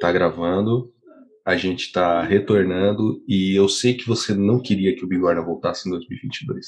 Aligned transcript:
Tá 0.00 0.12
gravando, 0.12 0.92
a 1.44 1.56
gente 1.56 1.92
tá 1.92 2.22
retornando 2.22 3.22
e 3.26 3.54
eu 3.54 3.68
sei 3.68 3.94
que 3.94 4.06
você 4.06 4.34
não 4.34 4.60
queria 4.60 4.94
que 4.94 5.04
o 5.04 5.08
Bigorna 5.08 5.40
voltasse 5.40 5.88
em 5.88 5.92
2022. 5.92 6.66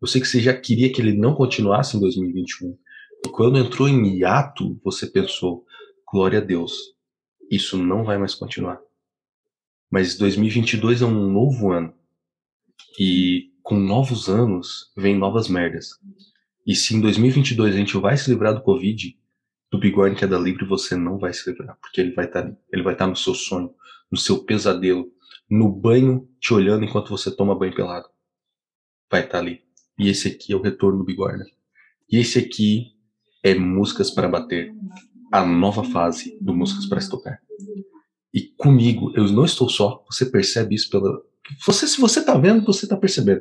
Eu 0.00 0.08
sei 0.08 0.20
que 0.20 0.26
você 0.26 0.40
já 0.40 0.52
queria 0.52 0.92
que 0.92 1.00
ele 1.00 1.12
não 1.12 1.34
continuasse 1.34 1.96
em 1.96 2.00
2021. 2.00 2.76
E 3.24 3.28
quando 3.28 3.58
entrou 3.58 3.88
em 3.88 4.18
hiato, 4.18 4.80
você 4.82 5.06
pensou: 5.06 5.64
glória 6.10 6.38
a 6.38 6.42
Deus, 6.42 6.74
isso 7.50 7.76
não 7.76 8.02
vai 8.02 8.18
mais 8.18 8.34
continuar. 8.34 8.80
Mas 9.90 10.16
2022 10.16 11.02
é 11.02 11.06
um 11.06 11.30
novo 11.30 11.70
ano. 11.70 11.94
E 12.98 13.52
com 13.62 13.78
novos 13.78 14.28
anos 14.28 14.90
vem 14.96 15.16
novas 15.16 15.48
merdas. 15.48 15.90
E 16.66 16.74
se 16.74 16.96
em 16.96 17.00
2022 17.00 17.74
a 17.74 17.78
gente 17.78 17.96
vai 17.98 18.16
se 18.16 18.30
livrar 18.30 18.54
do 18.54 18.62
Covid, 18.62 19.16
do 19.72 19.78
Bigorna 19.78 20.14
Queda 20.14 20.38
Livre 20.38 20.66
você 20.66 20.94
não 20.94 21.18
vai 21.18 21.32
se 21.32 21.50
livrar, 21.50 21.78
porque 21.80 21.98
ele 21.98 22.12
vai 22.12 22.26
estar 22.26 22.42
tá, 22.42 22.56
ele 22.70 22.82
vai 22.82 22.92
estar 22.92 23.06
tá 23.06 23.10
no 23.10 23.16
seu 23.16 23.34
sonho, 23.34 23.74
no 24.10 24.18
seu 24.18 24.44
pesadelo, 24.44 25.10
no 25.50 25.72
banho 25.72 26.28
te 26.38 26.52
olhando 26.52 26.84
enquanto 26.84 27.08
você 27.08 27.34
toma 27.34 27.58
banho 27.58 27.74
pelado. 27.74 28.06
Vai 29.10 29.22
estar 29.22 29.32
tá 29.32 29.38
ali. 29.38 29.62
E 29.98 30.10
esse 30.10 30.28
aqui 30.28 30.52
é 30.52 30.56
o 30.56 30.60
retorno 30.60 30.98
do 30.98 31.04
Bigorna. 31.04 31.44
E 32.10 32.18
esse 32.18 32.38
aqui 32.38 32.92
é 33.42 33.54
Músicas 33.54 34.10
para 34.10 34.28
Bater, 34.28 34.74
a 35.32 35.44
nova 35.44 35.82
fase 35.82 36.36
do 36.38 36.54
Músicas 36.54 36.84
para 36.84 36.98
Estocar. 36.98 37.40
E 38.34 38.42
comigo, 38.58 39.10
eu 39.16 39.24
não 39.32 39.44
estou 39.44 39.70
só, 39.70 40.04
você 40.10 40.26
percebe 40.26 40.74
isso 40.74 40.90
pela. 40.90 41.22
Você, 41.66 41.86
se 41.86 42.00
você 42.00 42.20
está 42.20 42.36
vendo, 42.36 42.64
você 42.64 42.84
está 42.84 42.96
percebendo. 42.96 43.40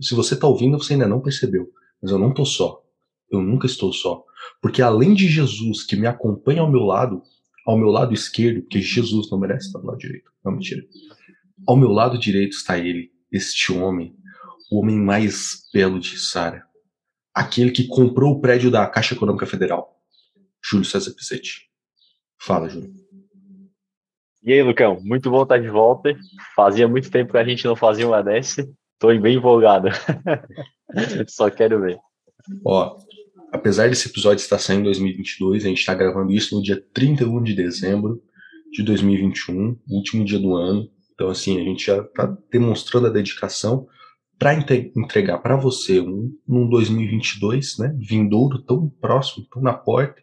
Se 0.00 0.14
você 0.14 0.34
está 0.34 0.48
ouvindo, 0.48 0.78
você 0.78 0.94
ainda 0.94 1.06
não 1.06 1.20
percebeu. 1.20 1.70
Mas 2.02 2.10
eu 2.10 2.18
não 2.18 2.30
estou 2.30 2.44
só. 2.44 2.82
Eu 3.30 3.40
nunca 3.40 3.66
estou 3.66 3.92
só. 3.92 4.24
Porque 4.60 4.82
além 4.82 5.14
de 5.14 5.28
Jesus 5.28 5.84
que 5.84 5.96
me 5.96 6.06
acompanha 6.06 6.62
ao 6.62 6.70
meu 6.70 6.82
lado, 6.82 7.22
ao 7.66 7.78
meu 7.78 7.88
lado 7.88 8.12
esquerdo, 8.12 8.62
porque 8.62 8.80
Jesus 8.80 9.30
não 9.30 9.38
merece 9.38 9.66
estar 9.66 9.78
do 9.78 9.86
lado 9.86 9.98
direito. 9.98 10.30
Não, 10.44 10.52
mentira. 10.52 10.82
Ao 11.66 11.76
meu 11.76 11.90
lado 11.90 12.18
direito 12.18 12.56
está 12.56 12.78
ele, 12.78 13.10
este 13.32 13.72
homem, 13.72 14.14
o 14.70 14.80
homem 14.80 14.96
mais 14.96 15.68
belo 15.72 15.98
de 15.98 16.18
Sara. 16.18 16.64
Aquele 17.34 17.70
que 17.70 17.86
comprou 17.86 18.32
o 18.32 18.40
prédio 18.40 18.70
da 18.70 18.86
Caixa 18.86 19.14
Econômica 19.14 19.46
Federal. 19.46 19.98
Júlio 20.62 20.84
César 20.84 21.12
Pizzetti. 21.12 21.68
Fala, 22.40 22.68
Júlio. 22.68 22.92
E 24.42 24.52
aí, 24.52 24.62
Lucão, 24.62 25.00
muito 25.02 25.30
bom 25.30 25.42
estar 25.42 25.58
de 25.58 25.68
volta. 25.68 26.14
Fazia 26.54 26.86
muito 26.86 27.10
tempo 27.10 27.32
que 27.32 27.38
a 27.38 27.44
gente 27.44 27.64
não 27.64 27.74
fazia 27.74 28.06
uma 28.06 28.22
dessa. 28.22 28.68
Tô 28.98 29.08
bem 29.18 29.36
empolgado. 29.36 29.88
Só 31.28 31.50
quero 31.50 31.80
ver. 31.80 31.98
Ó, 32.64 32.96
apesar 33.54 33.88
desse 33.88 34.08
episódio 34.08 34.42
estar 34.42 34.58
saindo 34.58 34.80
em 34.80 34.84
2022, 34.84 35.64
a 35.64 35.68
gente 35.68 35.78
está 35.78 35.94
gravando 35.94 36.32
isso 36.32 36.56
no 36.56 36.62
dia 36.62 36.84
31 36.92 37.40
de 37.40 37.54
dezembro 37.54 38.20
de 38.72 38.82
2021, 38.82 39.78
último 39.88 40.24
dia 40.24 40.40
do 40.40 40.56
ano. 40.56 40.90
Então, 41.14 41.28
assim, 41.28 41.60
a 41.60 41.62
gente 41.62 41.86
já 41.86 41.98
está 41.98 42.36
demonstrando 42.50 43.06
a 43.06 43.10
dedicação 43.10 43.86
para 44.36 44.54
entregar 44.96 45.38
para 45.38 45.54
você 45.54 46.00
um, 46.00 46.36
um 46.48 46.68
2022, 46.68 47.78
né, 47.78 47.96
vindouro 47.96 48.60
tão 48.60 48.88
próximo, 49.00 49.46
tão 49.48 49.62
na 49.62 49.72
porta, 49.72 50.20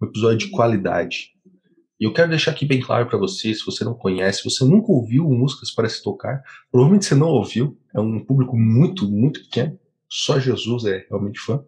um 0.00 0.06
episódio 0.06 0.46
de 0.46 0.50
qualidade. 0.50 1.32
E 1.98 2.04
eu 2.04 2.12
quero 2.12 2.30
deixar 2.30 2.52
aqui 2.52 2.64
bem 2.64 2.80
claro 2.80 3.08
para 3.08 3.18
você, 3.18 3.52
se 3.52 3.66
você 3.66 3.84
não 3.84 3.94
conhece, 3.94 4.38
se 4.38 4.44
você 4.48 4.64
nunca 4.64 4.92
ouviu 4.92 5.28
músicas 5.28 5.72
para 5.72 5.88
se 5.88 6.00
tocar, 6.00 6.40
provavelmente 6.70 7.06
você 7.06 7.16
não 7.16 7.26
ouviu, 7.26 7.76
é 7.92 8.00
um 8.00 8.24
público 8.24 8.56
muito, 8.56 9.10
muito 9.10 9.40
pequeno, 9.42 9.76
só 10.08 10.38
Jesus 10.38 10.84
é 10.84 11.04
realmente 11.10 11.40
fã. 11.40 11.64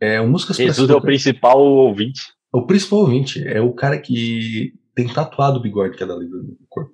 É, 0.00 0.20
músicas 0.20 0.56
Jesus 0.56 0.88
é 0.88 0.94
o 0.94 1.00
principal 1.00 1.60
ouvinte. 1.60 2.32
O 2.52 2.66
principal 2.66 3.00
ouvinte 3.00 3.46
é 3.46 3.60
o 3.60 3.72
cara 3.72 3.98
que 3.98 4.72
tem 4.94 5.12
tatuado 5.12 5.58
o 5.58 5.62
bigode 5.62 5.96
que 5.96 6.02
é 6.02 6.06
da 6.06 6.16
livre 6.16 6.38
no 6.38 6.56
corpo. 6.68 6.92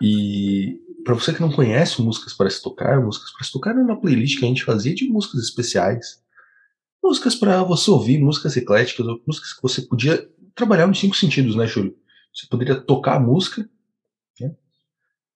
E 0.00 0.78
para 1.04 1.14
você 1.14 1.32
que 1.32 1.40
não 1.40 1.52
conhece 1.52 2.00
músicas 2.00 2.32
para 2.32 2.48
se 2.50 2.62
tocar, 2.62 3.00
músicas 3.00 3.30
para 3.32 3.46
se 3.46 3.52
tocar 3.52 3.70
era 3.70 3.80
uma 3.80 4.00
playlist 4.00 4.38
que 4.38 4.44
a 4.44 4.48
gente 4.48 4.64
fazia 4.64 4.94
de 4.94 5.08
músicas 5.08 5.42
especiais. 5.42 6.22
Músicas 7.02 7.34
para 7.34 7.62
você 7.62 7.90
ouvir, 7.90 8.18
músicas 8.18 8.56
ecléticas, 8.56 9.06
músicas 9.26 9.52
que 9.52 9.62
você 9.62 9.82
podia 9.82 10.26
trabalhar 10.54 10.86
nos 10.86 10.98
cinco 10.98 11.14
sentidos, 11.14 11.54
né, 11.54 11.66
Júlio? 11.66 11.94
Você 12.34 12.46
poderia 12.48 12.76
tocar 12.76 13.16
a 13.16 13.20
música, 13.20 13.68
né? 14.40 14.54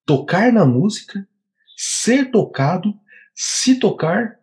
tocar 0.07 0.53
na 0.53 0.65
música, 0.65 1.29
ser 1.77 2.31
tocado, 2.31 2.95
se 3.35 3.79
tocar 3.79 4.38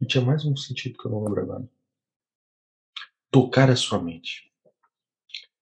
e 0.00 0.06
tinha 0.06 0.24
mais 0.24 0.44
um 0.44 0.56
sentido 0.56 0.98
que 0.98 1.06
eu 1.06 1.10
não 1.10 1.24
lembro 1.24 1.42
agora. 1.42 1.68
Tocar 3.30 3.70
a 3.70 3.76
sua 3.76 4.02
mente. 4.02 4.50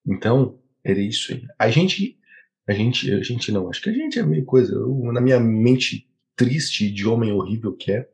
Então, 0.06 0.60
era 0.82 1.00
isso 1.00 1.32
aí. 1.32 1.46
A 1.58 1.70
gente, 1.70 2.18
a 2.68 2.72
gente, 2.72 3.10
a 3.12 3.22
gente 3.22 3.50
não, 3.50 3.70
acho 3.70 3.80
que 3.80 3.90
a 3.90 3.92
gente 3.92 4.18
é 4.18 4.22
meio 4.22 4.44
coisa. 4.44 4.74
Eu, 4.74 5.12
na 5.12 5.20
minha 5.20 5.40
mente 5.40 6.08
triste 6.36 6.90
de 6.90 7.06
homem 7.06 7.32
horrível 7.32 7.74
que 7.74 7.92
é, 7.92 8.08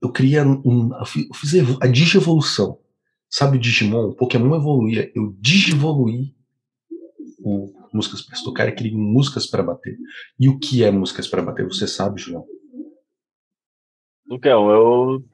eu 0.00 0.12
queria 0.12 0.44
um, 0.46 0.90
eu 0.94 1.06
fiz 1.06 1.52
a 1.80 1.86
digievolução. 1.86 2.80
Sabe 3.28 3.58
o 3.58 3.60
Digimon? 3.60 4.10
O 4.10 4.14
Pokémon 4.14 4.56
evoluía. 4.56 5.10
Eu 5.14 5.36
digivoluí 5.38 6.34
o 7.40 7.78
músicas 7.92 8.22
para 8.22 8.42
tocar 8.42 8.68
e 8.68 8.72
queria 8.72 8.96
músicas 8.96 9.46
para 9.46 9.62
bater. 9.62 9.96
E 10.38 10.48
o 10.48 10.58
que 10.58 10.84
é 10.84 10.90
músicas 10.90 11.26
para 11.26 11.42
bater? 11.42 11.66
Você 11.66 11.86
sabe, 11.86 12.20
Julião? 12.20 12.46
Lucão, 14.28 14.70
eu 14.70 15.24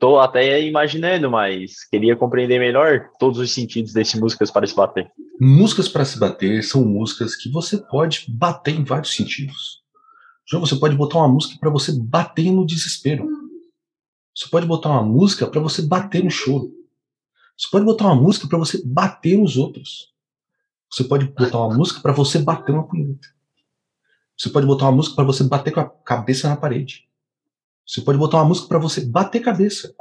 tô 0.00 0.18
até 0.18 0.60
imaginando, 0.62 1.30
mas 1.30 1.84
queria 1.84 2.16
compreender 2.16 2.58
melhor 2.58 3.08
todos 3.20 3.38
os 3.38 3.52
sentidos 3.52 3.92
desse 3.92 4.18
músicas 4.18 4.50
para 4.50 4.66
se 4.66 4.74
bater. 4.74 5.10
Músicas 5.40 5.88
para 5.88 6.04
se 6.04 6.18
bater 6.18 6.62
são 6.64 6.84
músicas 6.84 7.36
que 7.36 7.48
você 7.48 7.78
pode 7.78 8.26
bater 8.28 8.74
em 8.74 8.82
vários 8.82 9.14
sentidos. 9.14 9.80
Já 10.44 10.58
você 10.58 10.74
pode 10.74 10.96
botar 10.96 11.18
uma 11.18 11.28
música 11.28 11.56
para 11.60 11.70
você 11.70 11.92
bater 11.92 12.50
no 12.50 12.66
desespero. 12.66 13.28
Você 14.34 14.48
pode 14.48 14.66
botar 14.66 14.90
uma 14.90 15.02
música 15.02 15.46
para 15.46 15.60
você 15.60 15.82
bater 15.82 16.24
no 16.24 16.30
choro. 16.30 16.72
Você 17.56 17.68
pode 17.70 17.84
botar 17.84 18.06
uma 18.06 18.16
música 18.16 18.48
para 18.48 18.58
você 18.58 18.82
bater 18.84 19.38
nos 19.38 19.56
outros. 19.56 20.12
Você 20.90 21.04
pode 21.04 21.26
botar 21.26 21.58
uma 21.58 21.76
música 21.76 22.00
para 22.00 22.12
você 22.12 22.40
bater 22.40 22.72
uma 22.72 22.88
punheta. 22.88 23.28
Você 24.36 24.48
pode 24.48 24.66
botar 24.66 24.86
uma 24.86 24.96
música 24.96 25.14
para 25.14 25.24
você 25.24 25.44
bater 25.44 25.72
com 25.72 25.80
a 25.80 25.88
cabeça 25.88 26.48
na 26.48 26.56
parede. 26.56 27.09
Você 27.90 28.02
pode 28.02 28.18
botar 28.18 28.36
uma 28.36 28.44
música 28.44 28.68
para 28.68 28.78
você 28.78 29.04
bater 29.04 29.40
cabeça. 29.40 29.92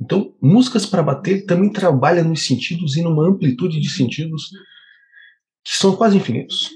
Então, 0.00 0.32
músicas 0.40 0.86
para 0.86 1.02
bater 1.02 1.44
também 1.44 1.68
trabalha 1.68 2.22
nos 2.22 2.46
sentidos 2.46 2.96
e 2.96 3.02
numa 3.02 3.28
amplitude 3.28 3.80
de 3.80 3.90
sentidos 3.90 4.50
que 5.64 5.74
são 5.74 5.96
quase 5.96 6.16
infinitos. 6.16 6.70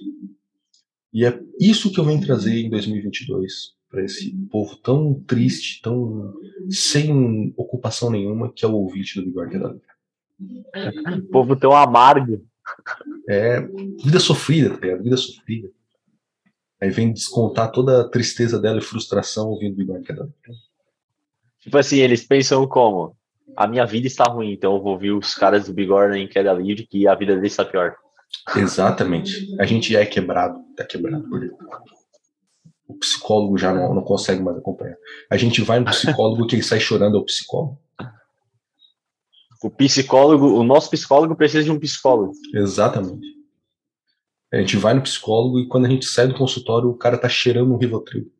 E 1.12 1.24
é 1.24 1.40
isso 1.60 1.92
que 1.92 2.00
eu 2.00 2.04
venho 2.04 2.20
trazer 2.20 2.58
em 2.58 2.68
2022 2.68 3.76
para 3.88 4.04
esse 4.04 4.36
povo 4.50 4.74
tão 4.74 5.14
triste, 5.28 5.80
tão 5.80 6.34
sem 6.68 7.54
ocupação 7.56 8.10
nenhuma, 8.10 8.52
que 8.52 8.64
é 8.64 8.68
o 8.68 8.74
ouvinte 8.74 9.20
do 9.20 9.26
Bigode 9.26 9.60
da 9.60 9.68
Vida. 9.68 11.22
Povo 11.30 11.54
tão 11.54 11.72
amargo. 11.72 12.44
É, 13.28 13.60
vida 14.04 14.18
sofrida, 14.18 14.76
tá 14.76 14.96
Vida 14.96 15.16
sofrida. 15.16 15.70
Aí 16.86 16.90
vem 16.90 17.12
descontar 17.12 17.72
toda 17.72 18.02
a 18.02 18.08
tristeza 18.08 18.60
dela 18.60 18.78
e 18.78 18.82
frustração 18.82 19.48
ouvindo 19.48 19.74
Big 19.74 19.92
Bang 19.92 20.06
Theory. 20.06 20.30
Tipo 21.60 21.78
assim, 21.78 21.96
eles 21.96 22.24
pensam 22.24 22.64
como? 22.68 23.16
A 23.56 23.66
minha 23.66 23.84
vida 23.84 24.06
está 24.06 24.22
ruim, 24.22 24.52
então 24.52 24.76
eu 24.76 24.80
vou 24.80 24.92
ouvir 24.92 25.10
os 25.10 25.34
caras 25.34 25.66
do 25.66 25.74
Bigorna 25.74 26.16
em 26.16 26.28
queda 26.28 26.52
livre 26.52 26.86
que 26.86 27.08
a 27.08 27.14
vida 27.16 27.34
deles 27.34 27.52
está 27.52 27.64
pior. 27.64 27.96
Exatamente. 28.54 29.52
A 29.60 29.66
gente 29.66 29.92
já 29.92 30.00
é 30.00 30.06
quebrado, 30.06 30.60
tá 30.76 30.84
quebrado 30.84 31.28
por. 31.28 31.42
O 32.86 32.94
psicólogo 32.94 33.58
já 33.58 33.74
não, 33.74 33.92
não 33.92 34.02
consegue 34.02 34.40
mais 34.40 34.56
acompanhar. 34.56 34.96
A 35.28 35.36
gente 35.36 35.62
vai 35.62 35.80
no 35.80 35.86
psicólogo 35.86 36.46
que 36.46 36.54
ele 36.54 36.62
sai 36.62 36.78
chorando 36.78 37.16
é 37.16 37.20
o 37.20 37.24
psicólogo. 37.24 37.80
O 39.60 39.70
psicólogo, 39.70 40.56
o 40.56 40.62
nosso 40.62 40.88
psicólogo 40.88 41.34
precisa 41.34 41.64
de 41.64 41.72
um 41.72 41.80
psicólogo. 41.80 42.30
Exatamente. 42.54 43.35
A 44.56 44.60
gente 44.60 44.76
vai 44.76 44.94
no 44.94 45.02
psicólogo 45.02 45.60
e 45.60 45.66
quando 45.66 45.84
a 45.84 45.88
gente 45.88 46.06
sai 46.06 46.26
do 46.26 46.34
consultório, 46.34 46.88
o 46.88 46.96
cara 46.96 47.18
tá 47.18 47.28
cheirando 47.28 47.74
um 47.74 47.76
Rivotril. 47.76 48.30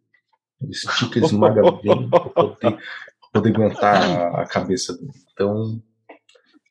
Ele 0.60 0.70
estica, 0.70 1.18
esmaga 1.18 1.60
bem 1.72 2.08
pra 2.08 2.20
poder, 2.20 2.78
poder 3.32 3.48
aguentar 3.50 4.02
a, 4.02 4.42
a 4.42 4.46
cabeça 4.46 4.96
dele. 4.96 5.12
Então, 5.32 5.82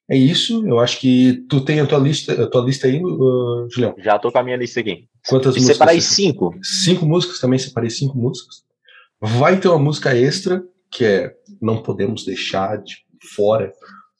é 0.09 0.17
isso. 0.17 0.65
Eu 0.65 0.79
acho 0.79 0.99
que 0.99 1.45
tu 1.47 1.61
tem 1.61 1.79
a 1.79 1.85
tua 1.85 1.99
lista, 1.99 2.43
a 2.43 2.47
tua 2.47 2.61
lista 2.61 2.87
aí, 2.87 3.03
uh, 3.03 3.67
Julião. 3.69 3.93
Já 3.99 4.17
tô 4.17 4.31
com 4.31 4.39
a 4.39 4.43
minha 4.43 4.57
lista 4.57 4.79
aqui. 4.79 5.07
Quantas 5.27 5.55
e 5.55 5.59
músicas? 5.59 5.77
Separei 5.77 6.01
cinco. 6.01 6.55
Cinco 6.63 7.05
músicas 7.05 7.39
também, 7.39 7.59
separei 7.59 7.89
cinco 7.91 8.17
músicas. 8.17 8.63
Vai 9.21 9.59
ter 9.59 9.67
uma 9.67 9.79
música 9.79 10.15
extra, 10.15 10.63
que 10.89 11.05
é 11.05 11.35
Não 11.61 11.83
Podemos 11.83 12.25
Deixar 12.25 12.77
de 12.77 13.05
Fora 13.35 13.71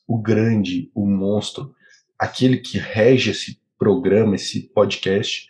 o 0.07 0.22
Grande, 0.22 0.92
o 0.94 1.06
Monstro, 1.07 1.74
aquele 2.18 2.57
que 2.57 2.77
rege 2.77 3.31
esse 3.31 3.60
programa, 3.77 4.36
esse 4.36 4.69
podcast, 4.74 5.48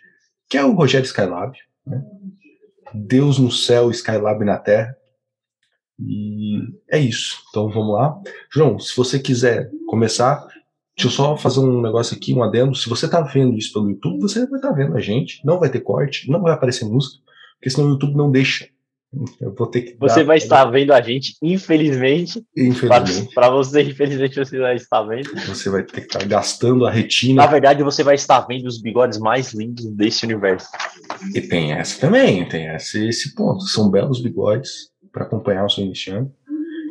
que 0.48 0.56
é 0.56 0.64
o 0.64 0.74
Rogério 0.74 1.06
Skylab. 1.06 1.56
Né? 1.86 2.02
Deus 2.94 3.38
no 3.38 3.50
céu, 3.50 3.90
Skylab 3.90 4.44
na 4.44 4.58
terra. 4.58 4.96
E 5.98 6.58
é 6.90 6.98
isso. 6.98 7.42
Então 7.48 7.70
vamos 7.70 7.94
lá. 7.94 8.20
João, 8.52 8.78
se 8.78 8.96
você 8.96 9.18
quiser 9.18 9.70
começar, 9.86 10.46
Deixa 10.96 11.08
eu 11.08 11.12
só 11.12 11.36
fazer 11.36 11.60
um 11.60 11.82
negócio 11.82 12.16
aqui, 12.16 12.32
um 12.32 12.42
adendo. 12.42 12.74
Se 12.74 12.88
você 12.88 13.06
tá 13.06 13.20
vendo 13.20 13.54
isso 13.58 13.70
pelo 13.70 13.90
YouTube, 13.90 14.22
você 14.22 14.46
vai 14.46 14.58
estar 14.58 14.70
tá 14.70 14.74
vendo 14.74 14.96
a 14.96 15.00
gente. 15.00 15.44
Não 15.44 15.60
vai 15.60 15.68
ter 15.68 15.80
corte, 15.80 16.30
não 16.30 16.40
vai 16.40 16.54
aparecer 16.54 16.86
música, 16.86 17.22
porque 17.56 17.68
senão 17.68 17.88
o 17.88 17.90
YouTube 17.90 18.16
não 18.16 18.30
deixa. 18.30 18.66
Eu 19.40 19.54
vou 19.54 19.66
ter 19.66 19.82
que. 19.82 19.96
Você 19.98 20.20
dar... 20.20 20.26
vai 20.26 20.36
estar 20.36 20.64
vendo 20.66 20.92
a 20.92 21.00
gente, 21.00 21.36
infelizmente. 21.42 22.44
Infelizmente. 22.56 23.34
Para 23.34 23.48
você, 23.50 23.82
infelizmente, 23.82 24.36
você 24.36 24.58
vai 24.58 24.76
estar 24.76 25.02
vendo. 25.02 25.30
Você 25.46 25.70
vai 25.70 25.82
ter 25.84 26.02
que 26.02 26.06
estar 26.06 26.24
gastando 26.26 26.84
a 26.84 26.90
retina. 26.90 27.42
Na 27.42 27.48
verdade, 27.48 27.82
você 27.82 28.02
vai 28.02 28.14
estar 28.16 28.40
vendo 28.40 28.66
os 28.66 28.80
bigodes 28.80 29.18
mais 29.18 29.52
lindos 29.54 29.86
desse 29.92 30.24
universo. 30.24 30.68
E 31.34 31.40
tem 31.40 31.72
essa 31.72 32.00
também, 32.00 32.46
tem 32.48 32.66
esse, 32.74 33.08
esse 33.08 33.34
ponto. 33.34 33.62
São 33.62 33.90
belos 33.90 34.20
bigodes 34.20 34.90
para 35.12 35.24
acompanhar 35.24 35.64
o 35.64 35.70
seu 35.70 35.84
iniciante. 35.84 36.30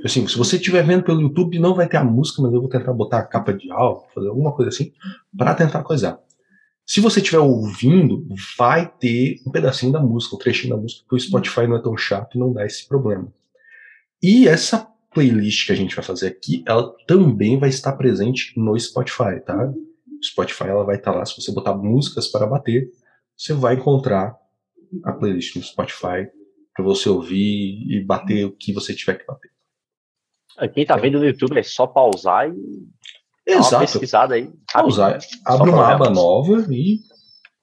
Assim, 0.03 0.27
se 0.27 0.37
você 0.37 0.55
estiver 0.57 0.83
vendo 0.85 1.03
pelo 1.03 1.21
YouTube, 1.21 1.57
não 1.57 1.73
vai 1.73 1.87
ter 1.87 1.97
a 1.97 2.03
música, 2.03 2.41
mas 2.41 2.53
eu 2.53 2.61
vou 2.61 2.69
tentar 2.69 2.93
botar 2.93 3.19
a 3.19 3.23
capa 3.23 3.51
de 3.51 3.71
áudio, 3.71 4.05
fazer 4.13 4.27
alguma 4.27 4.51
coisa 4.51 4.69
assim, 4.69 4.91
para 5.35 5.55
tentar 5.55 5.81
coisar. 5.81 6.19
Se 6.85 7.01
você 7.01 7.19
estiver 7.19 7.39
ouvindo, 7.39 8.27
vai 8.57 8.87
ter 8.87 9.41
um 9.45 9.51
pedacinho 9.51 9.91
da 9.91 9.99
música, 9.99 10.35
um 10.35 10.39
trechinho 10.39 10.75
da 10.75 10.81
música, 10.81 11.01
porque 11.01 11.15
o 11.15 11.19
Spotify 11.19 11.67
não 11.67 11.77
é 11.77 11.81
tão 11.81 11.97
chato 11.97 12.35
e 12.35 12.39
não 12.39 12.53
dá 12.53 12.63
esse 12.63 12.87
problema. 12.87 13.33
E 14.21 14.47
essa 14.47 14.87
playlist 15.11 15.65
que 15.65 15.71
a 15.71 15.75
gente 15.75 15.95
vai 15.95 16.05
fazer 16.05 16.27
aqui, 16.27 16.63
ela 16.67 16.93
também 17.07 17.57
vai 17.57 17.69
estar 17.69 17.93
presente 17.93 18.53
no 18.55 18.79
Spotify, 18.79 19.39
tá? 19.43 19.67
O 19.67 20.23
Spotify 20.23 20.65
ela 20.65 20.83
vai 20.83 20.97
estar 20.97 21.11
lá, 21.11 21.25
se 21.25 21.41
você 21.41 21.51
botar 21.51 21.73
músicas 21.73 22.27
para 22.27 22.45
bater, 22.45 22.91
você 23.35 23.53
vai 23.53 23.75
encontrar 23.75 24.37
a 25.03 25.11
playlist 25.11 25.55
no 25.55 25.63
Spotify 25.63 26.27
para 26.73 26.83
você 26.83 27.09
ouvir 27.09 27.85
e 27.89 28.03
bater 28.05 28.45
o 28.45 28.51
que 28.51 28.71
você 28.73 28.93
tiver 28.93 29.15
que 29.15 29.25
bater. 29.25 29.51
Quem 30.73 30.85
tá 30.85 30.95
vendo 30.95 31.19
no 31.19 31.25
YouTube 31.25 31.57
é 31.57 31.63
só 31.63 31.87
pausar 31.87 32.49
e 32.49 32.87
Exato. 33.45 33.71
Dá 33.71 33.77
uma 33.77 33.85
pesquisada 33.85 34.35
aí. 34.35 34.51
Pausar. 34.73 35.19
Abre 35.45 35.69
uma 35.69 35.93
aba 35.93 36.09
nova 36.09 36.65
e 36.71 36.99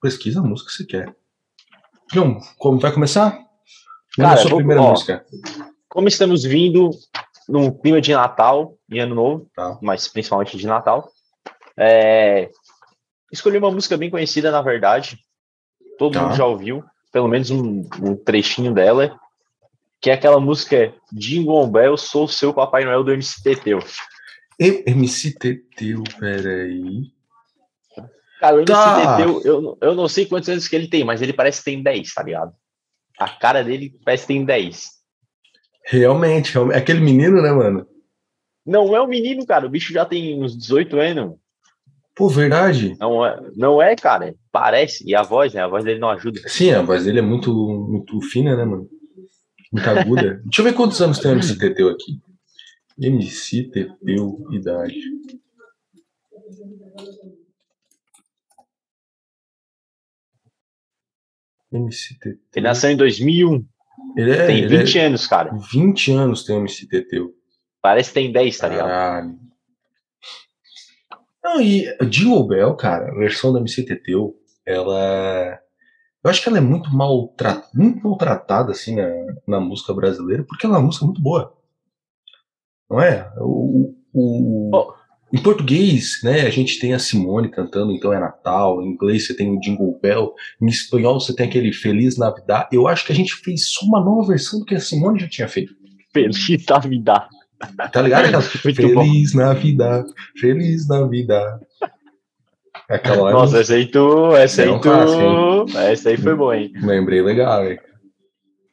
pesquisa 0.01 0.41
a 0.41 0.43
música 0.43 0.71
que 0.71 0.77
você 0.77 0.85
quer. 0.85 1.17
João, 2.13 2.39
como 2.59 2.79
vai 2.79 2.93
começar? 2.93 3.39
Cara, 4.17 4.35
a 4.35 4.37
sua 4.37 4.51
vou, 4.51 4.59
primeira 4.59 4.83
ó, 4.83 4.91
música. 4.91 5.25
Como 5.89 6.09
estamos 6.09 6.45
vindo 6.45 6.91
num 7.49 7.71
clima 7.71 8.01
de 8.01 8.13
Natal 8.13 8.77
e 8.89 8.99
Ano 8.99 9.15
Novo, 9.15 9.51
tá. 9.55 9.79
mas 9.81 10.07
principalmente 10.07 10.57
de 10.57 10.67
Natal, 10.67 11.11
é, 11.77 12.51
escolhi 13.33 13.59
uma 13.59 13.71
música 13.71 13.97
bem 13.97 14.11
conhecida, 14.11 14.51
na 14.51 14.61
verdade. 14.61 15.19
Todo 15.99 16.15
tá. 16.15 16.23
mundo 16.23 16.37
já 16.37 16.47
ouviu, 16.47 16.85
pelo 17.11 17.29
menos 17.29 17.51
um, 17.51 17.89
um 18.03 18.15
trechinho 18.15 18.73
dela, 18.73 19.19
que 20.01 20.11
é 20.11 20.15
aquela 20.15 20.39
música 20.39 20.93
Jingle 21.13 21.67
Bell, 21.67 21.97
Sou 21.97 22.29
Seu 22.29 22.53
Papai 22.53 22.85
Noel 22.85 23.05
do 23.05 23.13
MC 23.13 23.43
Teteu. 23.43 23.79
MC 24.59 25.39
Teteu, 25.39 26.03
peraí. 26.19 27.11
Cara, 28.41 28.57
o 28.57 28.59
MC 28.61 28.73
tá. 28.73 29.17
Teteu, 29.17 29.43
eu, 29.45 29.79
eu 29.81 29.95
não 29.95 30.09
sei 30.09 30.27
quantos 30.27 30.49
anos 30.49 30.69
que 30.69 30.77
ele 30.77 30.89
tem, 30.89 31.05
mas 31.05 31.23
ele 31.23 31.33
parece 31.33 31.59
que 31.59 31.65
tem 31.67 31.83
10, 31.83 32.15
tá 32.15 32.23
ligado? 32.23 32.53
A 33.19 33.29
cara 33.29 33.63
dele 33.63 33.95
parece 34.05 34.25
que 34.25 34.33
tem 34.33 34.45
10. 34.45 34.91
Realmente, 35.85 36.57
é 36.73 36.77
aquele 36.77 37.01
menino, 37.01 37.43
né, 37.43 37.53
mano? 37.53 37.87
Não 38.65 38.95
é 38.97 39.03
um 39.03 39.09
menino, 39.09 39.45
cara. 39.45 39.67
O 39.67 39.71
bicho 39.71 39.93
já 39.93 40.05
tem 40.05 40.41
uns 40.43 40.57
18 40.57 40.99
anos. 40.99 41.35
Pô, 42.15 42.29
verdade. 42.29 42.97
Não 43.01 43.25
é, 43.25 43.41
não 43.57 43.83
é, 43.83 43.97
cara. 43.97 44.35
Parece. 44.51 45.05
E 45.09 45.15
a 45.15 45.23
voz, 45.23 45.55
né? 45.55 45.63
A 45.63 45.69
voz 45.69 45.85
dele 45.85 45.99
não 45.99 46.11
ajuda. 46.11 46.41
Sim, 46.47 46.73
a 46.73 46.83
voz 46.83 47.05
dele 47.05 47.19
é 47.19 47.23
muito, 47.23 47.53
muito 47.53 48.21
fina, 48.21 48.57
né, 48.57 48.65
mano? 48.65 48.89
Muito 49.73 49.89
aguda. 49.91 50.41
Deixa 50.45 50.61
eu 50.61 50.65
ver 50.65 50.75
quantos 50.75 51.01
anos 51.01 51.19
tem 51.19 51.31
o 51.31 51.35
MC 51.35 51.59
Teteu 51.59 51.89
aqui. 51.89 52.21
MC 53.03 53.65
Teteu, 53.65 54.47
idade. 54.53 55.01
MC 61.73 62.19
Teteu. 62.21 62.39
Ele 62.55 62.67
nasceu 62.67 62.91
em 62.91 62.97
2001. 62.97 63.67
Ele 64.17 64.31
é, 64.31 64.47
tem 64.47 64.69
20 64.69 64.99
é, 64.99 65.07
anos, 65.07 65.27
cara. 65.27 65.53
20 65.73 66.13
anos 66.13 66.45
tem 66.45 66.57
o 66.57 66.61
MC 66.61 66.87
Teteu. 66.87 67.35
Parece 67.81 68.11
que 68.11 68.15
tem 68.15 68.31
10, 68.31 68.59
tá 68.59 68.69
ligado? 68.69 68.87
Caralho. 68.87 69.39
Não, 71.43 71.61
e 71.61 71.85
Jingle 72.09 72.47
Bell, 72.47 72.77
cara, 72.77 73.11
a 73.11 73.15
versão 73.15 73.53
da 73.53 73.59
MC 73.59 73.85
Teteu, 73.85 74.37
ela. 74.65 75.59
Eu 76.23 76.31
acho 76.31 76.41
que 76.41 76.49
ela 76.49 76.59
é 76.59 76.61
muito, 76.61 76.89
maltra... 76.95 77.65
muito 77.75 78.01
maltratada, 78.07 78.71
assim, 78.71 78.95
na, 78.95 79.09
na 79.49 79.61
música 79.61 79.93
brasileira, 79.93 80.45
porque 80.45 80.67
ela 80.67 80.77
é 80.77 80.79
uma 80.79 80.87
música 80.87 81.05
muito 81.05 81.21
boa 81.21 81.61
não 82.93 83.01
é? 83.01 83.33
O, 83.39 83.95
o, 84.13 84.71
oh. 84.77 84.93
Em 85.33 85.43
português, 85.43 86.21
né, 86.23 86.43
a 86.43 86.51
gente 86.51 86.79
tem 86.79 86.93
a 86.93 86.99
Simone 86.99 87.51
cantando, 87.51 87.91
então 87.91 88.13
é 88.13 88.21
Natal. 88.21 88.83
Em 88.83 88.89
inglês 88.89 89.27
você 89.27 89.35
tem 89.35 89.51
o 89.51 89.59
Jingle 89.59 89.99
Bell. 90.03 90.35
Em 90.61 90.67
espanhol 90.67 91.19
você 91.19 91.35
tem 91.35 91.47
aquele 91.47 91.73
Feliz 91.73 92.19
Navidad. 92.19 92.69
Eu 92.71 92.87
acho 92.87 93.07
que 93.07 93.13
a 93.13 93.15
gente 93.15 93.35
fez 93.37 93.71
só 93.71 93.87
uma 93.87 94.05
nova 94.05 94.29
versão 94.29 94.61
do 94.61 94.67
que 94.67 94.75
a 94.75 94.81
Simone 94.81 95.21
já 95.21 95.29
tinha 95.29 95.49
feito. 95.49 95.75
Feliz 96.13 96.67
Navidad. 96.69 97.29
Tá 97.91 98.03
ligado? 98.03 98.27
Aquela, 98.27 98.43
Feliz 98.45 99.33
bom. 99.33 99.39
Navidad, 99.39 100.05
Feliz 100.39 100.87
Navidad. 100.87 101.61
Aquela 102.91 103.33
Nossa, 103.33 103.61
essa 103.61 103.73
aí 103.73 103.87
tu. 103.87 104.37
Essa 104.37 104.63
aí 104.63 104.69
é 104.69 104.79
tu. 104.79 105.79
essa 105.79 106.11
aí 106.11 106.17
foi 106.19 106.35
boa, 106.35 106.59
hein? 106.59 106.73
Lembrei 106.83 107.23
legal, 107.23 107.67
hein? 107.67 107.79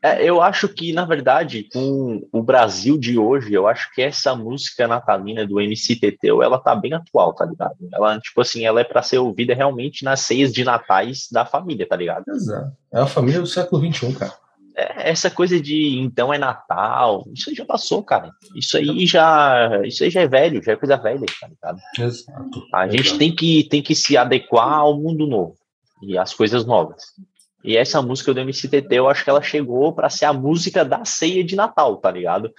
É, 0.02 0.24
eu 0.24 0.42
acho 0.42 0.70
que, 0.70 0.94
na 0.94 1.04
verdade, 1.04 1.68
com 1.74 2.26
o 2.32 2.42
Brasil 2.42 2.98
de 2.98 3.18
hoje, 3.18 3.54
eu 3.54 3.68
acho 3.68 3.94
que 3.94 4.02
essa 4.02 4.34
música 4.34 4.88
natalina 4.88 5.46
do 5.46 5.60
MC 5.60 5.98
Teteu, 5.98 6.42
ela 6.42 6.58
tá 6.58 6.74
bem 6.74 6.94
atual, 6.94 7.34
tá 7.34 7.46
ligado? 7.46 7.76
Ela, 7.94 8.18
tipo 8.20 8.40
assim, 8.40 8.66
ela 8.66 8.80
é 8.80 8.86
para 8.86 9.02
ser 9.02 9.18
ouvida 9.18 9.54
realmente 9.54 10.06
nas 10.06 10.22
ceias 10.22 10.54
de 10.54 10.64
natais 10.64 11.28
da 11.30 11.46
família, 11.46 11.86
tá 11.88 11.98
ligado? 11.98 12.24
Exato. 12.30 12.72
É 12.94 13.02
a 13.02 13.06
família 13.06 13.42
do 13.42 13.48
século 13.48 13.86
XXI, 13.92 14.14
cara. 14.14 14.34
É, 14.80 15.10
essa 15.10 15.30
coisa 15.30 15.60
de 15.60 16.00
então 16.00 16.34
é 16.34 16.38
Natal, 16.38 17.26
isso 17.34 17.50
aí 17.50 17.56
já 17.56 17.66
passou, 17.66 18.02
cara. 18.02 18.32
Isso 18.56 18.78
aí 18.78 19.06
já, 19.06 19.82
isso 19.84 20.06
aí 20.06 20.10
já 20.10 20.22
é 20.22 20.28
velho, 20.28 20.64
já 20.64 20.72
é 20.72 20.78
coisa 20.78 20.96
velha, 20.96 21.26
tá 21.42 21.48
ligado? 21.48 21.80
Exato. 21.98 22.64
A 22.74 22.88
gente 22.88 23.18
tem 23.18 23.36
que, 23.36 23.66
tem 23.66 23.82
que 23.82 23.94
se 23.94 24.16
adequar 24.16 24.80
ao 24.80 24.98
mundo 24.98 25.28
novo 25.28 25.56
e 26.02 26.18
às 26.18 26.34
coisas 26.34 26.66
novas. 26.66 27.04
E 27.64 27.76
essa 27.76 28.02
música 28.02 28.34
do 28.34 28.40
MCTT, 28.40 28.88
eu 28.92 29.10
acho 29.10 29.24
que 29.24 29.30
ela 29.30 29.42
chegou 29.42 29.94
para 29.94 30.10
ser 30.10 30.26
a 30.26 30.34
música 30.34 30.86
da 30.86 31.04
ceia 31.04 31.44
de 31.44 31.56
Natal, 31.56 31.98
tá 31.98 32.10
ligado? 32.10 32.52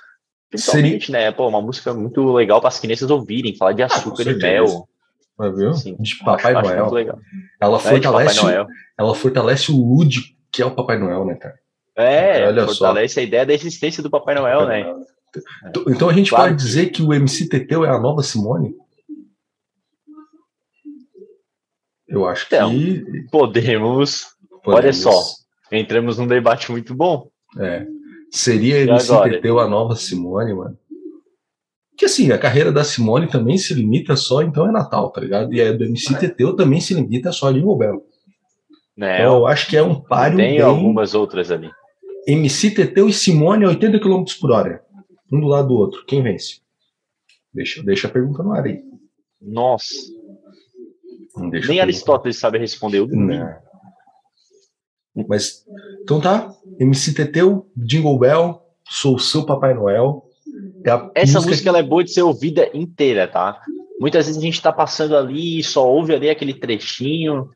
Principalmente, 0.51 1.07
Seria... 1.07 1.27
né? 1.27 1.33
Pô, 1.33 1.49
uma 1.49 1.63
música 1.63 1.95
muito 1.95 2.33
legal 2.33 2.61
para 2.61 2.69
as 2.69 2.79
crianças 2.79 3.11
ouvirem, 3.11 3.57
falar 3.57 3.73
de 3.73 3.83
ah, 3.83 3.87
açúcar 3.87 4.25
ah, 4.27 4.31
e 4.31 4.35
mel. 4.37 4.89
Mas 5.39 5.57
viu? 5.57 5.73
Sim, 5.73 5.97
de 5.99 6.17
Papai 6.19 6.55
acho, 6.55 6.69
Noel. 6.69 6.87
Acho 6.87 7.19
ela 7.61 7.79
fortalece, 7.79 8.39
é, 8.39 8.43
Noel. 8.43 8.67
ela 8.99 9.15
fortalece 9.15 9.73
o 9.73 9.77
lúdico 9.77 10.41
que 10.53 10.63
é 10.63 10.67
o 10.67 10.75
Papai 10.75 10.99
Noel, 10.99 11.25
né, 11.25 11.35
cara? 11.37 11.59
É, 11.97 12.47
Olha 12.47 12.67
fortalece 12.67 13.15
só. 13.15 13.21
a 13.21 13.23
ideia 13.23 13.47
da 13.47 13.55
existência 13.55 14.03
do 14.03 14.11
Papai 14.11 14.35
Noel, 14.35 14.61
Papai 14.61 14.85
né? 14.85 14.91
Noel. 14.91 15.07
Então 15.89 16.09
a 16.09 16.13
gente 16.13 16.31
claro. 16.31 16.51
pode 16.51 16.63
dizer 16.63 16.87
que 16.91 17.03
o 17.03 17.15
MC 17.15 17.49
Teteu 17.49 17.85
é 17.85 17.89
a 17.89 17.99
nova 17.99 18.23
Simone? 18.23 18.75
Eu 22.09 22.27
acho 22.27 22.47
então, 22.47 22.71
que. 22.71 23.27
Podemos. 23.31 24.27
Olha 24.65 24.93
só, 24.93 25.23
entramos 25.73 26.19
num 26.19 26.27
debate 26.27 26.71
muito 26.71 26.95
bom. 26.95 27.29
É. 27.59 27.87
Seria 28.31 28.79
MC 28.83 29.23
Teteu 29.25 29.59
a 29.59 29.69
nova 29.69 29.97
Simone, 29.97 30.55
mano? 30.55 30.79
Que 31.97 32.07
assim, 32.07 32.31
a 32.31 32.39
carreira 32.39 32.73
da 32.73 32.85
Simone 32.85 33.29
também 33.29 33.59
se 33.59 33.75
limita 33.75 34.17
só, 34.17 34.43
então 34.43 34.67
é 34.67 34.73
Natal, 34.73 35.11
tá 35.11 35.21
ligado? 35.21 35.53
E 35.53 35.61
a 35.61 35.73
do 35.73 35.85
MC 35.85 36.19
Teteu 36.19 36.55
também 36.55 36.81
se 36.81 36.95
limita 36.95 37.33
só 37.33 37.49
a 37.49 37.53
Jingle 37.53 37.77
Bell. 37.77 38.07
É, 38.99 39.23
então, 39.23 39.39
eu 39.39 39.47
acho 39.47 39.69
que 39.69 39.77
é 39.77 39.83
um 39.83 40.01
páreo 40.01 40.37
Tem 40.37 40.57
bem... 40.57 40.61
algumas 40.61 41.15
outras 41.15 41.51
ali. 41.51 41.71
MC 42.27 42.71
Teteu 42.71 43.09
e 43.09 43.13
Simone 43.13 43.65
a 43.65 43.69
80 43.69 43.99
km 43.99 44.25
por 44.41 44.51
hora. 44.51 44.83
Um 45.33 45.41
do 45.41 45.47
lado 45.47 45.69
do 45.69 45.75
outro. 45.75 46.05
Quem 46.07 46.23
vence? 46.23 46.61
Deixa, 47.53 47.83
deixa 47.83 48.09
a 48.09 48.11
pergunta 48.11 48.43
no 48.43 48.53
ar 48.53 48.65
aí. 48.65 48.83
Nossa. 49.41 49.95
Nem 51.67 51.81
Aristóteles 51.81 52.37
sabe 52.37 52.59
responder. 52.59 53.01
o 53.01 53.07
Não. 53.07 53.70
Mas, 55.15 55.65
então 56.03 56.21
tá. 56.21 56.53
MC 56.79 57.15
Teteu, 57.15 57.67
Jingle 57.77 58.19
Bell, 58.19 58.63
sou 58.89 59.19
seu 59.19 59.45
Papai 59.45 59.75
Noel. 59.75 60.25
É 60.85 61.23
Essa 61.23 61.35
música, 61.35 61.51
música 61.51 61.69
ela 61.69 61.79
é 61.79 61.83
boa 61.83 62.05
de 62.05 62.13
ser 62.13 62.23
ouvida 62.23 62.71
inteira, 62.75 63.27
tá? 63.29 63.61
Muitas 64.01 64.27
vezes 64.27 64.41
a 64.41 64.45
gente 64.45 64.63
tá 64.63 64.73
passando 64.73 65.17
ali 65.17 65.59
e 65.59 65.63
só 65.63 65.87
ouve 65.87 66.15
ali 66.15 66.31
aquele 66.31 66.55
trechinho, 66.55 67.51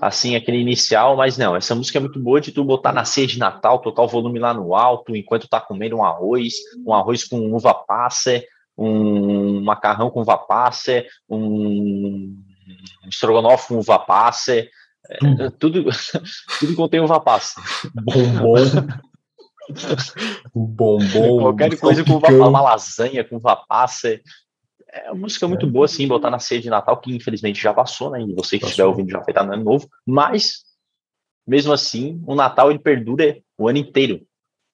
assim, 0.00 0.36
aquele 0.36 0.58
inicial, 0.58 1.16
mas 1.16 1.36
não, 1.36 1.56
essa 1.56 1.74
música 1.74 1.98
é 1.98 2.00
muito 2.00 2.20
boa 2.20 2.40
de 2.40 2.52
tu 2.52 2.64
botar 2.64 2.92
na 2.92 3.04
ceia 3.04 3.26
de 3.26 3.38
Natal, 3.38 3.80
tocar 3.80 4.02
o 4.02 4.08
volume 4.08 4.38
lá 4.38 4.54
no 4.54 4.74
alto, 4.74 5.16
enquanto 5.16 5.48
tá 5.48 5.60
comendo 5.60 5.96
um 5.96 6.04
arroz, 6.04 6.54
um 6.86 6.94
arroz 6.94 7.24
com 7.24 7.52
uva 7.52 7.74
passa, 7.74 8.42
um 8.78 9.60
macarrão 9.62 10.10
com 10.10 10.20
uva 10.20 10.38
passa, 10.38 11.04
um 11.28 12.36
estrogonofe 13.08 13.68
com 13.68 13.78
uva 13.78 13.98
passa, 13.98 14.66
tudo. 15.18 15.50
tudo, 15.52 15.84
tudo 16.60 16.76
contém 16.76 17.00
uva 17.00 17.20
passa. 17.20 17.60
Bombom. 17.94 18.86
bombom. 20.54 21.38
Qualquer 21.40 21.78
coisa 21.78 22.04
com 22.04 22.14
uva, 22.14 22.28
uma 22.48 22.60
lasanha 22.60 23.24
com 23.24 23.36
uva 23.36 23.56
passa. 23.56 24.20
É 24.92 25.10
uma 25.10 25.20
música 25.20 25.46
muito 25.46 25.66
é. 25.66 25.68
boa, 25.68 25.84
assim, 25.84 26.08
botar 26.08 26.30
na 26.30 26.38
ceia 26.38 26.60
de 26.60 26.68
Natal, 26.68 27.00
que 27.00 27.14
infelizmente 27.14 27.60
já 27.60 27.72
passou, 27.72 28.10
né? 28.10 28.20
E 28.22 28.34
você 28.34 28.58
que 28.58 28.64
estiver 28.64 28.84
ouvindo 28.84 29.10
já 29.10 29.22
foi 29.22 29.30
estar 29.30 29.44
no 29.44 29.52
ano 29.52 29.64
novo. 29.64 29.88
Mas, 30.04 30.64
mesmo 31.46 31.72
assim, 31.72 32.22
o 32.26 32.34
Natal 32.34 32.70
ele 32.70 32.80
perdura 32.80 33.38
o 33.56 33.68
ano 33.68 33.78
inteiro. 33.78 34.20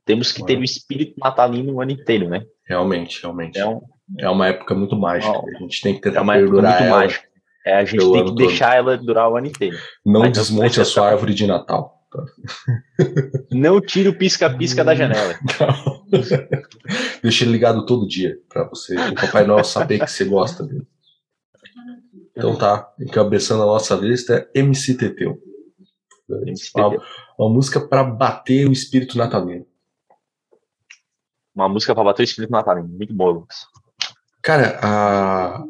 Temos 0.07 0.33
que 0.33 0.45
ter 0.45 0.57
o 0.57 0.64
espírito 0.64 1.19
natalino 1.19 1.75
o 1.75 1.81
ano 1.81 1.90
inteiro, 1.90 2.28
né? 2.28 2.45
Realmente, 2.64 3.21
realmente. 3.21 3.59
É, 3.59 3.66
um, 3.66 3.81
é 4.19 4.31
uma 4.31 4.47
época 4.47 4.75
muito 4.75 4.97
mágica. 4.97 5.37
a 5.37 5.59
gente 5.61 5.83
tem 5.83 5.95
que 5.95 6.00
tentar 6.00 6.21
é 6.21 6.23
uma 6.23 6.35
perdurar 6.35 6.75
época 6.75 6.85
muito 6.85 6.95
ela. 6.95 7.02
Mágica. 7.02 7.25
É, 7.66 7.75
a 7.75 7.85
gente 7.85 8.12
tem 8.12 8.25
que 8.25 8.35
deixar 8.37 8.76
ela 8.76 8.96
durar 8.96 9.28
o 9.28 9.37
ano 9.37 9.49
inteiro. 9.49 9.76
Não 10.04 10.20
Mas 10.20 10.38
desmonte 10.38 10.80
a 10.80 10.85
sua 10.85 11.11
árvore 11.11 11.35
de 11.35 11.49
Natal. 11.49 12.00
Não 13.50 13.80
tire 13.80 14.08
o 14.08 14.16
pisca-pisca 14.16 14.85
da 14.85 14.94
janela. 14.94 15.35
Deixa 17.20 17.42
ele 17.42 17.50
ligado 17.50 17.85
todo 17.85 18.06
dia 18.06 18.38
para 18.49 18.68
você, 18.68 18.94
o 18.94 19.14
Papai 19.16 19.44
Noel 19.44 19.64
saber 19.64 19.99
que 19.99 20.06
você 20.06 20.25
gosta 20.25 20.62
dele. 20.64 20.87
Então 22.30 22.56
tá, 22.56 22.88
encabeçando 23.00 23.64
a 23.64 23.66
nossa 23.66 23.96
lista 23.96 24.49
é 24.54 24.61
MC 24.61 24.94
Teteu. 24.94 25.37
Uma, 26.76 26.96
uma 27.37 27.50
música 27.52 27.80
para 27.80 28.04
bater 28.04 28.68
o 28.68 28.73
espírito 28.73 29.18
natalino. 29.18 29.66
Uma 31.52 31.68
música 31.68 31.94
para 31.94 32.04
bater 32.04 32.23
o 32.23 32.25
espírito 32.25 32.52
natalino. 32.52 32.87
Muito 32.88 33.12
boa, 33.12 33.32
Lucas. 33.32 33.66
Cara, 34.40 34.78
a, 34.80 35.64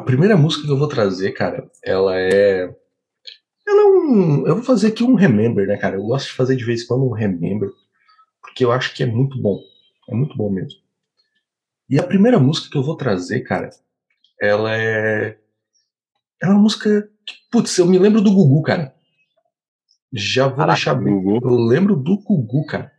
a 0.00 0.04
primeira 0.04 0.34
música 0.36 0.64
que 0.64 0.72
eu 0.72 0.78
vou 0.78 0.88
trazer, 0.88 1.32
cara, 1.32 1.70
ela 1.84 2.18
é. 2.18 2.74
Ela 3.68 3.82
é 3.82 3.84
um. 3.84 4.46
Eu 4.46 4.54
vou 4.56 4.64
fazer 4.64 4.88
aqui 4.88 5.04
um 5.04 5.14
remember, 5.14 5.66
né, 5.66 5.76
cara? 5.76 5.96
Eu 5.96 6.02
gosto 6.02 6.28
de 6.28 6.32
fazer 6.32 6.56
de 6.56 6.64
vez 6.64 6.82
em 6.82 6.86
quando 6.86 7.04
um 7.04 7.12
remember, 7.12 7.70
porque 8.40 8.64
eu 8.64 8.72
acho 8.72 8.94
que 8.94 9.02
é 9.02 9.06
muito 9.06 9.40
bom. 9.40 9.60
É 10.08 10.14
muito 10.14 10.36
bom 10.36 10.50
mesmo. 10.50 10.80
E 11.88 11.98
a 11.98 12.02
primeira 12.02 12.38
música 12.40 12.70
que 12.70 12.78
eu 12.78 12.82
vou 12.82 12.96
trazer, 12.96 13.40
cara, 13.40 13.70
ela 14.40 14.74
é. 14.74 15.38
Ela 16.42 16.52
é 16.52 16.54
uma 16.54 16.62
música 16.62 17.02
que, 17.26 17.34
putz, 17.52 17.76
eu 17.76 17.86
me 17.86 17.98
lembro 17.98 18.22
do 18.22 18.32
Gugu, 18.32 18.62
cara. 18.62 18.94
Já 20.12 20.46
vou 20.46 20.56
Caraca, 20.56 20.72
deixar 20.72 20.94
bem. 20.94 21.14
Gugu. 21.14 21.46
Eu 21.46 21.56
lembro 21.56 21.94
do 21.94 22.16
Gugu, 22.16 22.64
cara. 22.64 22.90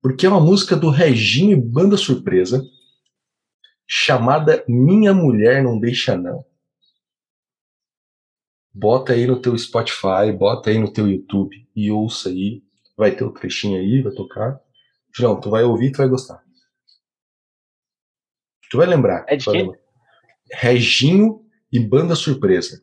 Porque 0.00 0.24
é 0.24 0.30
uma 0.30 0.40
música 0.40 0.74
do 0.74 0.88
Reginho 0.88 1.52
e 1.52 1.60
Banda 1.60 1.98
Surpresa, 1.98 2.64
chamada 3.92 4.64
Minha 4.68 5.12
Mulher 5.12 5.64
Não 5.64 5.76
Deixa 5.76 6.16
Não. 6.16 6.44
Bota 8.72 9.14
aí 9.14 9.26
no 9.26 9.42
teu 9.42 9.58
Spotify, 9.58 10.30
bota 10.32 10.70
aí 10.70 10.78
no 10.78 10.92
teu 10.92 11.08
YouTube 11.08 11.68
e 11.74 11.90
ouça 11.90 12.28
aí. 12.28 12.62
Vai 12.96 13.10
ter 13.10 13.24
o 13.24 13.30
um 13.30 13.32
trechinho 13.32 13.80
aí, 13.80 14.00
vai 14.00 14.12
tocar. 14.12 14.60
João, 15.12 15.40
tu 15.40 15.50
vai 15.50 15.64
ouvir, 15.64 15.90
tu 15.90 15.96
vai 15.96 16.08
gostar. 16.08 16.40
Tu 18.70 18.76
vai 18.76 18.86
lembrar. 18.86 19.24
É 19.26 19.34
de 19.34 19.44
quem? 19.44 19.62
Lembrar. 19.62 19.78
Reginho 20.52 21.44
e 21.72 21.80
Banda 21.80 22.14
Surpresa. 22.14 22.80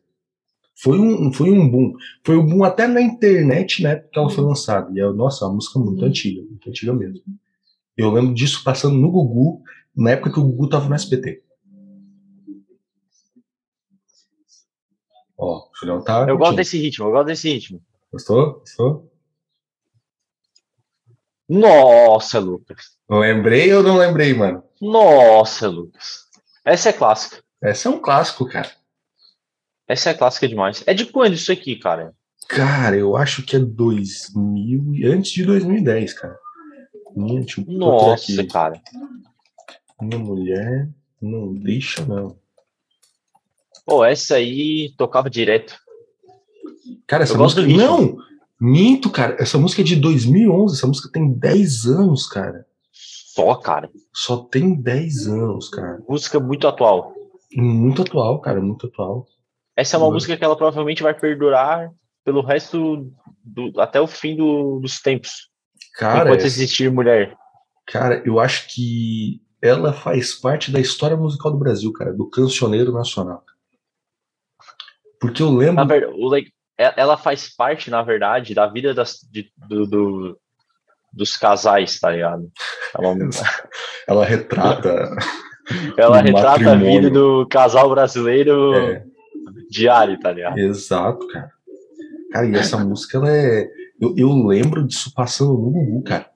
Foi 0.76 0.98
um, 0.98 1.32
foi 1.32 1.50
um 1.50 1.70
boom. 1.70 1.94
Foi 2.22 2.36
um 2.36 2.44
boom 2.44 2.64
até 2.64 2.86
na 2.86 3.00
internet, 3.00 3.82
né, 3.82 3.96
que 3.96 4.18
ela 4.18 4.28
foi 4.28 4.44
lançada. 4.44 4.92
E 4.92 5.00
é, 5.00 5.10
nossa, 5.10 5.46
é 5.46 5.48
uma 5.48 5.54
música 5.54 5.78
muito 5.78 6.04
antiga, 6.04 6.42
muito 6.42 6.68
antiga 6.68 6.92
mesmo. 6.92 7.22
Eu 7.96 8.12
lembro 8.12 8.34
disso 8.34 8.62
passando 8.62 8.94
no 8.94 9.10
Gugu, 9.10 9.62
na 9.96 10.10
época 10.12 10.32
que 10.32 10.38
o 10.40 10.44
Gugu 10.44 10.68
tava 10.68 10.88
no 10.88 10.94
SBT. 10.94 11.42
Ó, 15.36 15.68
o 15.68 15.70
Julião 15.78 16.02
tá. 16.02 16.26
Eu 16.28 16.36
gosto 16.36 16.56
desse 16.56 16.78
ritmo, 16.78 17.06
eu 17.06 17.12
gosto 17.12 17.26
desse 17.26 17.48
ritmo. 17.52 17.82
Gostou? 18.12 18.60
Gostou? 18.60 19.12
Nossa, 21.48 22.38
Lucas. 22.38 22.98
Lembrei 23.08 23.72
ou 23.72 23.82
não 23.82 23.96
lembrei, 23.96 24.34
mano? 24.34 24.62
Nossa, 24.80 25.68
Lucas. 25.68 26.26
Essa 26.64 26.90
é 26.90 26.92
clássica. 26.92 27.42
Essa 27.62 27.88
é 27.88 27.90
um 27.90 27.98
clássico, 27.98 28.46
cara. 28.46 28.70
Essa 29.86 30.10
é 30.10 30.14
clássica 30.14 30.46
demais. 30.46 30.82
É 30.86 30.92
de 30.92 31.06
quando 31.06 31.34
isso 31.34 31.50
aqui, 31.50 31.76
cara? 31.76 32.14
Cara, 32.48 32.96
eu 32.96 33.16
acho 33.16 33.42
que 33.42 33.56
é 33.56 33.58
2000, 33.58 35.12
antes 35.12 35.32
de 35.32 35.44
2010, 35.44 36.12
cara. 36.14 36.38
Tipo, 37.46 37.72
Nossa, 37.72 38.46
cara. 38.46 38.80
Minha 40.00 40.18
mulher 40.18 40.88
não 41.20 41.54
deixa, 41.54 42.04
não. 42.04 42.36
Pô, 43.84 44.04
essa 44.04 44.36
aí 44.36 44.92
tocava 44.96 45.30
direto. 45.30 45.78
Cara, 47.06 47.24
essa 47.24 47.34
eu 47.34 47.38
música. 47.38 47.62
Não! 47.62 48.16
Minto, 48.60 49.10
cara. 49.10 49.36
Essa 49.40 49.56
música 49.56 49.82
é 49.82 49.84
de 49.84 49.96
2011. 49.96 50.76
Essa 50.76 50.86
música 50.86 51.10
tem 51.12 51.32
10 51.32 51.86
anos, 51.86 52.26
cara. 52.26 52.66
Só, 52.92 53.54
cara. 53.54 53.90
Só 54.12 54.36
tem 54.36 54.74
10 54.74 55.28
anos, 55.28 55.68
cara. 55.68 56.02
Música 56.08 56.40
muito 56.40 56.66
atual. 56.66 57.14
Muito 57.54 58.02
atual, 58.02 58.40
cara. 58.40 58.60
Muito 58.60 58.86
atual. 58.86 59.26
Essa 59.76 59.96
é 59.96 59.98
uma 59.98 60.10
música 60.10 60.36
que 60.36 60.44
ela 60.44 60.56
provavelmente 60.56 61.02
vai 61.02 61.14
perdurar 61.14 61.90
pelo 62.24 62.42
resto 62.42 63.10
do, 63.44 63.80
até 63.80 64.00
o 64.00 64.06
fim 64.06 64.36
do, 64.36 64.80
dos 64.80 65.00
tempos. 65.00 65.48
Cara, 65.94 66.28
enquanto 66.28 66.44
existir 66.44 66.90
mulher. 66.90 67.36
Cara, 67.86 68.22
eu 68.26 68.38
acho 68.38 68.68
que 68.68 69.40
ela 69.60 69.92
faz 69.92 70.34
parte 70.34 70.70
da 70.70 70.80
história 70.80 71.16
musical 71.16 71.50
do 71.50 71.58
Brasil, 71.58 71.92
cara, 71.92 72.12
do 72.12 72.28
cancioneiro 72.28 72.92
nacional. 72.92 73.44
Porque 75.20 75.42
eu 75.42 75.50
lembro. 75.50 75.86
Verdade, 75.86 76.52
ela 76.78 77.16
faz 77.16 77.54
parte, 77.54 77.90
na 77.90 78.02
verdade, 78.02 78.54
da 78.54 78.66
vida 78.68 78.94
das, 78.94 79.18
de, 79.30 79.50
do, 79.68 79.84
do, 79.84 80.40
dos 81.12 81.36
casais, 81.36 81.98
tá 81.98 82.10
ligado? 82.10 82.50
Ela, 82.96 83.16
ela 84.06 84.24
retrata. 84.24 85.16
ela 85.98 86.20
retrata 86.20 86.50
matrimônio. 86.50 86.86
a 86.86 87.00
vida 87.00 87.10
do 87.10 87.46
casal 87.48 87.90
brasileiro 87.90 88.74
é. 88.74 89.04
diário, 89.68 90.18
tá 90.20 90.30
ligado? 90.30 90.56
Exato, 90.58 91.26
cara. 91.28 91.50
Cara, 92.32 92.46
e 92.46 92.54
essa 92.54 92.78
música, 92.78 93.18
ela 93.18 93.30
é. 93.30 93.68
Eu, 94.00 94.14
eu 94.16 94.32
lembro 94.46 94.86
disso 94.86 95.12
passando 95.12 95.54
no 95.54 95.70
Gugu, 95.70 96.04
cara. 96.04 96.30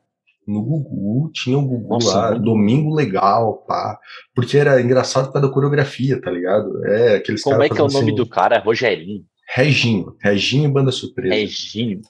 No 0.46 0.62
Gugu, 0.62 1.30
tinha 1.32 1.56
o 1.56 1.62
Gugu 1.62 1.88
Nossa, 1.88 2.16
lá, 2.16 2.30
Domingo 2.32 2.94
Legal, 2.94 3.64
pá. 3.66 3.98
Porque 4.34 4.58
era 4.58 4.80
engraçado 4.80 5.26
por 5.26 5.34
causa 5.34 5.48
da 5.48 5.54
coreografia, 5.54 6.20
tá 6.20 6.30
ligado? 6.30 6.84
É, 6.84 7.16
aqueles 7.16 7.42
Como 7.42 7.62
é 7.62 7.68
que 7.68 7.80
é 7.80 7.82
o 7.82 7.86
nome 7.86 8.06
assim, 8.06 8.14
do 8.14 8.26
cara? 8.26 8.58
Rogerinho. 8.58 9.24
Reginho. 9.54 10.16
Reginho 10.20 10.68
e 10.68 10.72
Banda 10.72 10.90
Surpresa. 10.90 11.34
Reginho. 11.34 12.00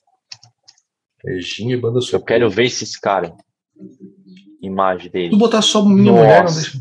Reginho 1.25 1.77
e 1.77 1.81
Banda 1.81 2.01
Surpresa. 2.01 2.17
Eu 2.17 2.25
quero 2.25 2.51
ver 2.51 2.65
esses 2.65 2.97
caras. 2.97 3.33
Imagem 4.63 5.11
dele. 5.11 5.31
Tu 5.31 5.37
botar 5.37 5.61
só 5.61 5.85
Nossa. 5.85 5.95
mulher, 5.95 6.45
não 6.45 6.55
deixa. 6.55 6.79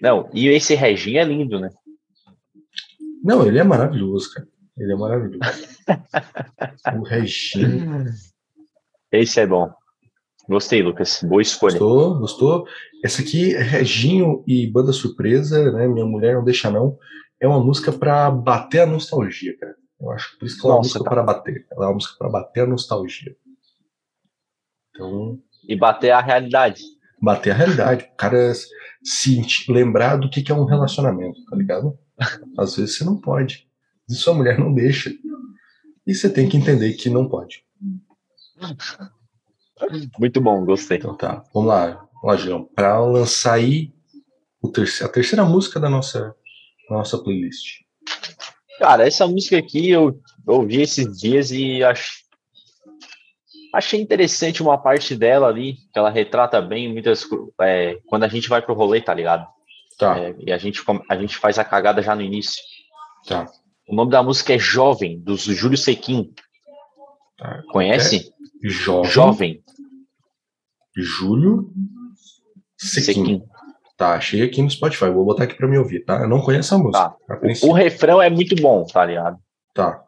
Não, 0.00 0.30
e 0.32 0.48
esse 0.48 0.74
Reginho 0.74 1.18
é 1.18 1.24
lindo, 1.24 1.60
né? 1.60 1.70
Não, 3.22 3.46
ele 3.46 3.58
é 3.58 3.64
maravilhoso, 3.64 4.32
cara. 4.32 4.48
Ele 4.76 4.92
é 4.92 4.96
maravilhoso. 4.96 5.40
o 6.96 7.02
Reginho. 7.02 8.06
Esse 9.12 9.40
é 9.40 9.46
bom. 9.46 9.70
Gostei, 10.48 10.82
Lucas. 10.82 11.22
Boa 11.22 11.42
escolha. 11.42 11.78
Gostou? 11.78 12.18
Gostou? 12.18 12.66
Essa 13.04 13.22
aqui 13.22 13.54
é 13.54 13.62
Reginho 13.62 14.42
e 14.46 14.66
Banda 14.66 14.92
Surpresa, 14.92 15.70
né? 15.72 15.86
Minha 15.86 16.06
Mulher 16.06 16.34
Não 16.34 16.44
Deixa 16.44 16.70
Não 16.70 16.98
é 17.40 17.46
uma 17.46 17.62
música 17.62 17.92
para 17.92 18.30
bater 18.30 18.80
a 18.80 18.86
nostalgia, 18.86 19.56
cara. 19.58 19.76
Eu 20.00 20.10
acho 20.10 20.32
que 20.32 20.38
por 20.38 20.46
isso 20.46 20.60
que 20.60 20.66
ela 20.66 20.74
é 20.74 20.76
uma 20.76 20.82
música 20.82 21.04
para 21.04 21.22
bater. 21.22 21.66
Ela 21.70 21.84
é 21.84 21.88
uma 21.88 21.94
música 21.94 22.14
para 22.18 22.28
bater 22.28 22.60
a 22.62 22.66
nostalgia. 22.66 23.36
Então. 24.90 25.38
E 25.68 25.76
bater 25.76 26.10
a 26.10 26.20
realidade. 26.20 26.82
Bater 27.20 27.50
a 27.50 27.54
realidade. 27.54 28.08
O 28.12 28.16
cara 28.16 28.52
se 29.02 29.40
lembrar 29.68 30.16
do 30.16 30.28
que 30.28 30.50
é 30.50 30.54
um 30.54 30.64
relacionamento, 30.64 31.44
tá 31.44 31.56
ligado? 31.56 31.98
Às 32.58 32.76
vezes 32.76 32.96
você 32.96 33.04
não 33.04 33.20
pode. 33.20 33.68
E 34.08 34.14
sua 34.14 34.34
mulher 34.34 34.58
não 34.58 34.72
deixa. 34.72 35.10
E 36.06 36.14
você 36.14 36.30
tem 36.30 36.48
que 36.48 36.56
entender 36.56 36.94
que 36.94 37.10
não 37.10 37.28
pode. 37.28 37.64
Muito 40.18 40.40
bom, 40.40 40.64
gostei. 40.64 40.98
Então 40.98 41.16
tá, 41.16 41.44
vamos 41.52 41.68
lá, 41.68 41.86
vamos 41.86 42.22
lá, 42.24 42.36
João. 42.36 42.64
Para 42.74 42.98
lançar 43.00 43.54
aí 43.54 43.92
a 45.02 45.08
terceira 45.08 45.44
música 45.44 45.78
da 45.78 45.88
nossa 45.88 46.34
nossa 46.88 47.18
playlist? 47.18 47.80
Cara, 48.78 49.06
essa 49.06 49.26
música 49.26 49.58
aqui 49.58 49.90
eu 49.90 50.20
ouvi 50.46 50.80
esses 50.80 51.18
dias 51.18 51.50
e 51.50 51.82
ach... 51.82 52.22
achei 53.74 54.00
interessante 54.00 54.62
uma 54.62 54.78
parte 54.78 55.16
dela 55.16 55.48
ali, 55.48 55.74
que 55.92 55.98
ela 55.98 56.10
retrata 56.10 56.60
bem 56.60 56.90
muitas. 56.92 57.26
É, 57.60 57.98
quando 58.06 58.24
a 58.24 58.28
gente 58.28 58.48
vai 58.48 58.62
pro 58.62 58.74
rolê, 58.74 59.00
tá 59.00 59.12
ligado? 59.12 59.46
Tá. 59.98 60.18
É, 60.18 60.34
e 60.38 60.52
a 60.52 60.58
gente, 60.58 60.82
a 61.10 61.16
gente 61.16 61.36
faz 61.36 61.58
a 61.58 61.64
cagada 61.64 62.00
já 62.00 62.14
no 62.14 62.22
início. 62.22 62.62
Tá. 63.26 63.46
O 63.88 63.94
nome 63.94 64.10
da 64.10 64.22
música 64.22 64.54
é 64.54 64.58
Jovem, 64.58 65.18
do 65.18 65.36
Júlio 65.36 65.76
Sequim. 65.76 66.32
Tá. 67.36 67.62
Conhece? 67.72 68.32
É? 68.64 68.68
Jovem. 68.68 69.10
Jovem. 69.10 69.64
Júlio 71.02 71.72
Sequim. 72.76 73.14
Sequim. 73.14 73.42
Tá, 73.96 74.14
achei 74.14 74.42
aqui 74.42 74.62
no 74.62 74.70
Spotify. 74.70 75.10
Vou 75.10 75.24
botar 75.24 75.44
aqui 75.44 75.54
pra 75.56 75.66
me 75.66 75.76
ouvir, 75.76 76.04
tá? 76.04 76.20
Eu 76.20 76.28
não 76.28 76.40
conheço 76.40 76.74
a 76.74 76.78
música. 76.78 77.10
Tá. 77.26 77.40
O, 77.64 77.70
o 77.70 77.72
refrão 77.72 78.22
é 78.22 78.30
muito 78.30 78.54
bom, 78.54 78.84
tá 78.84 79.04
ligado? 79.04 79.38
Tá. 79.74 80.04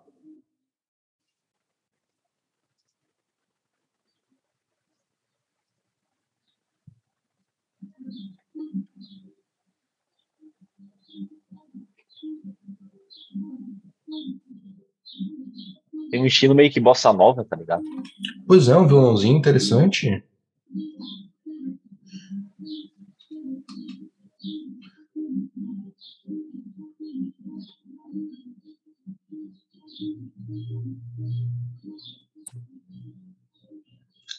Tem 16.11 16.23
um 16.23 16.26
estilo 16.26 16.54
meio 16.54 16.70
que 16.70 16.80
bossa 16.80 17.12
nova, 17.12 17.44
tá 17.44 17.56
ligado? 17.56 17.82
Pois 18.47 18.68
é, 18.68 18.76
um 18.76 18.87
violãozinho 18.87 19.37
interessante. 19.37 20.25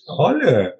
Olha, 0.08 0.76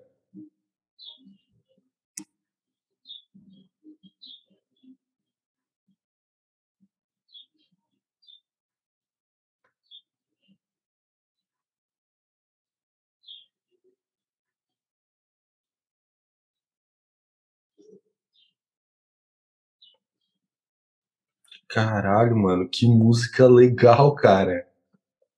Caralho, 21.74 22.36
mano, 22.36 22.68
que 22.70 22.86
música 22.86 23.48
legal, 23.48 24.14
cara. 24.14 24.66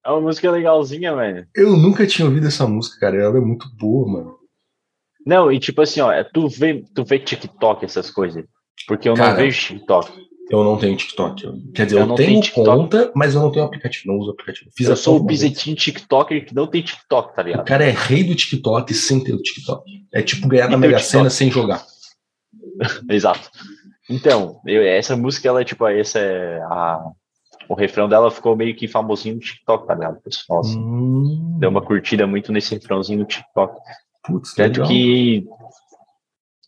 É 0.04 0.10
uma 0.10 0.20
música 0.20 0.50
legalzinha, 0.50 1.14
velho. 1.14 1.46
Eu 1.54 1.76
nunca 1.76 2.06
tinha 2.06 2.26
ouvido 2.26 2.48
essa 2.48 2.66
música, 2.66 2.98
cara. 2.98 3.16
Ela 3.16 3.38
é 3.38 3.40
muito 3.40 3.68
boa, 3.76 4.06
mano. 4.06 4.38
Não, 5.24 5.50
e 5.50 5.58
tipo 5.58 5.80
assim, 5.80 6.00
ó, 6.00 6.12
é, 6.12 6.22
tu 6.24 6.48
vê, 6.48 6.84
tu 6.94 7.04
vê 7.04 7.18
TikTok, 7.18 7.84
essas 7.84 8.10
coisas. 8.10 8.44
Porque 8.86 9.08
eu 9.08 9.14
cara, 9.14 9.30
não 9.30 9.36
vejo 9.36 9.68
TikTok. 9.68 10.24
Eu 10.50 10.62
não 10.62 10.76
tenho 10.76 10.96
TikTok. 10.96 11.72
Quer 11.72 11.86
dizer, 11.86 12.00
eu, 12.00 12.08
eu 12.08 12.14
tenho, 12.16 12.40
tenho 12.40 12.52
conta, 12.52 13.10
mas 13.14 13.34
eu 13.34 13.40
não 13.40 13.50
tenho 13.50 13.64
aplicativo, 13.64 14.08
não 14.08 14.18
uso 14.18 14.32
aplicativo. 14.32 14.70
Fiz 14.76 14.88
eu 14.88 14.96
sou 14.96 15.16
o 15.16 15.24
bizetinho 15.24 15.74
TikToker 15.74 16.44
que 16.44 16.54
não 16.54 16.66
tem 16.66 16.82
TikTok, 16.82 17.34
tá 17.34 17.42
ligado? 17.42 17.62
O 17.62 17.64
cara 17.64 17.84
é 17.84 17.90
rei 17.90 18.24
do 18.24 18.34
TikTok 18.34 18.92
sem 18.92 19.24
ter 19.24 19.32
o 19.32 19.40
TikTok. 19.40 19.88
É 20.12 20.20
tipo 20.20 20.46
ganhar 20.46 20.68
na 20.68 20.76
Mega 20.76 20.98
Sena 20.98 21.30
sem 21.30 21.50
jogar. 21.50 21.82
Exato. 23.08 23.48
Então, 24.08 24.60
eu, 24.66 24.82
essa 24.82 25.16
música, 25.16 25.48
ela 25.48 25.64
tipo, 25.64 25.86
essa 25.86 26.18
é 26.18 26.60
a, 26.62 27.04
o 27.68 27.74
refrão 27.74 28.08
dela 28.08 28.30
ficou 28.30 28.54
meio 28.54 28.74
que 28.76 28.86
famosinho 28.86 29.36
no 29.36 29.40
TikTok, 29.40 29.86
tá 29.86 29.94
ligado? 29.94 30.20
Pessoal, 30.20 30.60
assim, 30.60 30.78
hum. 30.78 31.56
Deu 31.58 31.70
uma 31.70 31.82
curtida 31.82 32.26
muito 32.26 32.52
nesse 32.52 32.74
refrãozinho 32.74 33.20
no 33.20 33.24
TikTok. 33.24 33.78
Putz, 34.22 34.54
tanto 34.54 34.82
legal. 34.82 34.88
que 34.88 35.46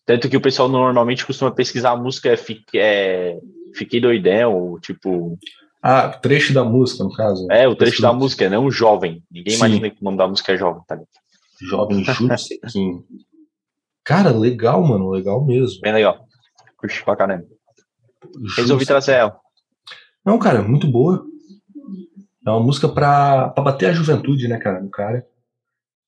tanto 0.07 0.29
que 0.29 0.37
o 0.37 0.41
pessoal 0.41 0.69
normalmente 0.69 1.27
costuma 1.27 1.51
pesquisar 1.51 1.91
a 1.91 1.97
música 1.97 2.29
é, 2.29 2.37
é 2.77 3.39
Fiquei 3.75 4.01
doidão, 4.01 4.55
ou 4.55 4.81
tipo. 4.81 5.37
Ah, 5.83 6.09
trecho 6.09 6.55
da 6.55 6.65
música, 6.65 7.05
no 7.05 7.13
caso. 7.13 7.47
É, 7.51 7.69
o 7.69 7.77
trecho 7.77 8.01
da 8.01 8.13
música, 8.13 8.49
não 8.49 8.71
jovem. 8.71 9.23
Ninguém 9.31 9.53
Sim. 9.53 9.59
imagina 9.59 9.91
que 9.91 10.01
o 10.01 10.05
nome 10.05 10.17
da 10.17 10.27
música 10.27 10.53
é 10.53 10.57
jovem, 10.57 10.83
tá 10.87 10.95
ligado? 10.95 11.11
Jovem 11.61 12.05
Júlio 12.05 12.39
Sequinho. 12.39 13.05
Cara, 14.03 14.31
legal, 14.31 14.83
mano, 14.83 15.11
legal 15.11 15.45
mesmo. 15.45 15.81
Bem 15.83 15.93
legal. 15.93 16.26
Curti 16.77 17.05
pra 17.05 17.17
caramba. 17.17 17.47
Resolvi 18.57 18.85
trazer 18.85 19.13
ela. 19.13 19.39
Não, 20.25 20.39
cara, 20.39 20.63
muito 20.63 20.87
boa. 20.87 21.25
É 22.47 22.51
uma 22.51 22.61
música 22.61 22.89
pra, 22.89 23.49
pra 23.49 23.65
bater 23.65 23.91
a 23.91 23.93
juventude, 23.93 24.49
né, 24.49 24.59
cara, 24.59 24.81
no 24.81 24.91
cara. 24.91 25.27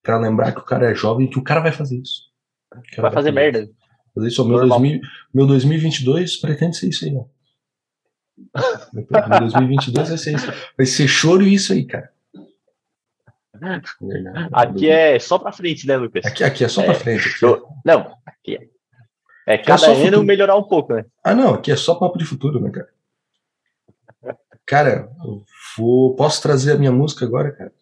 Pra 0.02 0.18
lembrar 0.18 0.52
que 0.52 0.60
o 0.60 0.64
cara 0.64 0.90
é 0.90 0.94
jovem 0.94 1.26
e 1.26 1.30
que 1.30 1.38
o 1.38 1.44
cara 1.44 1.60
vai 1.60 1.72
fazer 1.72 1.98
isso. 1.98 2.22
Vai, 2.70 2.82
vai 2.98 3.12
fazer 3.12 3.32
merda. 3.32 3.68
Fazer 4.14 4.28
isso. 4.28 4.44
Meu, 4.44 4.58
2000, 4.58 5.00
meu 5.34 5.46
2022 5.46 6.36
pretende 6.36 6.76
ser 6.76 6.88
isso 6.88 7.04
aí, 7.04 7.16
ó. 7.16 7.24
Meu 8.92 9.06
2022 9.40 10.08
vai 10.08 10.18
ser 10.18 10.34
isso. 10.34 10.46
Vai 10.76 10.86
ser 10.86 11.08
choro 11.08 11.42
e 11.42 11.54
isso 11.54 11.72
aí, 11.72 11.84
cara. 11.84 12.10
Aqui 14.52 14.88
é 14.88 15.18
só 15.18 15.38
pra 15.38 15.52
frente, 15.52 15.86
né, 15.86 15.96
Lucas? 15.96 16.24
Aqui, 16.24 16.44
aqui 16.44 16.64
é 16.64 16.68
só 16.68 16.82
é, 16.82 16.84
pra 16.86 16.94
frente. 16.94 17.28
Aqui 17.28 17.46
é. 17.46 17.60
Não, 17.84 18.14
aqui 18.24 18.56
é. 18.56 18.77
É 19.48 19.56
cada 19.56 19.86
é 19.86 20.06
ano 20.08 20.22
melhorar 20.22 20.56
um 20.56 20.62
pouco, 20.62 20.92
né? 20.92 21.06
Ah, 21.24 21.34
não, 21.34 21.54
aqui 21.54 21.72
é 21.72 21.76
só 21.76 21.94
papo 21.94 22.18
de 22.18 22.26
futuro, 22.26 22.60
né, 22.60 22.70
cara? 22.70 22.88
Cara, 24.66 25.10
vou, 25.74 26.14
posso 26.14 26.42
trazer 26.42 26.72
a 26.72 26.76
minha 26.76 26.92
música 26.92 27.24
agora, 27.24 27.50
cara? 27.52 27.72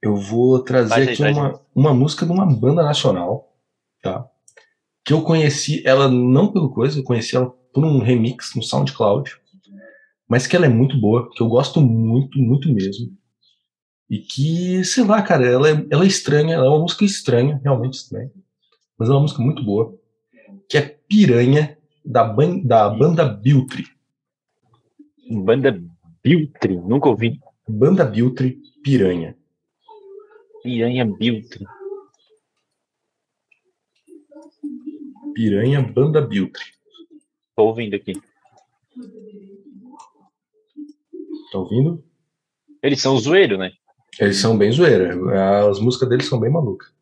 Eu 0.00 0.16
vou 0.16 0.60
trazer 0.60 1.10
aqui 1.10 1.22
uma, 1.22 1.60
uma 1.74 1.92
música 1.92 2.24
de 2.24 2.32
uma 2.32 2.46
banda 2.46 2.82
nacional, 2.82 3.54
tá? 4.02 4.26
Que 5.04 5.12
eu 5.12 5.20
conheci 5.20 5.82
ela 5.86 6.08
não 6.08 6.50
pelo 6.50 6.70
coisa, 6.70 6.98
eu 6.98 7.04
conheci 7.04 7.36
ela 7.36 7.50
por 7.74 7.84
um 7.84 7.98
remix 7.98 8.54
no 8.54 8.62
SoundCloud, 8.62 9.30
mas 10.26 10.46
que 10.46 10.56
ela 10.56 10.64
é 10.64 10.70
muito 10.70 10.98
boa, 10.98 11.28
que 11.34 11.42
eu 11.42 11.48
gosto 11.48 11.82
muito, 11.82 12.38
muito 12.38 12.72
mesmo. 12.72 13.14
E 14.08 14.20
que, 14.20 14.82
sei 14.86 15.04
lá, 15.04 15.20
cara, 15.20 15.46
ela 15.46 15.68
é, 15.68 15.86
ela 15.90 16.04
é 16.04 16.08
estranha, 16.08 16.54
ela 16.54 16.64
é 16.64 16.70
uma 16.70 16.80
música 16.80 17.04
estranha, 17.04 17.60
realmente 17.62 17.98
estranha, 17.98 18.30
mas 18.98 19.08
é 19.08 19.12
uma 19.12 19.20
música 19.20 19.40
muito 19.40 19.62
boa, 19.62 19.96
que 20.68 20.76
é 20.76 20.98
Piranha, 21.08 21.78
da, 22.04 22.24
ban 22.24 22.58
da 22.58 22.88
banda 22.88 23.24
Biltri. 23.24 23.86
Banda 25.30 25.80
Biltri, 26.22 26.76
nunca 26.76 27.08
ouvi. 27.08 27.40
Banda 27.68 28.04
Biltri, 28.04 28.60
Piranha. 28.82 29.36
Piranha 30.62 31.04
Biltri. 31.04 31.64
Piranha 35.34 35.80
Banda 35.80 36.20
Biltri. 36.20 36.64
Tô 37.54 37.66
ouvindo 37.66 37.94
aqui. 37.94 38.14
Tá 41.52 41.58
ouvindo? 41.58 42.04
Eles 42.82 43.00
são 43.00 43.16
zoeiro, 43.18 43.56
né? 43.56 43.72
Eles 44.18 44.38
são 44.38 44.58
bem 44.58 44.72
zoeira. 44.72 45.14
As 45.68 45.78
músicas 45.78 46.08
deles 46.08 46.26
são 46.26 46.40
bem 46.40 46.50
malucas. 46.50 46.97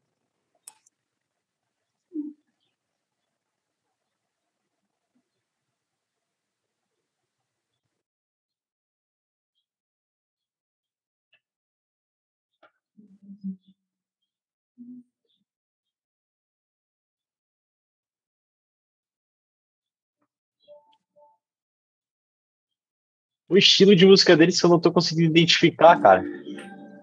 O 23.48 23.56
estilo 23.56 23.94
de 23.94 24.06
música 24.06 24.36
deles 24.36 24.60
que 24.60 24.66
eu 24.66 24.70
não 24.70 24.80
tô 24.80 24.90
conseguindo 24.90 25.30
identificar, 25.30 26.00
cara. 26.00 26.24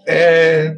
É. 0.05 0.77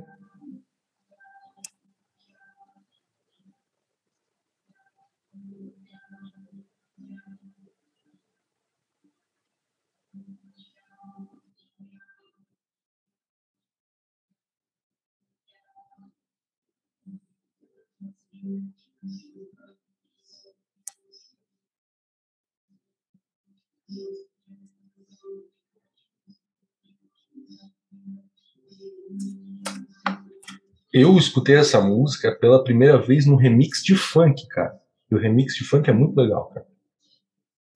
Eu 30.97 31.17
escutei 31.17 31.58
essa 31.58 31.81
música 31.81 32.34
pela 32.39 32.63
primeira 32.63 32.97
vez 32.97 33.25
no 33.25 33.36
remix 33.36 33.84
de 33.84 33.97
funk, 33.97 34.47
cara. 34.47 34.79
E 35.12 35.15
o 35.15 35.19
remix 35.19 35.53
de 35.53 35.65
funk 35.65 35.89
é 35.89 35.93
muito 35.93 36.15
legal, 36.15 36.49
cara. 36.51 36.65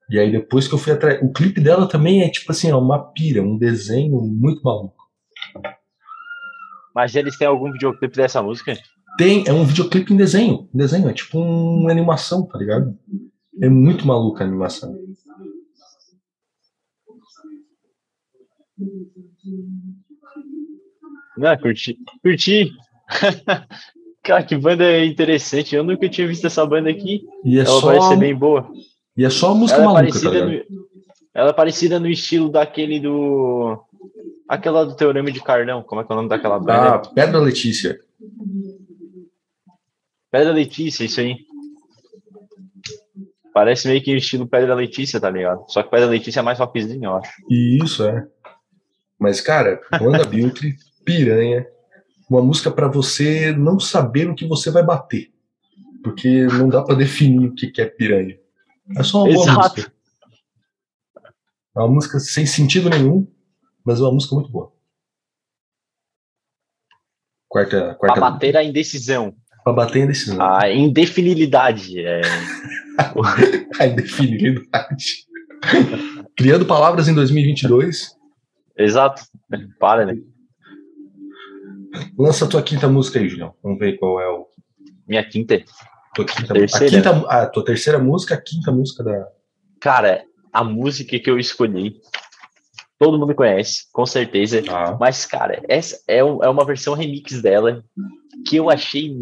E 0.09 0.17
aí 0.17 0.31
depois 0.31 0.69
que 0.69 0.73
eu 0.73 0.77
fui 0.77 0.93
atrás. 0.93 1.21
O 1.21 1.29
clipe 1.29 1.59
dela 1.59 1.85
também 1.85 2.23
é 2.23 2.29
tipo 2.29 2.49
assim, 2.49 2.69
é 2.69 2.75
uma 2.75 3.11
pira, 3.11 3.43
um 3.43 3.57
desenho 3.57 4.21
muito 4.21 4.63
maluco. 4.63 4.95
Mas 6.95 7.13
eles 7.13 7.37
têm 7.37 7.45
algum 7.45 7.73
videoclipe 7.73 8.15
dessa 8.15 8.41
música? 8.41 8.73
Tem, 9.17 9.45
é 9.45 9.51
um 9.51 9.65
videoclipe 9.65 10.13
em 10.13 10.17
desenho. 10.17 10.69
Em 10.73 10.77
desenho, 10.77 11.09
é 11.09 11.13
tipo 11.13 11.37
uma 11.37 11.91
animação, 11.91 12.47
tá 12.47 12.57
ligado? 12.57 12.97
É 13.61 13.67
muito 13.67 14.07
maluca 14.07 14.45
a 14.45 14.47
animação. 14.47 14.97
Não, 21.37 21.57
curti. 21.57 21.97
Curti. 22.23 22.71
Cara, 24.23 24.43
que 24.43 24.55
banda 24.57 25.03
interessante. 25.03 25.75
Eu 25.75 25.83
nunca 25.83 26.07
tinha 26.09 26.27
visto 26.27 26.45
essa 26.45 26.65
banda 26.65 26.89
aqui. 26.89 27.23
E 27.43 27.57
é 27.57 27.61
ela 27.61 27.79
só... 27.79 27.87
parece 27.87 28.07
ser 28.09 28.17
bem 28.17 28.35
boa. 28.35 28.69
E 29.17 29.25
é 29.25 29.29
só 29.29 29.53
música 29.53 29.81
ela 29.81 29.91
é 29.91 30.03
maluca, 30.03 30.19
tá 30.19 30.45
no... 30.45 30.89
Ela 31.33 31.49
é 31.49 31.53
parecida 31.53 31.99
no 31.99 32.07
estilo 32.07 32.49
daquele 32.49 32.99
do. 32.99 33.81
Aquela 34.47 34.85
do 34.85 34.95
Teorema 34.95 35.31
de 35.31 35.41
Cardão. 35.41 35.83
Como 35.83 36.01
é 36.01 36.03
que 36.03 36.11
é 36.11 36.13
o 36.13 36.17
nome 36.17 36.29
daquela 36.29 36.59
banda? 36.59 36.95
Ah, 36.95 36.99
Pedra 36.99 37.39
Letícia. 37.39 37.99
Pedra 40.31 40.51
Letícia, 40.51 41.03
isso 41.03 41.19
aí. 41.21 41.37
Parece 43.53 43.87
meio 43.87 44.01
que 44.01 44.13
o 44.13 44.17
estilo 44.17 44.47
Pedra 44.47 44.73
Letícia, 44.73 45.19
tá 45.19 45.29
ligado? 45.29 45.65
Só 45.67 45.83
que 45.83 45.89
Pedra 45.89 46.07
Letícia 46.07 46.39
é 46.39 46.43
mais 46.43 46.59
rockzinho, 46.59 47.05
eu 47.05 47.15
acho. 47.15 47.31
Isso, 47.49 48.03
é. 48.03 48.27
Mas, 49.17 49.41
cara, 49.41 49.81
Wanda 50.01 50.25
Biltri, 50.25 50.75
Piranha, 51.03 51.67
uma 52.29 52.41
música 52.41 52.69
para 52.69 52.87
você 52.87 53.51
não 53.51 53.79
saber 53.79 54.25
no 54.25 54.35
que 54.35 54.47
você 54.47 54.69
vai 54.69 54.83
bater. 54.83 55.31
Porque 56.03 56.45
não 56.45 56.69
dá 56.69 56.83
para 56.83 56.95
definir 56.95 57.49
o 57.49 57.55
que 57.55 57.81
é 57.81 57.85
piranha. 57.85 58.37
É 58.95 59.03
só 59.03 59.23
uma 59.23 59.33
boa 59.33 59.45
Exato. 59.45 59.75
música. 59.75 59.93
É 61.75 61.79
uma 61.79 61.87
música 61.87 62.19
sem 62.19 62.45
sentido 62.45 62.89
nenhum, 62.89 63.27
mas 63.85 63.99
é 63.99 64.03
uma 64.03 64.13
música 64.13 64.35
muito 64.35 64.51
boa. 64.51 64.71
Quarta, 67.47 67.95
quarta 67.95 68.19
pra 68.19 68.31
bater 68.31 68.55
a 68.55 68.63
indecisão. 68.63 69.35
Pra 69.63 69.73
bater 69.73 70.01
a 70.01 70.05
indecisão. 70.05 70.37
A 70.41 70.71
indefinilidade. 70.71 71.99
É... 71.99 72.21
a 73.79 73.87
indefinilidade. 73.87 75.25
Criando 76.37 76.65
palavras 76.65 77.07
em 77.07 77.13
2022. 77.13 78.15
Exato. 78.77 79.23
Para, 79.79 80.05
né? 80.05 80.13
Lança 82.17 82.45
a 82.45 82.47
tua 82.47 82.61
quinta 82.61 82.87
música 82.87 83.19
aí, 83.19 83.29
Julião. 83.29 83.53
Vamos 83.63 83.79
ver 83.79 83.97
qual 83.97 84.19
é 84.19 84.27
o. 84.29 84.47
Minha 85.07 85.27
quinta. 85.27 85.63
Tua 86.13 86.25
quinta, 86.25 86.53
terceira. 86.53 86.85
A, 86.87 87.13
quinta, 87.13 87.27
a 87.27 87.45
tua 87.47 87.65
terceira 87.65 87.99
música, 87.99 88.35
a 88.35 88.41
quinta 88.41 88.71
música 88.71 89.03
da. 89.03 89.27
Cara, 89.79 90.23
a 90.51 90.63
música 90.63 91.17
que 91.19 91.29
eu 91.29 91.39
escolhi 91.39 92.01
todo 92.99 93.17
mundo 93.17 93.33
conhece, 93.33 93.85
com 93.93 94.05
certeza. 94.05 94.61
Ah. 94.69 94.97
Mas, 94.99 95.25
cara, 95.25 95.63
essa 95.67 95.99
é, 96.07 96.17
é 96.17 96.23
uma 96.23 96.65
versão 96.65 96.93
remix 96.93 97.41
dela 97.41 97.83
que 98.45 98.57
eu 98.57 98.69
achei 98.69 99.15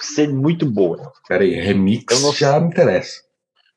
ser 0.00 0.28
muito 0.28 0.64
boa. 0.64 1.12
Peraí, 1.28 1.54
remix 1.54 2.22
não... 2.22 2.32
já 2.32 2.58
me 2.60 2.68
interessa. 2.68 3.22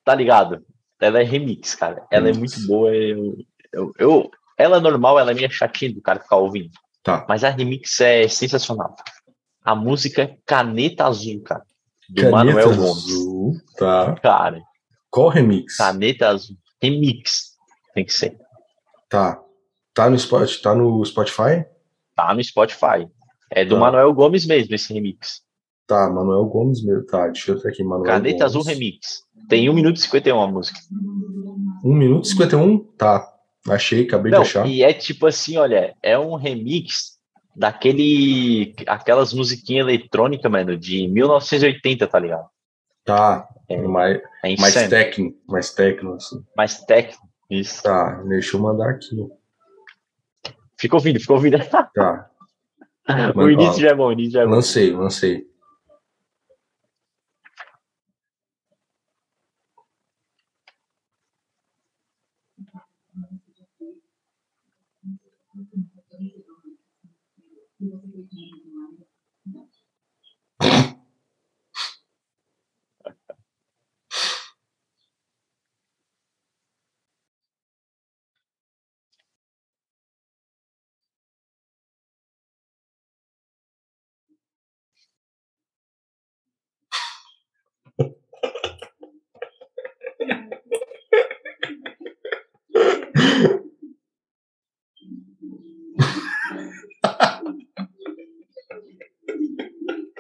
Tá 0.06 0.14
ligado? 0.14 0.64
Ela 1.02 1.22
é 1.22 1.24
remix, 1.24 1.76
cara. 1.76 2.06
Ela 2.12 2.30
é 2.30 2.34
muito 2.34 2.66
boa. 2.68 2.96
Eu, 2.96 3.36
eu, 3.74 3.92
eu, 3.98 4.32
ela 4.58 4.78
é 4.78 4.80
normal, 4.80 5.20
ela 5.20 5.32
é 5.32 5.34
meio 5.34 5.52
chatinha 5.52 5.94
do 5.94 6.02
cara 6.02 6.20
ficar 6.20 6.38
ouvindo. 6.38 6.72
Tá. 7.08 7.26
Mas 7.26 7.46
a 7.46 7.50
remix 7.50 8.02
é 8.02 8.28
sensacional. 8.28 8.94
A 9.64 9.74
música 9.74 10.24
é 10.24 10.38
Caneta 10.46 11.06
Azul, 11.06 11.42
cara. 11.42 11.64
Do 12.10 12.22
Caneta 12.24 12.36
Manuel 12.36 12.70
Azul, 12.70 13.44
Gomes. 13.46 13.64
Tá. 13.78 14.16
Cara. 14.16 14.62
Qual 15.10 15.30
remix? 15.30 15.78
Caneta 15.78 16.28
Azul. 16.28 16.58
Remix. 16.82 17.54
Tem 17.94 18.04
que 18.04 18.12
ser. 18.12 18.38
Tá. 19.08 19.42
Tá 19.94 20.10
no, 20.10 20.18
Spot, 20.18 20.62
tá 20.62 20.76
no 20.76 21.04
Spotify? 21.06 21.66
Tá 22.14 22.34
no 22.34 22.44
Spotify. 22.44 23.08
É 23.52 23.64
do 23.64 23.76
tá. 23.76 23.80
Manuel 23.80 24.14
Gomes 24.14 24.46
mesmo, 24.46 24.76
esse 24.76 24.94
remix. 24.94 25.42
Tá, 25.88 26.10
Manuel 26.10 26.44
Gomes 26.44 26.84
mesmo. 26.84 27.06
Tá, 27.06 27.28
deixa 27.28 27.54
eu 27.54 27.58
ver 27.58 27.70
aqui. 27.70 27.86
Manuel 27.86 28.04
Caneta 28.04 28.40
Gomes. 28.40 28.44
Azul 28.44 28.64
Remix. 28.64 29.24
Tem 29.48 29.70
1 29.70 29.74
minuto 29.74 29.96
e 29.96 30.02
51 30.02 30.42
a 30.42 30.48
música. 30.52 30.78
1 31.86 31.94
minuto 31.94 32.26
e 32.26 32.28
51? 32.28 32.80
Tá. 32.98 33.34
Achei, 33.70 34.04
acabei 34.04 34.32
Não, 34.32 34.42
de 34.42 34.48
achar. 34.48 34.68
E 34.68 34.84
é 34.84 34.94
tipo 34.94 35.28
assim, 35.28 35.58
olha, 35.58 35.96
é 36.02 36.18
um 36.18 36.36
remix 36.36 37.18
daquele. 37.56 38.74
aquelas 38.86 39.34
musiquinhas 39.34 39.88
eletrônicas, 39.88 40.52
mano, 40.52 40.78
de 40.78 41.08
1980, 41.08 42.08
tá 42.08 42.20
ligado? 42.20 42.48
Tá. 43.04 43.48
É, 43.70 43.78
mais, 43.82 44.22
é 44.44 44.56
mais 44.58 44.74
técnico, 44.74 45.38
mais 45.46 45.74
técnico, 45.74 46.16
assim. 46.16 46.44
Mais 46.56 46.80
técnico, 46.86 47.22
isso. 47.50 47.84
Tá, 47.84 48.22
deixa 48.24 48.56
eu 48.56 48.62
mandar 48.62 48.92
aqui. 48.92 49.28
Ficou 50.80 51.00
ouvindo, 51.00 51.20
ficou 51.20 51.36
ouvindo. 51.36 51.58
Tá. 51.94 52.30
o 53.36 53.50
início 53.50 53.82
já 53.82 53.90
é 53.90 53.96
bom, 53.96 54.08
o 54.08 54.12
início 54.14 54.34
já 54.34 54.42
é 54.44 54.46
bom. 54.46 54.52
Lancei, 54.52 54.92
lancei. 54.94 55.48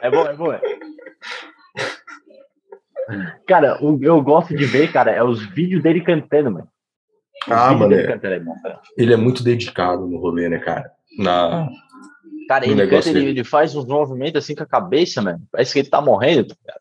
É 0.07 0.11
bom, 0.11 0.25
é 0.25 0.33
bom. 0.33 0.53
É. 0.53 0.61
Cara, 3.45 3.83
o, 3.83 3.99
eu 4.01 4.21
gosto 4.21 4.55
de 4.55 4.65
ver, 4.65 4.91
cara, 4.91 5.11
é 5.11 5.21
os 5.21 5.45
vídeos 5.45 5.83
dele 5.83 6.01
cantando, 6.01 6.51
mano. 6.51 6.67
Os 7.45 7.53
ah, 7.53 7.73
mano. 7.73 7.93
É. 7.93 8.39
Bom, 8.39 8.55
ele 8.97 9.13
é 9.13 9.17
muito 9.17 9.43
dedicado 9.43 10.07
no 10.07 10.17
rolê, 10.17 10.47
né, 10.47 10.59
cara? 10.59 10.89
Na, 11.19 11.67
cara, 12.47 12.65
ele 12.65 12.87
canta, 12.87 13.09
ele, 13.09 13.25
ele, 13.25 13.43
faz 13.43 13.75
uns 13.75 13.85
movimentos 13.85 14.43
assim 14.43 14.55
com 14.55 14.63
a 14.63 14.67
cabeça, 14.67 15.21
mano. 15.21 15.41
Parece 15.51 15.73
que 15.73 15.79
ele 15.79 15.89
tá 15.89 16.01
morrendo, 16.01 16.55
cara. 16.65 16.79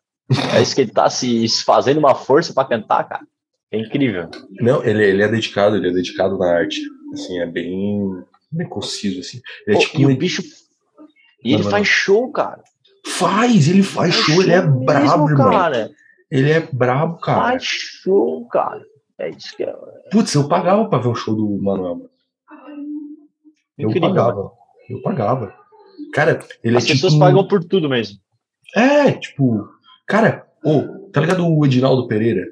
Parece 0.51 0.75
que 0.75 0.81
ele 0.81 0.91
tá 0.91 1.09
se 1.09 1.47
fazendo 1.63 1.97
uma 1.97 2.15
força 2.15 2.53
para 2.53 2.67
cantar, 2.67 3.03
cara. 3.07 3.25
É 3.71 3.77
incrível. 3.77 4.29
Não, 4.61 4.83
ele, 4.83 5.03
ele 5.03 5.21
é 5.21 5.27
dedicado, 5.27 5.75
ele 5.75 5.89
é 5.89 5.93
dedicado 5.93 6.37
na 6.37 6.49
arte. 6.49 6.81
Assim, 7.13 7.39
é 7.39 7.45
bem, 7.45 8.23
bem 8.51 8.69
conciso, 8.69 9.19
assim. 9.19 9.41
Ele 9.65 9.77
é 9.77 9.79
tipo 9.79 9.99
e 9.99 10.05
o 10.05 10.15
bicho. 10.15 10.41
E 11.43 11.53
ele 11.53 11.63
faz 11.63 11.87
show, 11.87 12.31
cara. 12.31 12.61
Faz, 13.15 13.67
ele 13.67 13.83
faz 13.83 14.13
show, 14.13 14.35
show, 14.35 14.43
ele 14.43 14.53
é 14.53 14.61
brabo, 14.61 15.29
irmão. 15.29 15.51
Cara. 15.51 15.91
Ele 16.29 16.51
é 16.51 16.59
brabo, 16.59 17.17
cara. 17.17 17.41
Faz 17.41 17.63
show, 17.63 18.47
cara. 18.47 18.83
É 19.19 19.29
isso 19.29 19.55
que 19.55 19.63
é. 19.63 19.73
Putz, 20.11 20.33
eu 20.35 20.47
pagava 20.47 20.87
pra 20.89 20.99
ver 20.99 21.09
o 21.09 21.15
show 21.15 21.35
do 21.35 21.61
Manuel. 21.61 22.09
Eu 23.77 23.89
Incrível, 23.89 24.09
pagava. 24.09 24.35
Mano. 24.35 24.51
Eu 24.89 25.01
pagava. 25.01 25.53
Cara, 26.13 26.39
ele 26.63 26.77
As 26.77 26.83
é 26.83 26.87
tipo. 26.87 26.95
As 26.95 27.01
pessoas 27.01 27.15
pagam 27.15 27.47
por 27.47 27.63
tudo 27.63 27.89
mesmo. 27.89 28.19
É, 28.75 29.11
tipo. 29.11 29.67
Cara, 30.05 30.47
ô, 30.63 31.09
tá 31.11 31.21
ligado 31.21 31.47
o 31.47 31.65
Edinaldo 31.65 32.07
Pereira? 32.07 32.45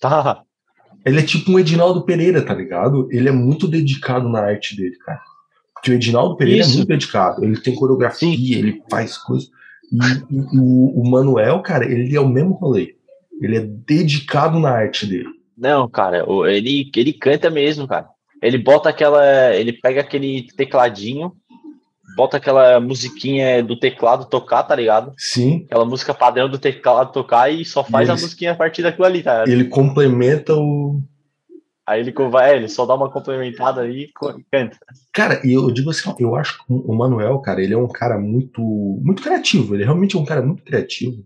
Tá. 0.00 0.42
Ele 1.04 1.20
é 1.20 1.22
tipo 1.22 1.52
um 1.52 1.58
Edinaldo 1.58 2.04
Pereira, 2.04 2.44
tá 2.44 2.52
ligado? 2.52 3.08
Ele 3.10 3.28
é 3.28 3.32
muito 3.32 3.68
dedicado 3.68 4.28
na 4.28 4.40
arte 4.40 4.76
dele, 4.76 4.96
cara. 4.98 5.22
Porque 5.86 5.92
o 5.92 5.94
Edinaldo 5.94 6.36
Pereira 6.36 6.60
é 6.60 6.62
Isso. 6.62 6.72
é 6.72 6.76
muito 6.78 6.88
dedicado. 6.88 7.44
Ele 7.44 7.60
tem 7.60 7.74
coreografia, 7.74 8.36
Sim. 8.36 8.54
ele 8.54 8.82
faz 8.90 9.16
coisas. 9.16 9.48
E, 9.92 10.34
e 10.34 10.58
o, 10.58 11.00
o, 11.00 11.08
Manuel, 11.08 11.62
cara, 11.62 11.84
ele 11.84 12.16
é 12.16 12.20
o 12.20 12.28
mesmo 12.28 12.54
rolê. 12.54 12.96
Ele 13.40 13.56
é 13.56 13.60
dedicado 13.60 14.58
na 14.58 14.70
arte 14.70 15.06
dele. 15.06 15.28
Não, 15.56 15.88
cara, 15.88 16.26
ele, 16.48 16.90
ele 16.94 17.12
canta 17.12 17.48
mesmo, 17.50 17.86
cara. 17.86 18.08
Ele 18.42 18.58
bota 18.58 18.88
aquela. 18.88 19.54
Ele 19.54 19.72
pega 19.72 20.00
aquele 20.00 20.48
tecladinho, 20.56 21.32
bota 22.16 22.36
aquela 22.36 22.80
musiquinha 22.80 23.62
do 23.62 23.78
teclado 23.78 24.24
tocar, 24.24 24.64
tá 24.64 24.74
ligado? 24.74 25.12
Sim. 25.16 25.64
Aquela 25.66 25.84
música 25.84 26.12
padrão 26.12 26.48
do 26.48 26.58
teclado 26.58 27.12
tocar 27.12 27.48
e 27.48 27.64
só 27.64 27.84
faz 27.84 28.08
ele, 28.08 28.18
a 28.18 28.20
musiquinha 28.20 28.52
a 28.52 28.56
partir 28.56 28.82
daquilo 28.82 29.06
ali, 29.06 29.22
tá? 29.22 29.44
Ele 29.46 29.64
complementa 29.64 30.52
o, 30.54 31.00
Aí 31.86 32.00
ele 32.00 32.12
vai, 32.28 32.56
ele 32.56 32.68
só 32.68 32.84
dá 32.84 32.94
uma 32.94 33.10
complementada 33.10 33.82
aí 33.82 34.10
e 34.10 34.12
canta. 34.50 34.76
Cara, 35.12 35.40
e 35.44 35.52
eu 35.52 35.70
digo 35.70 35.90
assim, 35.90 36.12
eu 36.18 36.34
acho 36.34 36.58
que 36.58 36.64
o 36.68 36.92
Manuel, 36.94 37.38
cara, 37.38 37.62
ele 37.62 37.74
é 37.74 37.78
um 37.78 37.86
cara 37.86 38.18
muito, 38.18 38.60
muito 38.60 39.22
criativo. 39.22 39.74
Ele 39.74 39.84
realmente 39.84 40.16
é 40.16 40.18
um 40.18 40.24
cara 40.24 40.42
muito 40.42 40.64
criativo. 40.64 41.24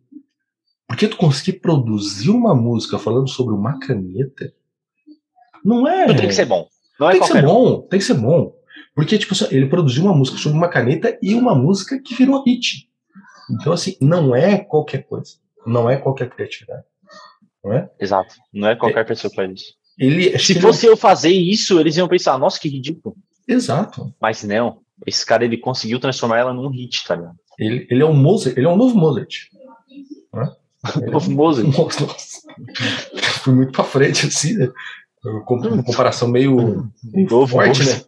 Porque 0.86 1.08
tu 1.08 1.16
conseguir 1.16 1.60
produzir 1.60 2.30
uma 2.30 2.54
música 2.54 2.98
falando 2.98 3.28
sobre 3.28 3.54
uma 3.54 3.78
caneta, 3.78 4.52
não 5.64 5.88
é. 5.88 6.06
Não 6.06 6.16
tem 6.16 6.28
que 6.28 6.34
ser 6.34 6.46
bom. 6.46 6.68
Não 6.98 7.08
é 7.08 7.12
tem 7.12 7.20
que 7.22 7.28
ser 7.28 7.42
bom, 7.42 7.80
tem 7.82 7.98
que 7.98 8.04
ser 8.04 8.14
bom. 8.14 8.54
Porque, 8.94 9.16
tipo, 9.16 9.34
ele 9.50 9.66
produziu 9.66 10.04
uma 10.04 10.14
música 10.14 10.36
sobre 10.36 10.58
uma 10.58 10.68
caneta 10.68 11.16
e 11.22 11.34
uma 11.34 11.54
música 11.54 11.98
que 11.98 12.14
virou 12.14 12.44
hit. 12.44 12.86
Então, 13.50 13.72
assim, 13.72 13.96
não 14.00 14.34
é 14.34 14.58
qualquer 14.58 15.04
coisa. 15.04 15.36
Não 15.66 15.88
é 15.88 15.96
qualquer 15.96 16.28
criatividade. 16.28 16.84
Não 17.64 17.72
é? 17.72 17.90
Exato. 17.98 18.34
Não 18.52 18.68
é 18.68 18.76
qualquer 18.76 19.00
é, 19.00 19.04
pessoa 19.04 19.30
que 19.30 19.36
faz 19.36 19.52
isso. 19.52 19.79
Ele, 20.00 20.38
Se 20.38 20.58
fosse 20.58 20.86
eu 20.86 20.96
fazer 20.96 21.30
isso, 21.30 21.78
eles 21.78 21.94
iam 21.98 22.08
pensar, 22.08 22.38
nossa, 22.38 22.58
que 22.58 22.70
ridículo. 22.70 23.14
Exato. 23.46 24.14
Mas 24.18 24.42
não, 24.42 24.78
esse 25.06 25.26
cara 25.26 25.44
ele 25.44 25.58
conseguiu 25.58 26.00
transformar 26.00 26.38
ela 26.38 26.54
num 26.54 26.70
hit, 26.70 27.06
tá 27.06 27.16
ligado? 27.16 27.36
Ele, 27.58 27.86
ele 27.90 28.02
é 28.02 28.06
um 28.06 28.14
Mozart, 28.14 28.56
ele 28.56 28.66
é 28.66 28.70
um 28.70 28.76
novo 28.76 28.96
Mozart. 28.96 29.48
Né? 30.32 30.50
novo 31.12 31.30
Mozart. 31.30 31.68
Nossa, 31.76 32.40
Fui 33.42 33.54
muito 33.54 33.72
pra 33.72 33.84
frente, 33.84 34.26
assim, 34.26 34.54
né? 34.54 34.70
Uma 35.22 35.82
comparação 35.82 36.28
meio, 36.28 36.90
meio 37.04 37.46
forte, 37.46 37.84
né? 37.84 38.00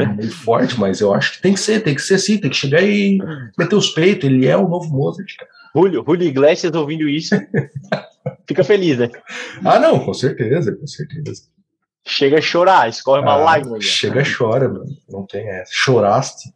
É 0.00 0.06
meio 0.06 0.32
forte, 0.32 0.80
mas 0.80 1.00
eu 1.00 1.14
acho 1.14 1.34
que 1.34 1.42
tem 1.42 1.54
que 1.54 1.60
ser, 1.60 1.80
tem 1.80 1.94
que 1.94 2.02
ser 2.02 2.14
assim, 2.14 2.38
tem 2.38 2.50
que 2.50 2.56
chegar 2.56 2.82
e 2.82 3.18
meter 3.56 3.76
os 3.76 3.90
peitos. 3.90 4.28
Ele 4.28 4.44
é 4.48 4.56
o 4.56 4.68
novo 4.68 4.90
Mozart, 4.90 5.32
cara. 5.38 5.50
Julio, 5.76 6.04
Julio 6.04 6.26
Iglesias 6.26 6.74
ouvindo 6.74 7.08
isso, 7.08 7.36
fica 8.46 8.64
feliz, 8.64 8.98
né? 8.98 9.10
Ah, 9.64 9.78
não, 9.78 10.04
com 10.04 10.14
certeza, 10.14 10.74
com 10.74 10.86
certeza. 10.86 11.42
Chega 12.06 12.38
a 12.38 12.42
chorar, 12.42 12.88
escorre 12.88 13.22
uma 13.22 13.32
ah, 13.32 13.36
lágrima. 13.36 13.80
Chega 13.80 14.20
a 14.20 14.24
chora, 14.24 14.68
mano. 14.68 14.86
Não 15.08 15.26
tem 15.26 15.48
essa. 15.48 15.70
Choraste. 15.72 16.52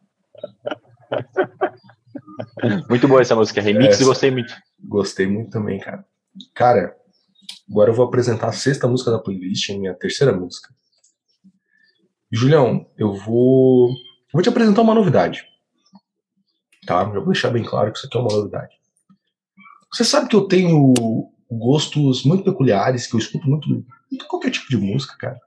muito 2.88 3.09
boa 3.09 3.22
essa 3.22 3.35
música. 3.35 3.62
Remix 3.62 3.94
essa, 3.94 4.05
gostei 4.05 4.31
muito. 4.31 4.55
Gostei 4.79 5.27
muito 5.27 5.51
também, 5.51 5.81
cara. 5.81 6.05
Cara, 6.55 6.94
agora 7.68 7.90
eu 7.90 7.94
vou 7.94 8.07
apresentar 8.07 8.48
a 8.48 8.53
sexta 8.53 8.87
música 8.87 9.11
da 9.11 9.18
playlist, 9.18 9.70
minha 9.70 9.94
terceira 9.94 10.33
música. 10.33 10.68
Julião, 12.31 12.87
eu 12.98 13.14
vou. 13.14 13.90
vou 14.33 14.42
te 14.42 14.51
apresentar 14.51 14.83
uma 14.83 14.94
novidade. 14.94 15.46
Tá? 16.87 17.05
Já 17.05 17.20
vou 17.20 17.33
deixar 17.33 17.51
bem 17.51 17.64
claro 17.64 17.90
que 17.90 17.98
isso 17.98 18.07
aqui 18.07 18.18
é 18.18 18.20
uma 18.20 18.37
novidade. 18.37 18.74
Você 19.90 20.05
sabe 20.05 20.29
que 20.29 20.37
eu 20.37 20.46
tenho 20.46 20.92
gostos 21.50 22.24
muito 22.24 22.44
peculiares, 22.44 23.06
que 23.06 23.14
eu 23.14 23.18
escuto 23.18 23.48
muito, 23.48 23.68
muito 23.68 24.26
qualquer 24.28 24.50
tipo 24.50 24.68
de 24.68 24.76
música, 24.76 25.16
cara. 25.18 25.38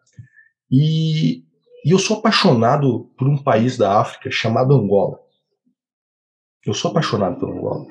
E, 0.69 1.43
e 1.85 1.91
eu 1.91 1.99
sou 1.99 2.17
apaixonado 2.17 3.11
por 3.17 3.27
um 3.27 3.37
país 3.37 3.77
da 3.77 3.99
África 3.99 4.31
chamado 4.31 4.73
Angola. 4.73 5.19
Eu 6.65 6.73
sou 6.73 6.91
apaixonado 6.91 7.39
por 7.39 7.49
Angola. 7.49 7.85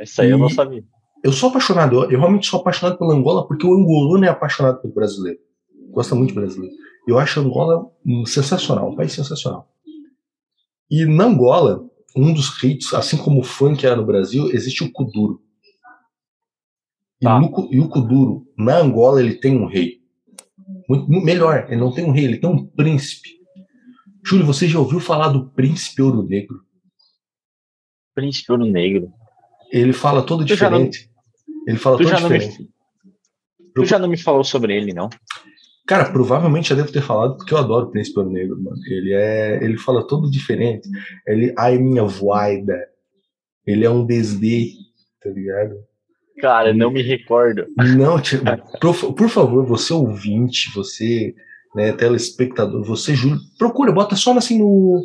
Isso 0.00 0.20
aí 0.20 0.28
e 0.28 0.30
eu 0.30 0.38
não 0.38 0.48
sabia. 0.48 0.84
Eu 1.22 1.32
sou 1.32 1.50
apaixonado, 1.50 1.96
eu, 1.96 2.10
eu, 2.10 2.18
realmente 2.18 2.48
sou 2.48 2.60
apaixonado 2.60 2.98
pela 2.98 3.14
Angola 3.14 3.46
porque 3.46 3.66
o 3.66 3.74
angolano 3.74 4.24
é 4.24 4.28
apaixonado 4.28 4.80
pelo 4.80 4.94
brasileiro. 4.94 5.38
Gosta 5.90 6.14
muito 6.14 6.30
de 6.30 6.34
brasileiro. 6.34 6.74
Eu 7.06 7.18
acho 7.18 7.40
Angola 7.40 7.86
um, 8.04 8.24
sensacional, 8.26 8.90
um 8.90 8.96
país 8.96 9.12
sensacional. 9.12 9.68
E 10.90 11.04
na 11.04 11.24
Angola, 11.24 11.84
um 12.16 12.32
dos 12.32 12.48
ritmos, 12.60 12.92
assim 12.94 13.16
como 13.16 13.40
o 13.40 13.44
funk 13.44 13.86
é 13.86 13.94
no 13.94 14.04
Brasil, 14.04 14.50
existe 14.50 14.82
o 14.82 14.92
kuduro. 14.92 15.40
E, 17.22 17.24
tá. 17.24 17.40
e 17.70 17.78
o 17.78 17.88
Kuduro, 17.88 18.44
na 18.58 18.78
Angola, 18.78 19.22
ele 19.22 19.34
tem 19.34 19.56
um 19.56 19.66
rei. 19.66 20.00
Muito, 20.88 21.08
melhor, 21.08 21.66
ele 21.68 21.80
não 21.80 21.92
tem 21.92 22.04
um 22.04 22.10
rei, 22.10 22.24
ele 22.24 22.38
tem 22.38 22.50
um 22.50 22.66
príncipe. 22.66 23.30
Júlio, 24.26 24.44
você 24.44 24.66
já 24.66 24.80
ouviu 24.80 24.98
falar 24.98 25.28
do 25.28 25.48
príncipe 25.50 26.02
ouro 26.02 26.24
negro? 26.24 26.60
Príncipe 28.12 28.50
ouro 28.50 28.64
negro. 28.64 29.12
Ele 29.70 29.92
fala 29.92 30.22
todo 30.22 30.44
tu 30.44 30.48
diferente. 30.48 31.08
Não, 31.48 31.62
ele 31.68 31.78
fala 31.78 31.96
todo 31.96 32.12
diferente. 32.12 32.60
Me, 32.60 32.68
tu 33.74 33.84
já 33.84 34.00
não 34.00 34.08
me 34.08 34.16
falou 34.16 34.42
sobre 34.42 34.76
ele, 34.76 34.92
não? 34.92 35.08
Cara, 35.86 36.12
provavelmente 36.12 36.70
já 36.70 36.74
devo 36.74 36.92
ter 36.92 37.02
falado 37.02 37.36
porque 37.36 37.54
eu 37.54 37.58
adoro 37.58 37.86
o 37.86 37.90
Príncipe 37.90 38.18
Ouro 38.18 38.30
Negro, 38.30 38.60
mano. 38.60 38.76
Ele 38.86 39.12
é, 39.12 39.62
ele 39.62 39.76
fala 39.76 40.06
todo 40.06 40.30
diferente. 40.30 40.88
Ele, 41.26 41.54
ai 41.56 41.78
minha 41.78 42.04
voida. 42.04 42.78
Ele 43.66 43.84
é 43.84 43.90
um 43.90 44.04
desdê, 44.04 44.72
tá 45.20 45.30
ligado? 45.30 45.74
Cara, 46.40 46.72
não 46.72 46.90
me 46.90 47.02
recordo. 47.02 47.66
Não, 47.96 48.20
por, 48.80 49.14
por 49.14 49.28
favor, 49.28 49.66
você 49.66 49.92
ouvinte, 49.92 50.72
você, 50.74 51.34
né, 51.74 51.92
telespectador, 51.92 52.82
você, 52.84 53.14
Júlio, 53.14 53.38
procura, 53.58 53.92
bota 53.92 54.16
só 54.16 54.36
assim 54.36 54.58
no, 54.58 55.02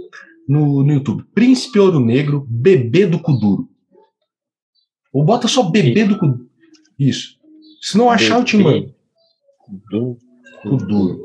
no, 0.48 0.84
no 0.84 0.94
YouTube. 0.94 1.24
Príncipe 1.34 1.80
Ouro 1.80 2.00
Negro, 2.00 2.46
bebê 2.50 3.06
do 3.06 3.20
Kuduro. 3.20 3.70
Ou 5.14 5.24
bota 5.24 5.48
só 5.48 5.64
bebê 5.64 6.06
do 6.06 6.18
Kuduro. 6.18 6.48
Isso. 6.98 7.38
Se 7.82 7.98
não 7.98 8.10
achar, 8.10 8.40
eu 8.40 8.44
te 8.44 8.58
mando. 8.58 8.94
Do 9.92 10.18
Kuduro. 10.64 11.20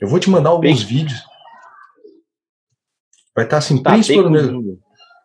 Eu 0.00 0.08
vou 0.08 0.18
te 0.18 0.28
mandar 0.28 0.50
alguns 0.50 0.84
Bem... 0.84 0.98
vídeos. 0.98 1.20
Vai 3.34 3.44
estar 3.44 3.56
tá 3.56 3.58
assim, 3.58 3.82
tá, 3.82 3.92
Príncipe 3.92 4.18
Ouro 4.18 4.30
Negro. 4.30 4.78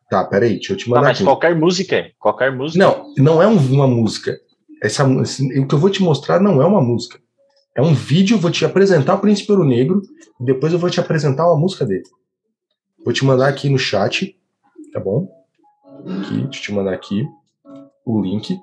Tá, 0.09 0.23
peraí, 0.23 0.53
deixa 0.53 0.73
eu 0.73 0.77
te 0.77 0.89
mandar. 0.89 1.01
Tá, 1.01 1.07
mas 1.09 1.17
aqui. 1.17 1.25
qualquer 1.25 1.55
música 1.55 1.95
é. 1.95 2.11
Qualquer 2.19 2.55
música. 2.55 2.83
Não, 2.83 3.13
não 3.17 3.41
é 3.41 3.47
uma 3.47 3.87
música. 3.87 4.37
Essa, 4.81 5.05
o 5.05 5.67
que 5.67 5.75
eu 5.75 5.79
vou 5.79 5.89
te 5.89 6.01
mostrar 6.01 6.39
não 6.39 6.61
é 6.61 6.65
uma 6.65 6.81
música. 6.81 7.19
É 7.75 7.81
um 7.81 7.93
vídeo, 7.93 8.35
eu 8.35 8.39
vou 8.39 8.49
te 8.49 8.65
apresentar 8.65 9.15
o 9.15 9.19
Príncipe 9.19 9.51
Ouro 9.51 9.63
Negro 9.63 10.01
e 10.39 10.45
depois 10.45 10.71
eu 10.73 10.79
vou 10.79 10.89
te 10.89 10.99
apresentar 10.99 11.45
uma 11.45 11.59
música 11.59 11.85
dele. 11.85 12.05
Vou 13.03 13.13
te 13.13 13.25
mandar 13.25 13.47
aqui 13.47 13.69
no 13.69 13.77
chat, 13.77 14.35
tá 14.93 14.99
bom? 14.99 15.29
Aqui, 16.05 16.41
deixa 16.43 16.59
eu 16.59 16.63
te 16.63 16.73
mandar 16.73 16.93
aqui 16.93 17.25
o 18.05 18.21
link. 18.21 18.57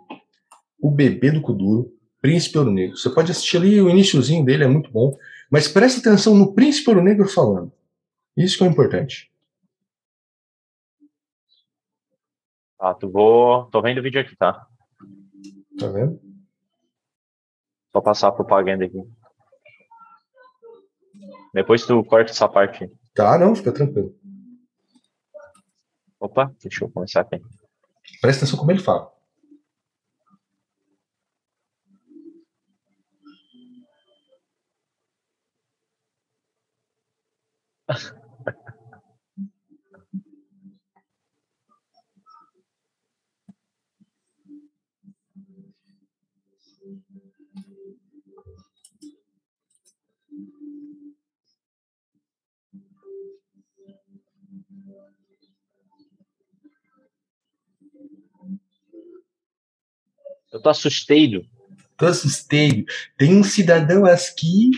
O 0.81 0.91
Bebê 0.91 1.31
do 1.31 1.41
Kuduro, 1.41 1.93
Príncipe 2.21 2.59
Ouro 2.59 2.71
Negro. 2.71 2.97
Você 2.97 3.11
pode 3.11 3.31
assistir 3.31 3.59
ali, 3.59 3.81
o 3.81 3.91
iníciozinho 3.91 4.45
dele 4.45 4.65
é 4.65 4.69
muito 4.69 4.91
bom. 4.91 5.15
Mas 5.51 5.69
presta 5.69 6.01
atenção 6.01 6.35
no 6.35 6.55
Príncipe 6.55 6.89
Ouro 6.91 7.03
Negro 7.03 7.29
falando. 7.29 7.71
Isso 8.37 8.59
que 8.59 8.65
é 8.65 8.67
importante. 8.67 9.31
Ah, 12.79 12.95
tu 12.95 13.11
vou. 13.11 13.67
Tô 13.71 13.81
vendo 13.81 13.99
o 13.99 14.03
vídeo 14.03 14.21
aqui, 14.21 14.37
tá? 14.37 14.67
Tá 15.79 15.87
vendo? 15.89 16.21
Só 17.93 18.01
passar 18.01 18.29
a 18.29 18.33
propaganda 18.33 18.85
aqui. 18.85 18.99
Depois 21.53 21.87
tu 21.87 22.03
corta 22.05 22.33
essa 22.33 22.49
parte. 22.49 22.91
Tá, 23.15 23.39
não, 23.39 23.55
fica 23.55 23.73
tranquilo. 23.73 24.15
Opa, 26.19 26.53
deixa 26.61 26.85
eu 26.85 26.91
começar 26.91 27.21
aqui. 27.21 27.41
Presta 28.21 28.45
atenção 28.45 28.59
como 28.59 28.73
ele 28.73 28.81
fala. 28.81 29.13
Eu 60.55 60.63
tô 60.63 60.69
assustado. 60.69 61.45
Tô 61.97 62.07
assustado. 62.07 62.85
Tem 63.19 63.37
um 63.37 63.43
cidadão 63.43 64.07
aqui. 64.07 64.71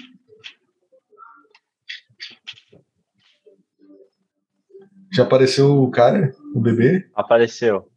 Já 5.12 5.24
apareceu 5.24 5.82
o 5.82 5.90
cara, 5.90 6.34
o 6.54 6.60
bebê? 6.60 7.06
Apareceu. 7.14 7.90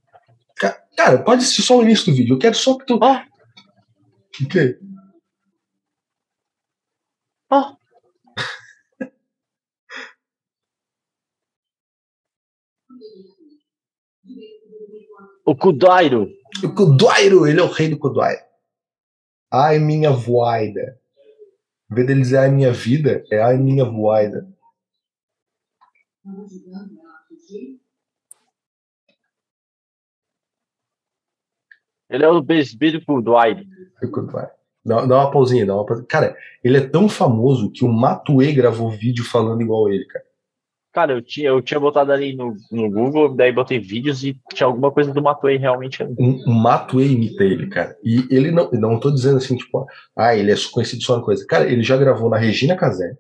Cara, 0.56 1.24
pode 1.24 1.46
ser 1.46 1.62
só 1.62 1.78
o 1.78 1.84
início 1.84 2.08
do 2.08 2.18
vídeo. 2.18 2.36
Eu 2.36 2.40
quero 2.40 2.56
só 2.56 2.78
que 2.78 2.86
tu. 2.86 3.00
Ó. 3.02 3.16
Oh. 3.16 4.44
O 4.44 4.50
quê? 4.50 4.78
Ó. 7.50 7.62
Oh. 7.62 7.79
O 15.50 15.56
Kudairo. 15.56 16.30
O 16.64 16.76
Kudairo, 16.76 17.48
ele 17.48 17.60
é 17.60 17.64
o 17.64 17.72
rei 17.72 17.90
do 17.90 17.98
Kudairo. 17.98 18.40
Ai, 19.52 19.80
minha 19.80 20.12
voida. 20.12 21.00
Em 21.92 21.96
vez 21.96 22.06
dele 22.06 22.22
dizer 22.22 22.38
ai, 22.38 22.52
minha 22.52 22.72
vida, 22.72 23.24
é 23.32 23.42
ai, 23.42 23.58
minha 23.58 23.84
voida. 23.84 24.48
Ele 32.08 32.24
é 32.24 32.30
o 32.30 32.44
bebê 32.44 32.92
do 32.92 33.04
Kudairo. 33.04 33.66
Dá, 34.86 35.06
dá 35.06 35.16
uma 35.16 35.32
pausinha, 35.32 35.66
dá 35.66 35.74
uma 35.74 35.86
pausinha. 35.86 36.08
Cara, 36.08 36.38
ele 36.64 36.78
é 36.78 36.88
tão 36.88 37.10
famoso 37.10 37.72
que 37.72 37.84
o 37.84 37.92
Matue 37.92 38.54
gravou 38.54 38.92
vídeo 38.92 39.26
falando 39.26 39.62
igual 39.64 39.90
ele, 39.92 40.06
cara. 40.06 40.29
Cara, 40.92 41.14
eu 41.14 41.22
tinha, 41.22 41.50
eu 41.50 41.62
tinha 41.62 41.80
botado 41.80 42.12
ali 42.12 42.36
no, 42.36 42.56
no 42.72 42.90
Google, 42.90 43.36
daí 43.36 43.52
botei 43.52 43.80
vídeos 43.80 44.24
e 44.24 44.36
tinha 44.54 44.66
alguma 44.66 44.92
coisa 44.92 45.14
do 45.14 45.22
Matuei 45.22 45.58
realmente. 45.58 46.02
O, 46.04 46.50
o 46.50 46.52
Matuei 46.52 47.12
imita 47.12 47.44
ele, 47.44 47.68
cara. 47.68 47.96
E 48.04 48.26
ele 48.32 48.52
não, 48.52 48.72
não 48.72 49.00
tô 49.00 49.12
dizendo 49.12 49.38
assim, 49.38 49.56
tipo, 49.56 49.86
ah, 50.16 50.36
ele 50.36 50.52
é 50.52 50.56
conhecido 50.72 51.04
só 51.04 51.16
uma 51.16 51.24
coisa. 51.24 51.46
Cara, 51.48 51.72
ele 51.72 51.84
já 51.84 51.96
gravou 51.96 52.30
na 52.30 52.38
Regina 52.38 52.76
Casé. 52.76 53.16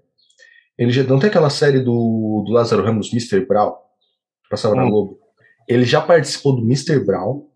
Ele 0.79 0.91
já 0.91 1.03
não 1.03 1.19
tem 1.19 1.29
aquela 1.29 1.49
série 1.49 1.79
do, 1.79 2.43
do 2.47 2.51
Lázaro 2.51 2.83
Ramos, 2.83 3.11
Mr. 3.13 3.45
Brown, 3.45 3.73
que 4.43 4.49
passava 4.49 4.73
hum. 4.73 4.77
na 4.77 4.89
Globo. 4.89 5.19
Ele 5.67 5.85
já 5.85 6.01
participou 6.01 6.55
do 6.55 6.63
Mr. 6.63 7.05
Brown. 7.05 7.48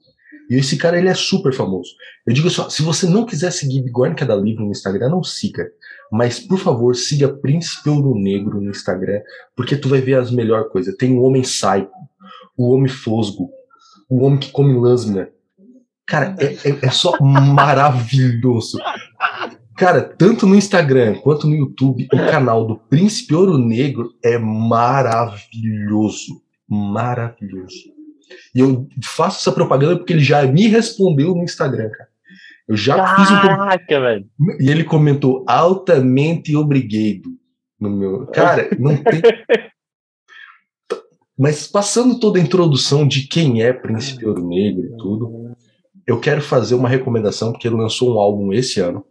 E 0.54 0.58
esse 0.58 0.78
cara, 0.78 1.00
ele 1.00 1.10
é 1.10 1.16
super 1.16 1.52
famoso. 1.52 1.96
Eu 2.28 2.32
digo 2.32 2.48
só, 2.48 2.70
se 2.70 2.84
você 2.84 3.08
não 3.08 3.26
quiser 3.26 3.52
seguir 3.52 3.82
Bigorna 3.82 4.14
da 4.14 4.36
Livro 4.36 4.64
no 4.64 4.70
Instagram, 4.70 5.10
não 5.10 5.24
siga. 5.24 5.68
Mas, 6.12 6.40
por 6.40 6.60
favor, 6.60 6.96
siga 6.96 7.28
Príncipe 7.28 7.90
Ouro 7.90 8.14
Negro 8.14 8.62
no 8.62 8.70
Instagram, 8.70 9.20
porque 9.56 9.76
tu 9.76 9.90
vai 9.90 10.00
ver 10.00 10.14
as 10.14 10.30
melhores 10.30 10.72
coisas. 10.72 10.96
Tem 10.96 11.18
o 11.18 11.24
Homem 11.24 11.42
Psycho, 11.42 11.90
o 12.56 12.72
Homem 12.72 12.88
Fosgo, 12.88 13.50
o 14.08 14.24
Homem 14.24 14.38
que 14.38 14.52
come 14.52 14.80
lâmina. 14.80 15.28
Cara, 16.06 16.36
é, 16.38 16.54
é, 16.70 16.78
é 16.84 16.92
só 16.92 17.18
maravilhoso. 17.20 18.78
Cara, 19.76 20.04
tanto 20.04 20.46
no 20.46 20.54
Instagram 20.54 21.16
quanto 21.16 21.48
no 21.48 21.56
YouTube, 21.56 22.08
o 22.14 22.18
canal 22.30 22.68
do 22.68 22.78
Príncipe 22.78 23.34
Ouro 23.34 23.58
Negro 23.58 24.14
é 24.24 24.38
maravilhoso. 24.38 26.44
Maravilhoso. 26.70 27.93
E 28.54 28.60
eu 28.60 28.88
faço 29.04 29.40
essa 29.40 29.52
propaganda 29.52 29.98
porque 29.98 30.14
ele 30.14 30.24
já 30.24 30.44
me 30.46 30.68
respondeu 30.68 31.34
no 31.36 31.44
Instagram, 31.44 31.90
cara. 31.90 32.10
Eu 32.68 32.78
já 32.78 32.96
Caraca, 32.96 33.16
fiz 33.16 33.32
um. 33.32 34.02
velho. 34.02 34.26
E 34.60 34.70
ele 34.70 34.84
comentou 34.84 35.44
altamente 35.48 36.56
obrigado 36.56 37.30
no 37.80 37.90
meu. 37.90 38.28
Cara, 38.28 38.70
não 38.80 38.96
tem. 38.98 39.22
Mas 41.38 41.68
passando 41.68 42.20
toda 42.20 42.40
a 42.40 42.42
introdução 42.42 43.08
de 43.08 43.28
quem 43.28 43.64
é 43.64 43.74
Príncipe 43.74 44.26
Ouro 44.26 44.48
Negro 44.48 44.86
e 44.86 44.98
tudo, 44.98 45.56
eu 46.06 46.20
quero 46.20 46.42
fazer 46.42 46.76
uma 46.76 46.88
recomendação, 46.88 47.52
porque 47.52 47.68
ele 47.68 47.76
lançou 47.76 48.16
um 48.16 48.20
álbum 48.20 48.54
esse 48.54 48.80
ano, 48.80 49.04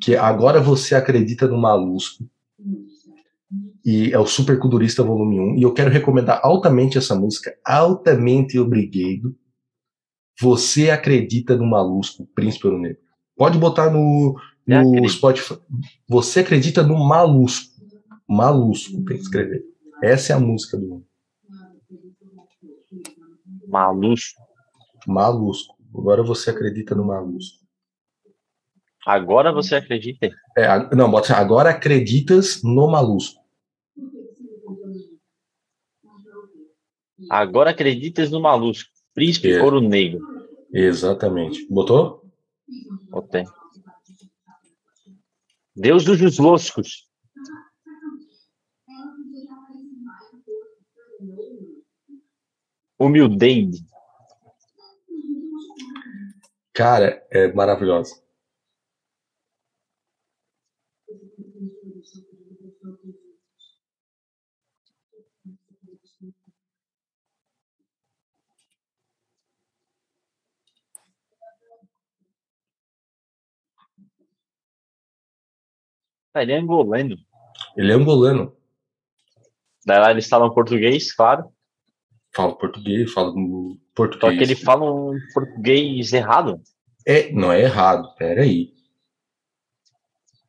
que 0.00 0.14
é 0.14 0.18
Agora 0.18 0.60
Você 0.60 0.94
Acredita 0.94 1.48
no 1.48 1.56
Malusco, 1.56 2.24
e 3.84 4.12
é 4.12 4.18
o 4.18 4.26
Super 4.26 4.58
Culturista 4.58 5.02
Volume 5.02 5.38
1, 5.38 5.58
e 5.58 5.62
eu 5.62 5.74
quero 5.74 5.90
recomendar 5.90 6.40
altamente 6.42 6.96
essa 6.96 7.14
música, 7.14 7.54
altamente 7.64 8.58
obrigado. 8.58 9.36
Você 10.40 10.90
acredita 10.90 11.56
no 11.56 11.66
Malusco, 11.66 12.26
Príncipe 12.34 12.66
Ouro 12.66 12.80
Negro. 12.80 13.02
Pode 13.36 13.58
botar 13.58 13.90
no, 13.90 14.34
no 14.66 15.08
Spotify. 15.08 15.58
Você 16.08 16.40
acredita 16.40 16.82
no 16.82 16.98
Malusco. 17.06 17.72
Malusco, 18.28 19.04
tem 19.04 19.16
que 19.16 19.22
escrever. 19.22 19.62
Essa 20.02 20.32
é 20.32 20.36
a 20.36 20.40
música 20.40 20.76
do 20.76 21.04
Malusco. 23.68 24.40
Malusco. 25.06 25.74
Agora 25.96 26.22
você 26.22 26.50
acredita 26.50 26.94
no 26.94 27.06
Malusco. 27.06 27.64
Agora 29.06 29.52
você 29.52 29.76
acredita? 29.76 30.30
É, 30.56 30.96
não, 30.96 31.10
bota 31.10 31.32
assim, 31.32 31.42
agora 31.42 31.70
acreditas 31.70 32.62
no 32.62 32.90
Malusco. 32.90 33.43
Agora 37.30 37.70
acreditas 37.70 38.30
no 38.30 38.40
Malusco. 38.40 38.90
Príncipe 39.14 39.52
é. 39.52 39.62
Ouro 39.62 39.80
Negro. 39.80 40.20
Exatamente. 40.72 41.66
Botou? 41.68 42.24
Botei. 43.10 43.44
Deus 45.76 46.04
dos 46.04 46.18
Jusloscos. 46.18 47.08
Humildeide. 52.98 53.84
Cara, 56.72 57.24
é 57.30 57.52
maravilhosa. 57.52 58.24
Ele 76.42 76.52
é 76.52 76.58
angolano. 76.58 77.16
Ele 77.76 77.92
é 77.92 77.94
angolano. 77.94 78.56
Daí 79.86 80.00
lá 80.00 80.10
eles 80.10 80.28
falam 80.28 80.52
português, 80.52 81.12
claro. 81.12 81.44
Fala 82.34 82.56
português, 82.56 83.12
fala 83.12 83.32
português. 83.94 84.32
Só 84.32 84.38
que 84.38 84.42
ele 84.42 84.56
fala 84.56 84.92
um 84.92 85.16
português 85.32 86.12
errado. 86.12 86.60
É, 87.06 87.30
não 87.32 87.52
é 87.52 87.62
errado, 87.62 88.14
peraí. 88.16 88.72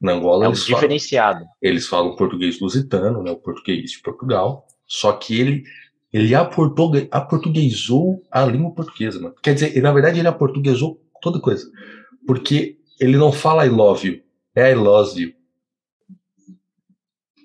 Na 0.02 0.14
Angola 0.14 0.46
é 0.46 0.48
um 0.48 0.52
eles 0.52 0.66
diferenciado. 0.66 1.40
Falam, 1.40 1.54
eles 1.62 1.88
falam 1.88 2.16
português 2.16 2.60
lusitano, 2.60 3.24
né, 3.24 3.32
o 3.32 3.38
português 3.38 3.92
de 3.92 4.02
Portugal. 4.02 4.68
Só 4.88 5.14
que 5.14 5.40
ele 5.40 5.64
ele 6.14 6.34
aportugue, 6.34 7.10
aportuguesou 7.12 8.24
a 8.32 8.46
língua 8.46 8.74
portuguesa, 8.74 9.20
mano. 9.20 9.36
Quer 9.44 9.54
dizer, 9.54 9.82
na 9.82 9.92
verdade 9.92 10.18
ele 10.18 10.28
aportuguesou 10.28 11.02
toda 11.22 11.42
coisa. 11.42 11.70
Porque 12.26 12.78
ele 13.00 13.18
não 13.18 13.34
fala 13.34 13.66
I 13.66 13.70
love 13.70 14.08
you, 14.08 14.24
é 14.56 14.72
I 14.72 14.76
love 14.76 15.22
you. 15.22 15.34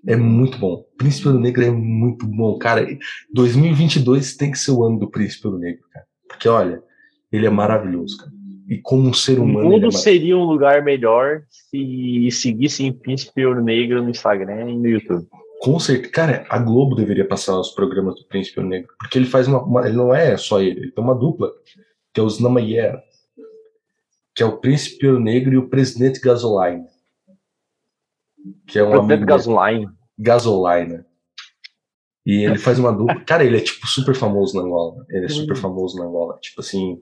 É 0.07 0.17
muito 0.17 0.59
bom. 0.59 0.85
Príncipe 0.97 1.29
do 1.29 1.39
Negro 1.39 1.63
é 1.63 1.71
muito 1.71 2.27
bom, 2.27 2.59
cara. 2.59 2.87
2022 3.33 4.37
tem 4.37 4.51
que 4.51 4.59
ser 4.59 4.73
o 4.73 4.85
ano 4.85 4.99
do 4.99 5.11
Príncipe 5.11 5.43
do 5.43 5.59
Negro, 5.59 5.83
cara. 5.93 6.07
Porque, 6.27 6.49
olha, 6.49 6.83
ele 7.31 7.47
é 7.47 7.51
maravilhoso, 7.51 8.17
cara. 8.19 8.33
E 8.69 8.79
como 8.79 9.09
um 9.09 9.13
ser 9.13 9.39
humano. 9.39 9.69
O 9.69 9.73
mundo 9.73 9.89
é 9.89 9.91
seria 9.91 10.37
um 10.37 10.45
lugar 10.45 10.85
melhor 10.85 11.43
se 11.51 12.29
seguissem 12.31 12.93
Príncipe 12.93 13.45
Ouro 13.45 13.63
Negro 13.63 14.03
no 14.03 14.11
Instagram 14.11 14.71
e 14.71 14.79
no 14.79 14.87
YouTube. 14.87 15.27
Com 15.61 15.79
certeza. 15.79 16.13
Cara, 16.13 16.47
a 16.49 16.59
Globo 16.59 16.95
deveria 16.95 17.27
passar 17.27 17.59
os 17.59 17.71
programas 17.73 18.15
do 18.15 18.25
Príncipe 18.27 18.61
Ouro 18.61 18.71
Negro. 18.71 18.95
Porque 18.99 19.19
ele 19.19 19.27
faz 19.27 19.49
uma, 19.49 19.63
uma, 19.63 19.87
Ele 19.87 19.97
não 19.97 20.15
é 20.15 20.37
só 20.37 20.61
ele, 20.61 20.81
ele 20.81 20.93
tem 20.93 21.03
uma 21.03 21.15
dupla, 21.15 21.51
que 22.15 22.21
é 22.21 22.23
os 22.23 22.41
Namayer. 22.41 22.97
Que 24.35 24.43
é 24.43 24.47
o 24.47 24.59
Príncipe 24.59 25.07
Ouro 25.07 25.21
Negro 25.21 25.53
e 25.53 25.59
o 25.59 25.69
Presidente 25.69 26.21
Gasoline. 26.21 26.85
Que 28.67 28.79
é 28.79 28.85
um 28.85 28.95
amigo. 28.95 29.27
Gasoline. 29.27 29.89
Gasoline. 30.19 31.05
E 32.27 32.45
ele 32.45 32.59
faz 32.59 32.79
uma 32.79 32.93
dupla. 32.93 33.21
Cara, 33.25 33.45
ele 33.45 33.57
é 33.57 33.61
tipo 33.61 33.87
super 33.87 34.15
famoso 34.15 34.57
na 34.57 34.63
Angola. 34.63 35.05
Ele 35.09 35.27
é 35.27 35.29
super 35.29 35.57
famoso 35.57 35.99
na 35.99 36.05
Angola. 36.05 36.39
Tipo 36.41 36.61
assim. 36.61 36.99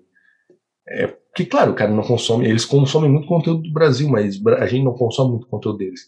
É, 0.88 1.07
porque, 1.07 1.44
claro, 1.44 1.72
o 1.72 1.74
cara 1.74 1.90
não 1.90 2.03
consome. 2.03 2.48
Eles 2.48 2.64
consomem 2.64 3.11
muito 3.11 3.29
conteúdo 3.29 3.62
do 3.62 3.72
Brasil, 3.72 4.09
mas 4.09 4.40
a 4.59 4.66
gente 4.66 4.85
não 4.85 4.94
consome 4.94 5.33
muito 5.33 5.46
conteúdo 5.46 5.79
deles. 5.79 6.01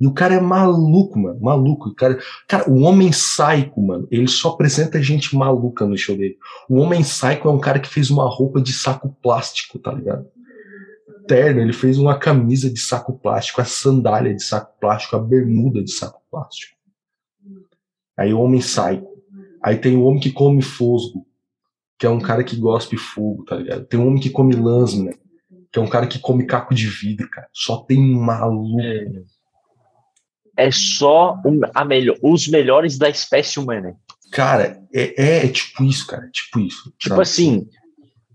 E 0.00 0.06
o 0.06 0.12
cara 0.12 0.34
é 0.34 0.40
maluco, 0.40 1.18
mano. 1.18 1.40
Maluco. 1.40 1.88
O 1.88 1.94
cara, 1.94 2.18
cara, 2.46 2.70
o 2.70 2.82
Homem 2.82 3.10
Psycho, 3.10 3.80
mano, 3.80 4.06
ele 4.10 4.28
só 4.28 4.50
apresenta 4.50 5.02
gente 5.02 5.34
maluca 5.34 5.86
no 5.86 5.96
show 5.96 6.16
dele. 6.16 6.36
O 6.68 6.76
Homem 6.78 7.00
Psycho 7.00 7.48
é 7.48 7.50
um 7.50 7.58
cara 7.58 7.80
que 7.80 7.88
fez 7.88 8.10
uma 8.10 8.28
roupa 8.28 8.60
de 8.60 8.72
saco 8.72 9.16
plástico, 9.22 9.78
tá 9.78 9.92
ligado? 9.92 10.26
Terno, 11.28 11.60
ele 11.60 11.72
fez 11.72 11.98
uma 11.98 12.18
camisa 12.18 12.68
de 12.68 12.80
saco 12.80 13.16
plástico, 13.16 13.60
a 13.60 13.64
sandália 13.64 14.34
de 14.34 14.42
saco 14.42 14.76
plástico, 14.80 15.14
a 15.14 15.20
bermuda 15.20 15.84
de 15.84 15.92
saco 15.92 16.20
plástico. 16.30 16.76
Aí 18.16 18.32
o 18.32 18.40
homem 18.40 18.60
sai. 18.60 19.00
Aí 19.62 19.76
tem 19.76 19.94
o 19.94 20.02
homem 20.02 20.18
que 20.18 20.32
come 20.32 20.62
fosgo, 20.62 21.24
que 21.98 22.06
é 22.06 22.10
um 22.10 22.20
cara 22.20 22.42
que 22.42 22.56
gospe 22.56 22.96
fogo, 22.96 23.44
tá 23.44 23.56
ligado? 23.56 23.84
Tem 23.84 24.00
um 24.00 24.08
homem 24.08 24.20
que 24.20 24.30
come 24.30 24.56
lâmina, 24.56 25.12
que 25.70 25.78
é 25.78 25.82
um 25.82 25.88
cara 25.88 26.06
que 26.06 26.18
come 26.18 26.46
caco 26.46 26.74
de 26.74 26.86
vidro, 26.86 27.28
cara. 27.30 27.48
Só 27.52 27.78
tem 27.78 28.00
maluco. 28.00 28.80
É, 28.80 30.66
é 30.66 30.70
só 30.72 31.36
a 31.74 31.84
melhor, 31.84 32.16
os 32.22 32.48
melhores 32.48 32.98
da 32.98 33.08
espécie 33.08 33.60
humana. 33.60 33.96
Cara, 34.32 34.82
é, 34.92 35.22
é, 35.22 35.46
é 35.46 35.48
tipo 35.48 35.84
isso, 35.84 36.06
cara. 36.06 36.26
É 36.26 36.30
tipo 36.30 36.58
isso. 36.60 36.92
Tipo 36.98 37.10
sabe? 37.10 37.22
assim, 37.22 37.68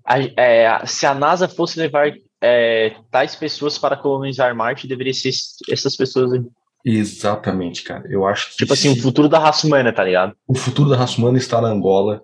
a, 0.06 0.20
é, 0.42 0.86
se 0.86 1.06
a 1.06 1.14
NASA 1.14 1.48
fosse 1.48 1.80
levar 1.80 2.12
é, 2.46 2.94
tais 3.10 3.36
pessoas 3.36 3.78
para 3.78 3.96
colonizar 3.96 4.54
Marte 4.54 4.86
deveria 4.86 5.14
ser 5.14 5.32
essas 5.70 5.96
pessoas 5.96 6.34
aí. 6.34 6.42
Exatamente, 6.84 7.84
cara. 7.84 8.04
Eu 8.10 8.28
acho 8.28 8.52
que. 8.52 8.58
Tipo 8.58 8.74
assim, 8.74 8.90
o 8.90 9.02
futuro 9.02 9.30
da 9.30 9.40
raça 9.40 9.66
humana, 9.66 9.94
tá 9.94 10.04
ligado? 10.04 10.36
O 10.46 10.54
futuro 10.54 10.90
da 10.90 10.98
raça 10.98 11.18
humana 11.18 11.38
está 11.38 11.62
na 11.62 11.70
Angola 11.70 12.22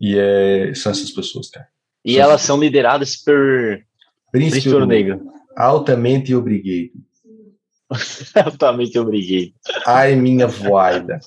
e 0.00 0.16
é... 0.16 0.72
são 0.74 0.90
essas 0.90 1.10
pessoas, 1.10 1.50
cara. 1.50 1.68
E 2.02 2.14
são 2.14 2.22
elas 2.22 2.40
são 2.40 2.58
lideradas 2.58 3.16
por 3.16 3.34
Príncipe, 4.32 4.70
Príncipe 4.70 4.86
Negro. 4.86 5.20
Altamente 5.54 6.34
obrigado. 6.34 6.92
Altamente 8.46 8.98
obrigado. 8.98 9.52
Ai, 9.86 10.16
minha 10.16 10.46
voida. 10.46 11.20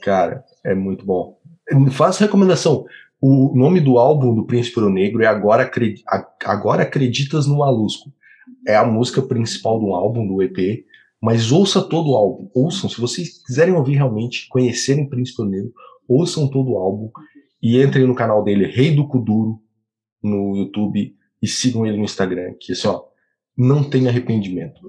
Cara, 0.00 0.44
é 0.64 0.76
muito 0.76 1.04
bom. 1.04 1.36
Faço 1.90 2.20
recomendação. 2.20 2.86
O 3.26 3.56
nome 3.56 3.80
do 3.80 3.96
álbum 3.96 4.34
do 4.34 4.44
Príncipe 4.44 4.78
Ouro 4.78 4.92
Negro 4.92 5.22
é 5.22 5.26
Agora, 5.26 5.70
Agora 6.44 6.82
Acreditas 6.82 7.46
no 7.46 7.60
Malusco. 7.60 8.12
É 8.68 8.76
a 8.76 8.84
música 8.84 9.22
principal 9.22 9.80
do 9.80 9.94
álbum, 9.94 10.26
do 10.26 10.42
EP, 10.42 10.84
mas 11.22 11.50
ouça 11.50 11.80
todo 11.80 12.10
o 12.10 12.16
álbum. 12.16 12.50
Ouçam, 12.54 12.90
se 12.90 13.00
vocês 13.00 13.42
quiserem 13.42 13.72
ouvir 13.72 13.94
realmente, 13.94 14.46
conhecerem 14.50 15.08
Príncipe 15.08 15.40
Ouro 15.40 15.52
Negro, 15.52 15.72
ouçam 16.06 16.50
todo 16.50 16.72
o 16.72 16.76
álbum 16.76 17.08
e 17.62 17.82
entrem 17.82 18.06
no 18.06 18.14
canal 18.14 18.44
dele, 18.44 18.66
Rei 18.66 18.94
do 18.94 19.08
Kuduro, 19.08 19.58
no 20.22 20.58
YouTube, 20.58 21.16
e 21.40 21.46
sigam 21.46 21.86
ele 21.86 21.96
no 21.96 22.04
Instagram, 22.04 22.52
que 22.60 22.72
assim, 22.72 22.88
ó, 22.88 23.04
não 23.56 23.82
tem 23.82 24.06
arrependimento. 24.06 24.82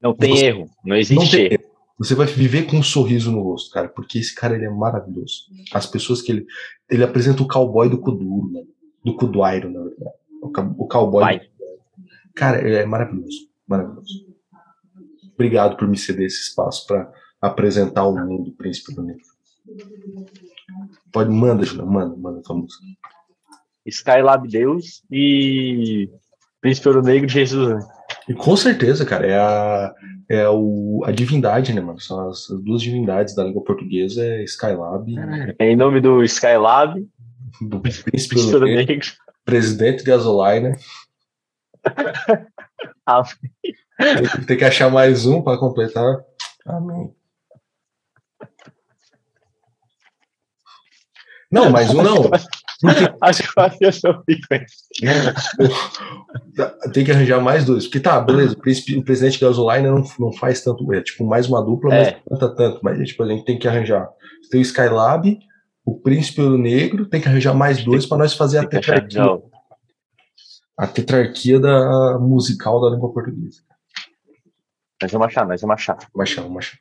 Não 0.00 0.14
tem 0.14 0.36
Você, 0.36 0.46
erro, 0.46 0.70
não 0.84 0.94
existe 0.94 1.16
não 1.16 1.28
tem 1.28 1.54
erro. 1.54 1.69
Você 2.00 2.14
vai 2.14 2.26
viver 2.26 2.62
com 2.62 2.78
um 2.78 2.82
sorriso 2.82 3.30
no 3.30 3.42
rosto, 3.42 3.70
cara, 3.70 3.86
porque 3.86 4.18
esse 4.18 4.34
cara 4.34 4.56
ele 4.56 4.64
é 4.64 4.70
maravilhoso. 4.70 5.44
As 5.70 5.86
pessoas 5.86 6.22
que 6.22 6.32
ele. 6.32 6.46
Ele 6.88 7.04
apresenta 7.04 7.42
o 7.42 7.46
cowboy 7.46 7.90
do 7.90 8.00
Kuduro, 8.00 8.50
né? 8.50 8.62
do 9.04 9.14
Kuduairo, 9.14 9.70
na 9.70 9.82
verdade. 9.82 10.14
O, 10.40 10.88
cowboy. 10.88 11.22
Vai. 11.22 11.40
Cara, 12.34 12.66
ele 12.66 12.76
é 12.76 12.86
maravilhoso. 12.86 13.50
Maravilhoso. 13.68 14.26
Obrigado 15.34 15.76
por 15.76 15.86
me 15.86 15.98
ceder 15.98 16.26
esse 16.26 16.40
espaço 16.40 16.86
para 16.86 17.12
apresentar 17.38 18.06
o 18.06 18.16
mundo 18.16 18.44
do 18.44 18.52
Príncipe 18.52 18.94
do 18.94 19.02
Negro. 19.02 19.22
Pode, 21.12 21.30
manda, 21.30 21.64
Júlia, 21.64 21.84
manda, 21.84 22.16
manda 22.16 22.42
tua 22.42 22.56
música. 22.56 22.82
Skylab 23.84 24.48
Deus 24.48 25.02
e 25.10 26.08
Príncipe 26.62 26.88
Ouro 26.88 27.02
Negro 27.02 27.26
de 27.26 27.34
Jesus. 27.34 27.84
Né? 28.28 28.34
E 28.34 28.34
com 28.34 28.56
certeza, 28.56 29.04
cara, 29.04 29.26
é 29.26 29.38
a, 29.38 29.94
é 30.28 30.48
o, 30.48 31.02
a 31.04 31.10
divindade, 31.10 31.72
né, 31.72 31.80
mano? 31.80 32.00
São 32.00 32.28
as, 32.28 32.50
as 32.50 32.62
duas 32.62 32.82
divindades 32.82 33.34
da 33.34 33.44
língua 33.44 33.64
portuguesa, 33.64 34.24
é 34.24 34.42
Skylab. 34.44 35.12
É 35.58 35.70
em 35.70 35.76
nome 35.76 36.00
do 36.00 36.22
Skylab, 36.24 37.06
do 37.60 37.80
Príncipe 37.80 38.36
do 38.36 38.60
Negro. 38.60 39.08
Presidente 39.44 40.04
Gasolina. 40.04 40.76
tem, 43.98 44.46
tem 44.46 44.56
que 44.56 44.64
achar 44.64 44.90
mais 44.90 45.26
um 45.26 45.42
para 45.42 45.58
completar. 45.58 46.20
Amém. 46.66 47.12
Não, 51.50 51.68
mais 51.68 51.90
um 51.90 52.02
não. 52.02 52.30
Acho 53.20 53.42
que 53.42 53.52
fazia 53.52 53.88
essa 53.88 54.22
Tem 56.92 57.04
que 57.04 57.10
arranjar 57.10 57.40
mais 57.40 57.64
dois. 57.64 57.84
Porque 57.84 58.00
tá, 58.00 58.20
beleza, 58.20 58.54
o 58.54 59.04
presidente 59.04 59.40
Gasolina 59.40 59.90
não, 59.90 60.04
não 60.18 60.32
faz 60.32 60.62
tanto. 60.62 60.92
É 60.94 61.02
tipo 61.02 61.26
mais 61.26 61.48
uma 61.48 61.60
dupla, 61.62 61.90
mas 61.90 62.08
é. 62.08 62.20
não 62.30 62.38
canta 62.38 62.54
tanto. 62.54 62.80
Mas 62.82 63.08
tipo, 63.08 63.22
a 63.24 63.28
gente 63.28 63.44
tem 63.44 63.58
que 63.58 63.66
arranjar. 63.66 64.08
Tem 64.50 64.60
o 64.60 64.62
Skylab, 64.62 65.38
o 65.84 65.98
Príncipe 65.98 66.40
Ouro 66.40 66.56
Negro, 66.56 67.06
tem 67.06 67.20
que 67.20 67.28
arranjar 67.28 67.52
mais 67.52 67.82
dois 67.84 68.06
para 68.06 68.18
nós 68.18 68.32
fazer 68.32 68.58
a 68.58 68.66
tetrarquia. 68.66 69.22
A 70.78 70.86
tetrarquia 70.86 71.58
da 71.58 72.18
musical 72.18 72.80
da 72.80 72.90
língua 72.90 73.12
portuguesa. 73.12 73.60
Nós 75.02 75.10
vamos 75.10 75.26
achar, 75.26 75.46
nós 75.46 75.60
vamos 75.60 75.74
achar. 75.74 75.98
Vamos 76.14 76.30
achar, 76.30 76.42
vamos 76.42 76.58
achar. 76.58 76.78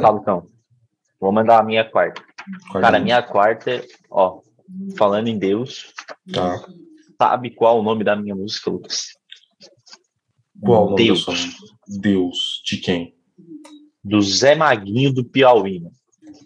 Tá, 0.00 0.10
Lucão. 0.10 0.48
Vou 1.20 1.32
mandar 1.32 1.60
a 1.60 1.62
minha 1.62 1.84
quarta. 1.88 2.22
Quarta 2.70 2.80
Cara, 2.80 3.00
minha 3.00 3.22
quarta, 3.22 3.84
ó, 4.10 4.40
falando 4.96 5.28
em 5.28 5.38
Deus. 5.38 5.92
Tá. 6.32 6.64
Sabe 7.20 7.50
qual 7.50 7.80
o 7.80 7.82
nome 7.82 8.04
da 8.04 8.14
minha 8.14 8.34
música, 8.34 8.70
Lucas? 8.70 9.06
Qual 10.60 10.86
o 10.86 10.90
nome 10.90 11.04
Deus. 11.04 11.26
Deus. 11.88 12.62
De 12.64 12.76
quem? 12.78 13.14
Do 14.02 14.20
Zé 14.22 14.54
Maguinho 14.54 15.12
do 15.12 15.24
Piauí, 15.24 15.80
mano. 15.80 15.94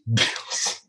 Deus. 0.07 0.81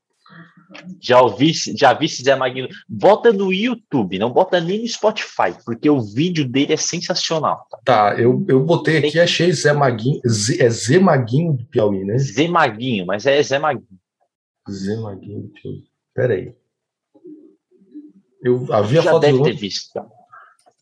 Já 0.99 1.21
ouvi, 1.21 1.51
já 1.77 1.93
vi 1.93 2.05
esse 2.05 2.23
Zé 2.23 2.35
Maguinho. 2.35 2.69
Bota 2.87 3.33
no 3.33 3.51
YouTube, 3.51 4.17
não 4.17 4.31
bota 4.31 4.59
nem 4.59 4.81
no 4.81 4.87
Spotify, 4.87 5.53
porque 5.65 5.89
o 5.89 6.01
vídeo 6.01 6.47
dele 6.47 6.73
é 6.73 6.77
sensacional. 6.77 7.65
Tá, 7.83 8.15
eu, 8.17 8.43
eu 8.47 8.63
botei 8.63 8.97
aqui 8.97 9.19
achei 9.19 9.51
Zé 9.51 9.73
Maguinho. 9.73 10.21
é 10.59 10.69
Zé 10.69 10.99
Maguinho 10.99 11.53
do 11.53 11.65
Piauí, 11.65 12.03
né? 12.03 12.17
Zé 12.17 12.47
Maguinho, 12.47 13.05
mas 13.05 13.25
é 13.25 13.41
Zé 13.43 13.59
Maguinho. 13.59 14.00
Zé 14.69 14.95
Maguinho 14.97 15.43
do 15.43 15.49
Piauí. 15.49 15.83
Pera 16.13 16.33
aí. 16.33 16.55
Eu 18.43 18.71
havia 18.73 19.01
já 19.01 19.17
deve 19.17 19.43
ter 19.43 19.53
visto. 19.53 19.99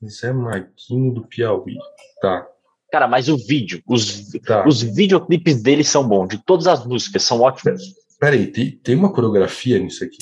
Zé 0.05 0.33
Maguinho 0.33 1.13
do 1.13 1.27
Piauí. 1.27 1.77
Tá. 2.21 2.47
Cara, 2.91 3.07
mas 3.07 3.29
o 3.29 3.37
vídeo, 3.37 3.83
os, 3.87 4.31
tá. 4.39 4.67
os 4.67 4.81
videoclipes 4.81 5.61
dele 5.61 5.83
são 5.83 6.07
bons, 6.07 6.29
de 6.29 6.43
todas 6.43 6.65
as 6.65 6.85
músicas, 6.85 7.21
são 7.21 7.41
ótimos. 7.41 7.93
Peraí, 8.19 8.47
tem, 8.51 8.71
tem 8.71 8.95
uma 8.95 9.13
coreografia 9.13 9.77
nisso 9.77 10.03
aqui? 10.03 10.17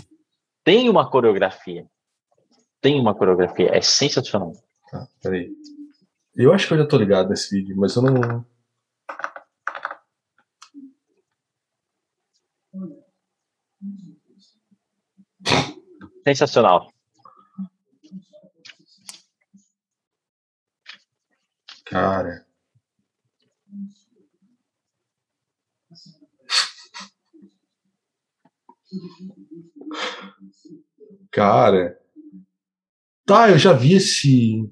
Tem 0.64 0.90
uma 0.90 1.10
coreografia. 1.10 1.86
Tem 2.82 3.00
uma 3.00 3.16
coreografia. 3.16 3.70
É 3.74 3.82
sensacional. 3.82 4.54
Tá, 4.92 5.08
peraí. 5.24 5.50
Eu 6.36 6.54
acho 6.54 6.68
que 6.68 6.74
eu 6.74 6.78
já 6.78 6.86
tô 6.86 6.98
ligado 6.98 7.30
nesse 7.30 7.56
vídeo, 7.56 7.76
mas 7.78 7.96
eu 7.96 8.02
não. 8.04 8.46
Sensacional. 16.28 16.92
Cara. 21.86 22.46
Cara. 31.32 31.98
Tá, 33.26 33.50
eu 33.50 33.58
já 33.58 33.72
vi 33.72 33.94
esse. 33.94 34.70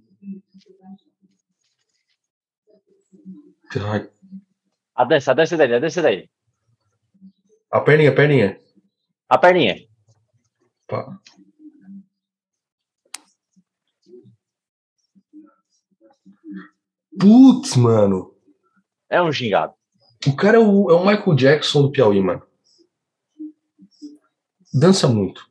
Ai. 3.80 4.10
A 4.93 5.06
dança, 5.06 5.32
a 5.32 5.34
dança 5.34 5.56
daí, 5.56 5.74
a 5.74 5.80
dança 5.80 6.01
daí. 6.01 6.30
A 7.72 7.80
perninha, 7.80 8.12
a 8.12 8.16
perninha. 8.16 8.60
A 9.30 9.38
perninha. 9.38 9.76
Pá. 10.88 11.20
Putz, 17.20 17.76
mano. 17.76 18.34
É 19.10 19.22
um 19.22 19.32
gingado. 19.32 19.74
O 20.28 20.36
cara 20.36 20.58
é 20.58 20.60
o, 20.60 20.89
é 20.89 20.93
o 20.93 21.06
Michael 21.06 21.36
Jackson 21.36 21.84
do 21.84 21.91
Piauí, 21.91 22.22
mano 22.22 22.43
dança 24.76 25.08
muito. 25.08 25.50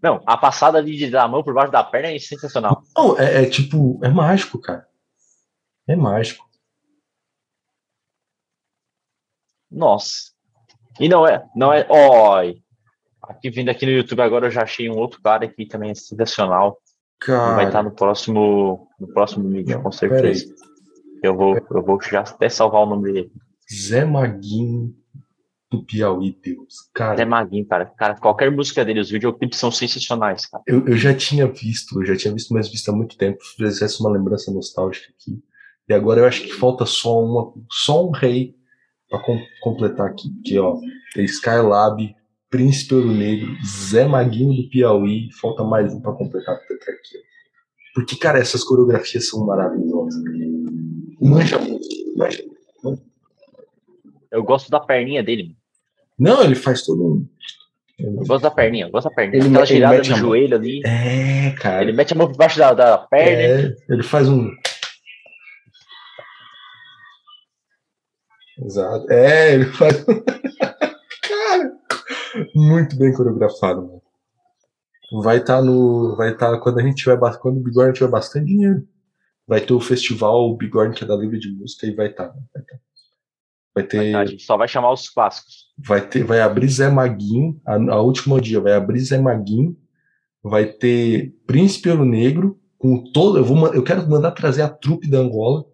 Não, 0.00 0.22
a 0.26 0.36
passada 0.36 0.82
de 0.82 1.10
dar 1.10 1.24
a 1.24 1.28
mão 1.28 1.42
por 1.42 1.54
baixo 1.54 1.72
da 1.72 1.82
perna 1.82 2.10
é 2.10 2.18
sensacional. 2.18 2.82
Não, 2.96 3.18
é, 3.18 3.44
é 3.44 3.50
tipo, 3.50 4.00
é 4.04 4.08
mágico, 4.08 4.60
cara. 4.60 4.88
É 5.86 5.96
mágico. 5.96 6.48
Nossa. 9.70 10.32
E 11.00 11.08
não 11.08 11.26
é, 11.26 11.48
não 11.54 11.72
é, 11.72 11.86
oi. 11.88 12.61
Aqui 13.22 13.50
vindo 13.50 13.68
aqui 13.68 13.86
no 13.86 13.92
YouTube 13.92 14.20
agora 14.20 14.46
eu 14.46 14.50
já 14.50 14.62
achei 14.62 14.90
um 14.90 14.96
outro 14.96 15.20
cara 15.22 15.46
que 15.46 15.66
também 15.66 15.90
é 15.90 15.94
sensacional. 15.94 16.78
Cara. 17.20 17.54
Vai 17.54 17.66
estar 17.66 17.82
no 17.82 17.92
próximo, 17.92 18.88
no 18.98 19.08
próximo 19.08 19.48
vídeo, 19.48 19.80
com 19.80 19.92
certeza. 19.92 20.52
Eu 21.22 21.36
vou, 21.36 21.56
eu 21.56 21.82
vou 21.82 22.00
já 22.02 22.20
até 22.20 22.48
salvar 22.48 22.82
o 22.82 22.86
nome 22.86 23.12
dele. 23.12 23.32
Zé 23.72 24.04
Maguinho 24.04 24.92
do 25.70 25.84
Piauí, 25.84 26.36
Deus. 26.42 26.90
Cara, 26.92 27.16
Zé 27.16 27.24
Maguinho, 27.24 27.66
cara. 27.66 27.86
Cara, 27.96 28.16
qualquer 28.16 28.50
música 28.50 28.84
dele, 28.84 29.00
os 29.00 29.10
videoclipes 29.10 29.58
são 29.58 29.70
sensacionais, 29.70 30.46
cara. 30.46 30.62
Eu, 30.66 30.86
eu 30.86 30.96
já 30.96 31.14
tinha 31.14 31.46
visto, 31.46 32.00
eu 32.00 32.06
já 32.06 32.16
tinha 32.16 32.34
visto, 32.34 32.52
mas 32.52 32.68
visto 32.68 32.90
há 32.90 32.92
muito 32.94 33.16
tempo. 33.16 33.38
Fizesse 33.56 34.00
uma 34.00 34.10
lembrança 34.10 34.52
nostálgica 34.52 35.12
aqui. 35.16 35.40
E 35.88 35.94
agora 35.94 36.20
eu 36.20 36.26
acho 36.26 36.42
que 36.42 36.52
falta 36.52 36.84
só 36.84 37.22
uma, 37.22 37.52
só 37.70 38.06
um 38.06 38.10
rei 38.10 38.54
para 39.08 39.20
com, 39.22 39.38
completar 39.62 40.08
aqui. 40.08 40.28
Que 40.44 40.58
ó, 40.58 40.76
tem 41.14 41.24
Skylab, 41.24 42.14
Príncipe 42.52 42.94
Ouro 42.94 43.10
Negro, 43.10 43.56
Zé 43.64 44.06
Maguinho 44.06 44.62
do 44.62 44.68
Piauí. 44.68 45.32
Falta 45.40 45.64
mais 45.64 45.92
um 45.92 46.00
para 46.00 46.12
completar 46.12 46.54
a 46.54 46.58
tetrarquia. 46.58 47.20
Porque, 47.94 48.14
cara, 48.16 48.38
essas 48.38 48.62
coreografias 48.62 49.28
são 49.28 49.44
maravilhosas. 49.44 50.22
Mancha 51.20 51.58
muito, 51.58 51.86
mancha 52.16 52.44
eu 54.32 54.42
gosto 54.42 54.70
da 54.70 54.80
perninha 54.80 55.22
dele. 55.22 55.54
Não, 56.18 56.42
ele 56.42 56.54
faz 56.54 56.82
todo 56.82 57.04
um. 57.04 57.28
Eu 57.98 58.24
gosto 58.26 58.42
da 58.42 58.50
perninha, 58.50 58.86
eu 58.86 58.90
gosto 58.90 59.10
da 59.10 59.14
perninha. 59.14 59.42
Ele, 59.42 59.48
Aquela 59.48 59.66
girada 59.66 59.98
do 59.98 60.04
joelho 60.16 60.56
ali. 60.56 60.80
É, 60.86 61.50
cara. 61.50 61.82
Ele 61.82 61.92
mete 61.92 62.14
a 62.14 62.16
mão 62.16 62.26
por 62.26 62.38
baixo 62.38 62.58
da, 62.58 62.72
da 62.72 62.98
perna. 62.98 63.42
É, 63.42 63.76
ele 63.90 64.02
faz 64.02 64.28
um. 64.28 64.50
Exato. 68.64 69.12
É, 69.12 69.54
ele 69.54 69.66
faz. 69.66 70.04
muito 72.54 72.96
bem 72.96 73.12
coreografado, 73.12 73.82
mano. 73.82 74.02
Vai 75.22 75.38
estar 75.38 75.58
tá 75.58 75.62
no. 75.62 76.16
Vai 76.16 76.32
estar. 76.32 76.52
Tá, 76.52 76.58
quando 76.58 76.78
a 76.78 76.82
gente 76.82 76.96
tiver. 76.96 77.18
Quando 77.40 77.58
o 77.58 77.62
Bigorna 77.62 77.92
tiver 77.92 78.08
bastante 78.08 78.46
dinheiro, 78.46 78.86
vai 79.46 79.60
ter 79.60 79.74
o 79.74 79.80
festival 79.80 80.50
o 80.50 80.56
Bigorna 80.56 80.94
que 80.94 81.04
é 81.04 81.06
da 81.06 81.16
Livre 81.16 81.38
de 81.38 81.52
Música 81.52 81.86
e 81.86 81.94
vai 81.94 82.08
estar. 82.08 82.28
Tá, 82.28 82.34
vai 82.34 82.62
estar. 82.62 82.76
Tá. 82.76 82.82
Vai 83.74 83.84
ter. 83.84 84.14
A 84.14 84.24
gente 84.24 84.42
só 84.42 84.56
vai 84.56 84.68
chamar 84.68 84.92
os 84.92 85.08
clássicos. 85.08 85.72
Vai 85.78 86.06
ter, 86.06 86.24
vai 86.24 86.40
abrir 86.40 86.68
Zé 86.68 86.90
Maguinho, 86.90 87.60
a, 87.66 87.74
a 87.74 88.00
última 88.00 88.40
dia 88.40 88.60
vai 88.60 88.74
abrir 88.74 89.00
Zé 89.00 89.18
Maguinho, 89.18 89.76
vai 90.42 90.66
ter 90.66 91.34
Príncipe 91.46 91.88
Ouro 91.88 92.04
Negro, 92.04 92.60
com 92.78 93.02
todo. 93.12 93.38
Eu, 93.38 93.44
vou, 93.44 93.72
eu 93.72 93.82
quero 93.82 94.08
mandar 94.08 94.32
trazer 94.32 94.62
a 94.62 94.68
trupe 94.68 95.08
da 95.08 95.18
Angola. 95.18 95.64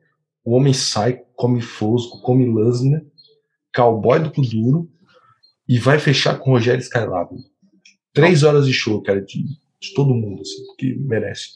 O 0.44 0.52
Homem 0.52 0.72
Sai, 0.72 1.20
come 1.34 1.61
Fosco, 1.61 2.22
come 2.22 2.46
Lasner, 2.46 3.04
Cowboy 3.74 4.20
do 4.20 4.30
Kuduro, 4.30 4.88
e 5.68 5.78
vai 5.78 5.98
fechar 5.98 6.38
com 6.38 6.52
Rogério 6.52 6.80
Skylab. 6.80 7.30
Três 8.12 8.42
horas 8.42 8.66
de 8.66 8.72
show, 8.72 9.02
cara, 9.02 9.20
de, 9.20 9.44
de 9.44 9.94
todo 9.94 10.14
mundo, 10.14 10.40
assim, 10.40 10.64
que 10.78 10.96
merece. 10.96 11.50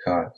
Cara, 0.00 0.32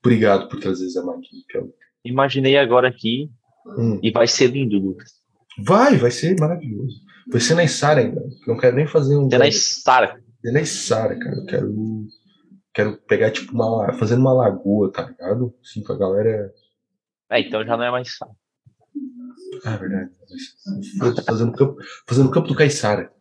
obrigado 0.00 0.48
por 0.48 0.60
trazer 0.60 0.88
Zé 0.88 1.00
Maguinho, 1.00 1.72
Imaginei 2.04 2.56
agora 2.56 2.88
aqui 2.88 3.30
hum. 3.78 3.98
e 4.02 4.10
vai 4.10 4.26
ser 4.26 4.48
lindo, 4.48 4.78
Lucas. 4.78 5.20
Vai, 5.58 5.96
vai 5.96 6.10
ser 6.10 6.38
maravilhoso. 6.38 7.00
Vai 7.30 7.40
ser 7.40 7.54
na 7.54 7.64
Isara 7.64 8.00
ainda. 8.00 8.22
Não 8.46 8.56
quero 8.56 8.76
nem 8.76 8.86
fazer 8.86 9.16
um. 9.16 9.28
É 9.30 9.38
na 9.38 9.48
Isara. 9.48 10.22
É 10.44 10.50
na 10.50 10.60
Isara, 10.60 11.18
cara. 11.18 11.36
Eu 11.36 11.46
quero. 11.46 12.06
Quero 12.72 12.96
pegar, 13.02 13.30
tipo, 13.30 13.52
uma. 13.52 13.92
Fazendo 13.94 14.20
uma 14.20 14.32
lagoa, 14.32 14.90
tá 14.92 15.06
ligado? 15.06 15.54
Assim, 15.62 15.82
com 15.82 15.92
a 15.92 15.98
galera. 15.98 16.52
É, 17.30 17.40
então 17.40 17.64
já 17.64 17.76
não 17.76 17.84
é 17.84 17.90
mais 17.90 18.08
Isara. 18.08 18.32
Ah, 19.64 19.74
é 19.74 19.76
verdade. 19.76 20.10
Fazendo 21.26 21.52
campo, 21.52 21.76
fazendo 22.06 22.30
campo 22.30 22.48
do 22.48 22.54
Caiçara. 22.54 23.12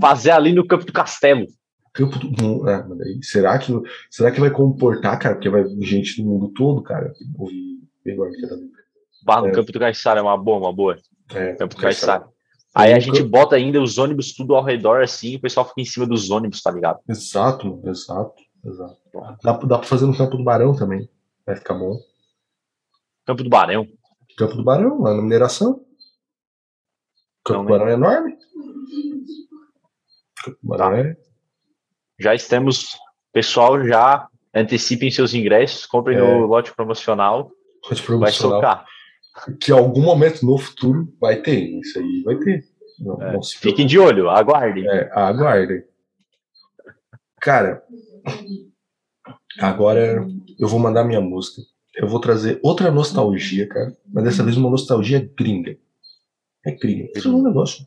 Fazer 0.00 0.30
ali 0.30 0.52
no 0.52 0.66
campo 0.66 0.84
do 0.84 0.92
castelo. 0.92 1.46
Campo 1.92 2.18
do. 2.18 2.68
É, 2.68 2.84
será, 3.22 3.58
que, 3.58 3.72
será 4.10 4.30
que 4.30 4.40
vai 4.40 4.50
comportar, 4.50 5.18
cara? 5.18 5.34
Porque 5.36 5.48
vai 5.48 5.64
gente 5.80 6.20
do 6.20 6.28
mundo 6.28 6.48
todo, 6.48 6.82
cara, 6.82 7.12
ouvir 7.38 7.74
Bar 9.24 9.40
no 9.40 9.48
é. 9.48 9.52
Campo 9.52 9.72
do 9.72 9.78
Caiçara 9.78 10.20
é 10.20 10.22
uma 10.22 10.36
boa, 10.36 10.58
uma 10.58 10.72
boa. 10.72 10.98
É, 11.32 11.54
Campo 11.54 11.74
do 11.74 11.80
Caiçara. 11.80 12.28
Aí 12.74 12.92
a 12.92 12.98
gente 12.98 13.22
bota 13.22 13.54
ainda 13.54 13.80
os 13.80 13.98
ônibus 13.98 14.34
tudo 14.34 14.54
ao 14.54 14.64
redor, 14.64 15.02
assim, 15.02 15.36
o 15.36 15.40
pessoal 15.40 15.66
fica 15.66 15.80
em 15.80 15.84
cima 15.84 16.06
dos 16.06 16.28
ônibus, 16.30 16.60
tá 16.60 16.72
ligado? 16.72 16.98
Exato, 17.08 17.80
exato, 17.84 18.42
exato. 18.64 18.98
Dá, 19.42 19.52
dá 19.52 19.78
pra 19.78 19.86
fazer 19.86 20.06
no 20.06 20.16
Campo 20.16 20.36
do 20.36 20.42
Barão 20.42 20.74
também. 20.74 21.08
Vai 21.46 21.54
ficar 21.54 21.74
bom. 21.74 21.96
Campo 23.24 23.44
do 23.44 23.48
Barão? 23.48 23.86
Campo 24.36 24.56
do 24.56 24.64
Barão, 24.64 25.00
lá 25.00 25.14
na 25.14 25.22
mineração. 25.22 25.84
Campo 27.44 27.62
do 27.62 27.68
Barão 27.68 27.88
é 27.88 27.92
enorme. 27.92 28.36
Campo 30.44 30.58
do 30.62 30.68
Barão 30.68 30.90
tá. 30.90 30.98
é. 30.98 31.16
Já 32.18 32.34
estamos. 32.34 32.98
Pessoal, 33.32 33.84
já 33.84 34.28
antecipem 34.54 35.10
seus 35.10 35.34
ingressos, 35.34 35.86
comprem 35.86 36.16
é. 36.16 36.20
no 36.20 36.46
lote 36.46 36.72
promocional. 36.74 37.50
Lote 37.84 38.02
promocional. 38.02 38.20
Vai 38.20 38.32
socar 38.32 38.86
que 39.60 39.72
em 39.72 39.74
algum 39.74 40.02
momento 40.02 40.46
no 40.46 40.56
futuro 40.58 41.12
vai 41.20 41.42
ter. 41.42 41.78
Isso 41.80 41.98
aí 41.98 42.22
vai 42.22 42.36
ter. 42.38 42.64
Não, 42.98 43.20
é, 43.20 43.32
não 43.32 43.42
fiquem 43.42 43.86
de 43.86 43.98
olho, 43.98 44.30
aguardem. 44.30 44.86
É, 44.88 45.10
aguardem. 45.12 45.82
Cara, 47.40 47.82
agora 49.60 50.26
eu 50.58 50.68
vou 50.68 50.78
mandar 50.78 51.04
minha 51.04 51.20
música. 51.20 51.62
Eu 51.96 52.08
vou 52.08 52.20
trazer 52.20 52.58
outra 52.62 52.90
nostalgia, 52.90 53.68
cara. 53.68 53.96
Mas 54.12 54.24
dessa 54.24 54.42
vez 54.42 54.56
uma 54.56 54.70
nostalgia 54.70 55.30
gringa. 55.36 55.76
É 56.66 56.72
gringa. 56.72 57.08
Isso 57.14 57.28
é 57.28 57.30
um 57.30 57.42
negócio. 57.42 57.86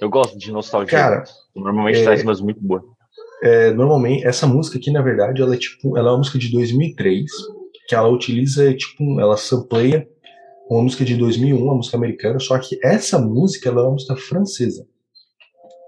Eu 0.00 0.08
gosto 0.08 0.38
de 0.38 0.50
nostalgia. 0.50 0.98
Cara, 0.98 1.24
normalmente 1.54 2.00
é, 2.00 2.04
traz 2.04 2.22
umas 2.22 2.40
muito 2.40 2.60
boas. 2.60 2.82
É, 3.42 3.72
normalmente, 3.72 4.26
essa 4.26 4.46
música 4.46 4.78
aqui, 4.78 4.90
na 4.90 5.02
verdade, 5.02 5.42
ela 5.42 5.54
é 5.54 5.58
tipo, 5.58 5.98
ela 5.98 6.08
é 6.08 6.12
uma 6.12 6.18
música 6.18 6.38
de 6.38 6.50
2003 6.50 7.30
que 7.86 7.94
ela 7.94 8.08
utiliza, 8.08 8.74
tipo, 8.74 9.20
ela 9.20 9.36
sampleia 9.36 10.08
uma 10.70 10.82
música 10.82 11.04
de 11.04 11.16
2001, 11.16 11.62
uma 11.62 11.74
música 11.74 11.96
americana, 11.96 12.40
só 12.40 12.58
que 12.58 12.78
essa 12.82 13.18
música 13.18 13.68
ela 13.68 13.80
é 13.80 13.84
uma 13.84 13.92
música 13.92 14.16
francesa. 14.16 14.86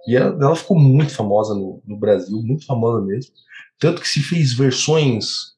E 0.07 0.15
ela, 0.15 0.37
ela 0.41 0.55
ficou 0.55 0.79
muito 0.79 1.13
famosa 1.15 1.55
no, 1.55 1.83
no, 1.85 1.99
Brasil, 1.99 2.37
muito 2.43 2.67
famosa 2.67 3.05
mesmo. 3.05 3.33
Tanto 3.79 4.01
que 4.01 4.09
se 4.09 4.21
fez 4.21 4.53
versões 4.53 5.56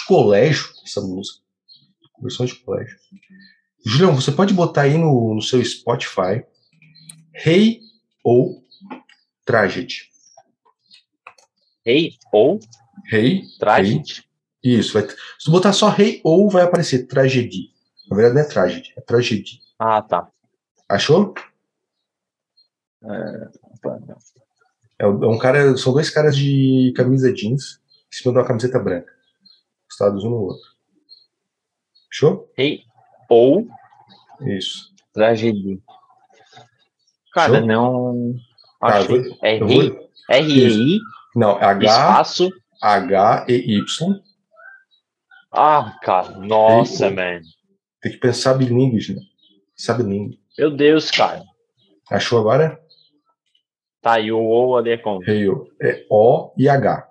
de 0.00 0.06
colégio 0.06 0.68
dessa 0.82 1.00
música. 1.00 1.40
Versões 2.20 2.50
de 2.50 2.56
colégio. 2.56 2.96
Julião, 3.84 4.14
você 4.14 4.32
pode 4.32 4.52
botar 4.52 4.82
aí 4.82 4.98
no, 4.98 5.34
no 5.34 5.42
seu 5.42 5.64
Spotify 5.64 6.44
Rei 7.32 7.64
hey 7.64 7.80
ou 8.24 8.62
Tragedy. 9.44 10.08
Rei 11.86 12.06
hey 12.06 12.18
ou? 12.32 12.58
Rei. 13.06 13.38
Hey, 13.38 13.42
Tragedy. 13.58 14.28
Isso, 14.62 14.92
vai, 14.92 15.08
se 15.08 15.44
tu 15.44 15.50
botar 15.50 15.72
só 15.72 15.88
rei 15.88 16.20
ou 16.24 16.50
vai 16.50 16.64
aparecer 16.64 17.06
tragédia. 17.06 17.62
Na 18.10 18.16
verdade 18.16 18.34
não 18.34 18.42
é 18.42 18.48
tragedy, 18.48 18.92
é 18.96 19.00
tragédia. 19.00 19.58
Ah, 19.78 20.02
tá. 20.02 20.28
Achou? 20.88 21.32
É, 23.04 23.48
é, 24.98 25.06
um 25.06 25.38
cara, 25.38 25.76
são 25.76 25.92
dois 25.92 26.10
caras 26.10 26.36
de 26.36 26.92
camisa 26.96 27.32
jeans 27.32 27.80
em 28.12 28.16
cima 28.16 28.32
de 28.32 28.38
uma 28.38 28.46
camiseta 28.46 28.78
branca. 28.80 29.12
Estados 29.90 30.24
um 30.24 30.30
no 30.30 30.36
outro. 30.36 30.68
Rei 32.56 32.82
ou 33.28 33.66
Isso. 34.40 34.92
Tragédia. 35.12 35.78
Cara, 37.32 37.60
não. 37.60 38.34
Acho 38.80 39.08
tá, 39.08 39.22
que 39.22 39.38
é 39.42 39.58
rei. 39.58 40.08
R-E-I. 40.30 40.98
Não, 41.34 41.56
H. 41.56 41.86
Espaço. 41.86 42.50
H-E-Y. 42.80 43.84
Ah, 45.52 45.98
cara, 46.02 46.38
nossa, 46.38 47.10
man. 47.10 47.40
Tem 48.00 48.12
que 48.12 48.18
pensar 48.18 48.54
bilíngue, 48.54 49.14
né? 49.14 49.20
Sabe. 49.76 50.04
Meu 50.58 50.70
Deus, 50.70 51.10
cara. 51.10 51.42
Achou 52.10 52.38
agora? 52.38 52.80
Tá, 54.00 54.20
e 54.20 54.30
o 54.30 54.40
O 54.40 54.76
ali 54.76 54.90
é 54.90 54.98
como? 54.98 55.22
Hey, 55.28 55.46
é 55.82 56.06
O 56.10 56.52
e 56.56 56.68
H. 56.68 57.08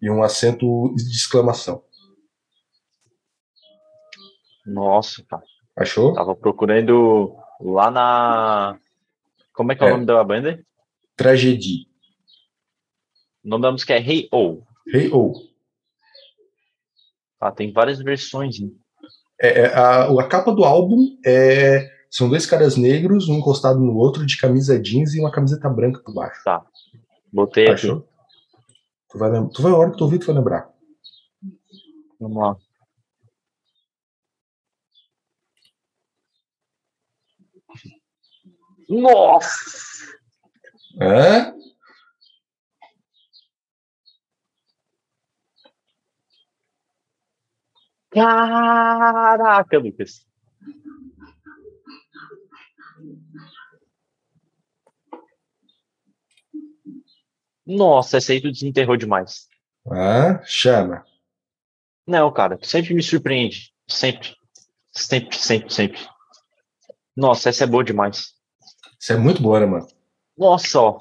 E 0.00 0.10
um 0.10 0.22
acento 0.22 0.94
de 0.94 1.02
exclamação. 1.10 1.82
Nossa, 4.68 5.24
cara. 5.28 5.42
Achou? 5.76 6.12
Tava 6.14 6.34
procurando 6.36 7.34
lá 7.60 7.90
na. 7.90 8.78
Como 9.54 9.72
é 9.72 9.74
que 9.74 9.82
é, 9.82 9.86
é 9.86 9.90
o 9.90 9.94
nome 9.94 10.06
da 10.06 10.22
banda? 10.22 10.62
Tragédie. 11.16 11.86
O 13.44 13.48
nome 13.48 13.62
da 13.62 13.72
música 13.72 13.94
é 13.94 13.98
Hey 13.98 14.28
O. 14.32 14.62
Hey 14.92 15.10
O. 15.12 15.32
Ah, 17.40 17.52
tem 17.52 17.72
várias 17.72 17.98
versões. 18.00 18.60
Né? 18.60 18.68
É, 19.40 19.66
a, 19.66 20.06
a 20.06 20.28
capa 20.28 20.52
do 20.52 20.64
álbum 20.64 21.16
é 21.24 21.88
são 22.10 22.28
dois 22.28 22.46
caras 22.46 22.76
negros, 22.76 23.28
um 23.28 23.38
encostado 23.38 23.78
no 23.78 23.96
outro, 23.96 24.24
de 24.24 24.36
camisa 24.38 24.80
jeans 24.80 25.14
e 25.14 25.20
uma 25.20 25.30
camiseta 25.30 25.68
branca 25.68 26.00
por 26.00 26.14
baixo. 26.14 26.42
Tá. 26.42 26.64
Botei 27.32 27.68
Achou? 27.68 27.98
aqui. 27.98 28.08
Tu 29.10 29.18
vai, 29.18 29.48
tu 29.48 29.62
vai, 29.62 29.72
a 29.72 29.76
hora 29.76 29.90
que 29.90 29.96
tu 29.96 30.04
ouvir, 30.04 30.18
tu 30.18 30.26
vai 30.26 30.36
lembrar. 30.36 30.70
Vamos 32.18 32.36
lá. 32.36 32.56
Nossa! 38.88 40.18
Hã? 41.00 41.54
Caraca, 48.10 49.78
Lucas. 49.78 50.26
Nossa, 57.66 58.16
essa 58.16 58.32
aí 58.32 58.40
tu 58.40 58.50
desenterrou 58.50 58.96
demais. 58.96 59.46
Ah, 59.90 60.42
chama. 60.44 61.04
Não, 62.06 62.32
cara, 62.32 62.58
sempre 62.62 62.94
me 62.94 63.02
surpreende. 63.02 63.74
Sempre. 63.86 64.34
Sempre, 64.90 65.36
sempre, 65.36 65.72
sempre. 65.72 66.08
Nossa, 67.14 67.50
essa 67.50 67.64
é 67.64 67.66
boa 67.66 67.84
demais. 67.84 68.37
Essa 69.00 69.14
é 69.14 69.16
muito 69.16 69.42
boa, 69.42 69.60
né, 69.60 69.66
mano? 69.66 69.86
Nossa, 70.36 70.80
ó. 70.80 71.00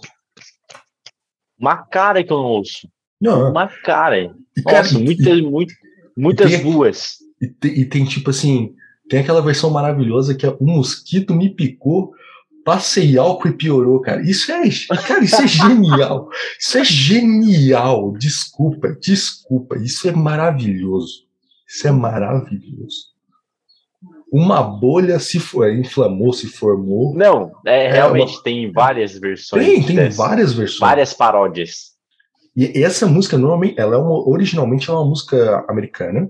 Uma 1.60 1.78
cara 1.78 2.24
que 2.24 2.32
eu 2.32 2.38
não 2.38 2.46
ouço. 2.46 2.88
Não. 3.20 3.52
Uma 3.52 3.68
cara. 3.68 4.36
Nossa, 4.64 4.92
cara, 4.92 5.00
muita, 5.00 5.30
e... 5.30 5.42
muito, 5.42 5.74
Muitas 6.18 6.52
e 6.52 6.58
tem, 6.58 6.64
ruas. 6.64 7.18
E 7.40 7.48
tem, 7.48 7.80
e 7.80 7.86
tem, 7.86 8.06
tipo 8.06 8.32
assim, 8.32 8.74
tem 9.08 9.20
aquela 9.20 9.42
versão 9.42 9.70
maravilhosa 9.70 10.34
que 10.34 10.48
é 10.48 10.50
o 10.50 10.66
mosquito 10.66 11.36
me 11.36 11.54
picou, 11.54 12.12
passei 12.66 13.16
álcool 13.20 13.50
e 13.50 13.56
piorou, 13.56 14.02
cara. 14.02 14.24
Isso 14.24 14.52
é, 14.52 14.64
cara, 15.08 15.24
isso 15.24 15.36
é 15.40 15.46
genial. 15.48 16.28
Isso 16.60 16.78
é 16.80 16.84
genial. 16.84 18.14
Desculpa, 18.18 18.98
desculpa. 19.00 19.78
Isso 19.78 20.10
é 20.10 20.12
maravilhoso. 20.12 21.28
Isso 21.68 21.88
é 21.88 21.92
maravilhoso. 21.92 23.16
Uma 24.32 24.62
bolha 24.62 25.20
se 25.20 25.40
for, 25.40 25.72
inflamou, 25.72 26.34
se 26.34 26.48
formou. 26.48 27.14
Não, 27.16 27.52
é, 27.66 27.86
é 27.86 27.92
realmente 27.92 28.36
uma... 28.36 28.44
tem 28.44 28.72
várias 28.72 29.18
versões. 29.18 29.66
Tem, 29.66 29.84
tem 29.84 30.10
várias 30.10 30.54
versões. 30.54 30.80
Várias 30.80 31.14
paródias. 31.14 31.98
E 32.56 32.84
essa 32.84 33.06
música, 33.06 33.38
normalmente, 33.38 33.80
ela 33.80 33.96
é 33.96 34.00
uma, 34.00 34.28
originalmente 34.28 34.90
é 34.90 34.94
uma 34.94 35.06
música 35.06 35.64
americana. 35.70 36.30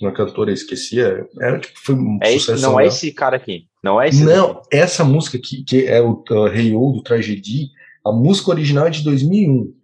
Uma 0.00 0.12
cantora, 0.12 0.52
esquecia. 0.52 1.26
Era, 1.40 1.58
tipo, 1.58 1.78
foi 1.82 1.94
um 1.96 2.18
é 2.22 2.32
esse, 2.32 2.54
Não 2.60 2.78
é 2.78 2.86
esse 2.86 3.12
cara 3.12 3.36
aqui. 3.36 3.66
Não 3.82 4.00
é 4.00 4.08
esse. 4.08 4.22
Não, 4.22 4.54
daqui. 4.54 4.68
essa 4.72 5.04
música 5.04 5.36
aqui, 5.36 5.64
que 5.64 5.84
é 5.84 6.00
o 6.00 6.22
uh, 6.30 6.46
Hey 6.46 6.74
O, 6.74 6.92
do 6.92 7.02
Tragedy, 7.02 7.70
a 8.06 8.12
música 8.12 8.50
original 8.50 8.86
é 8.86 8.90
de 8.90 9.02
2001. 9.02 9.74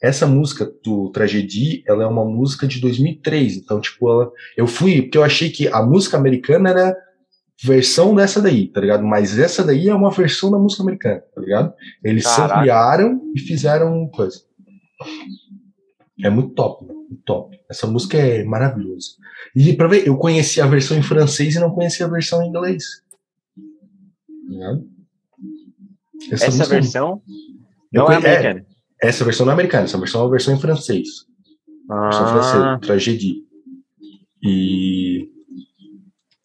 Essa 0.00 0.26
música 0.26 0.70
do 0.84 1.10
Tragedy, 1.10 1.82
ela 1.86 2.04
é 2.04 2.06
uma 2.06 2.24
música 2.24 2.66
de 2.66 2.80
2003. 2.80 3.56
Então, 3.56 3.80
tipo, 3.80 4.08
ela, 4.08 4.30
eu 4.56 4.66
fui, 4.66 5.02
porque 5.02 5.18
eu 5.18 5.24
achei 5.24 5.50
que 5.50 5.66
a 5.68 5.82
música 5.82 6.16
americana 6.16 6.70
era 6.70 6.96
versão 7.62 8.14
dessa 8.14 8.40
daí, 8.40 8.68
tá 8.68 8.80
ligado? 8.80 9.04
Mas 9.04 9.38
essa 9.38 9.62
daí 9.62 9.88
é 9.88 9.94
uma 9.94 10.10
versão 10.10 10.50
da 10.50 10.58
música 10.58 10.82
americana, 10.82 11.22
tá 11.34 11.40
ligado? 11.40 11.74
Eles 12.02 12.26
ampliaram 12.38 13.20
e 13.34 13.40
fizeram 13.40 14.08
coisa. 14.08 14.40
É 16.22 16.30
muito 16.30 16.54
top, 16.54 16.84
muito 16.86 17.22
top. 17.24 17.58
Essa 17.68 17.86
música 17.86 18.16
é 18.16 18.44
maravilhosa. 18.44 19.10
E 19.54 19.72
para 19.74 19.88
ver, 19.88 20.06
eu 20.06 20.16
conheci 20.16 20.60
a 20.60 20.66
versão 20.66 20.96
em 20.96 21.02
francês 21.02 21.54
e 21.54 21.60
não 21.60 21.70
conhecia 21.70 22.06
a 22.06 22.10
versão 22.10 22.42
em 22.42 22.48
inglês. 22.48 22.84
Essa, 26.30 26.46
essa 26.46 26.62
é 26.64 26.66
versão 26.66 27.22
não 27.92 28.06
conhe... 28.06 28.16
é 28.16 28.18
americana. 28.18 28.66
É, 29.02 29.08
essa 29.08 29.24
versão 29.24 29.46
não 29.46 29.52
é 29.52 29.54
americana, 29.54 29.84
essa 29.84 29.98
versão 29.98 30.20
é 30.20 30.24
uma 30.24 30.30
versão 30.30 30.54
em 30.54 30.60
francês. 30.60 31.08
Ah. 31.90 32.02
Versão 32.04 32.28
francesa, 32.28 32.78
tragédie. 32.80 33.44
E 34.42 35.29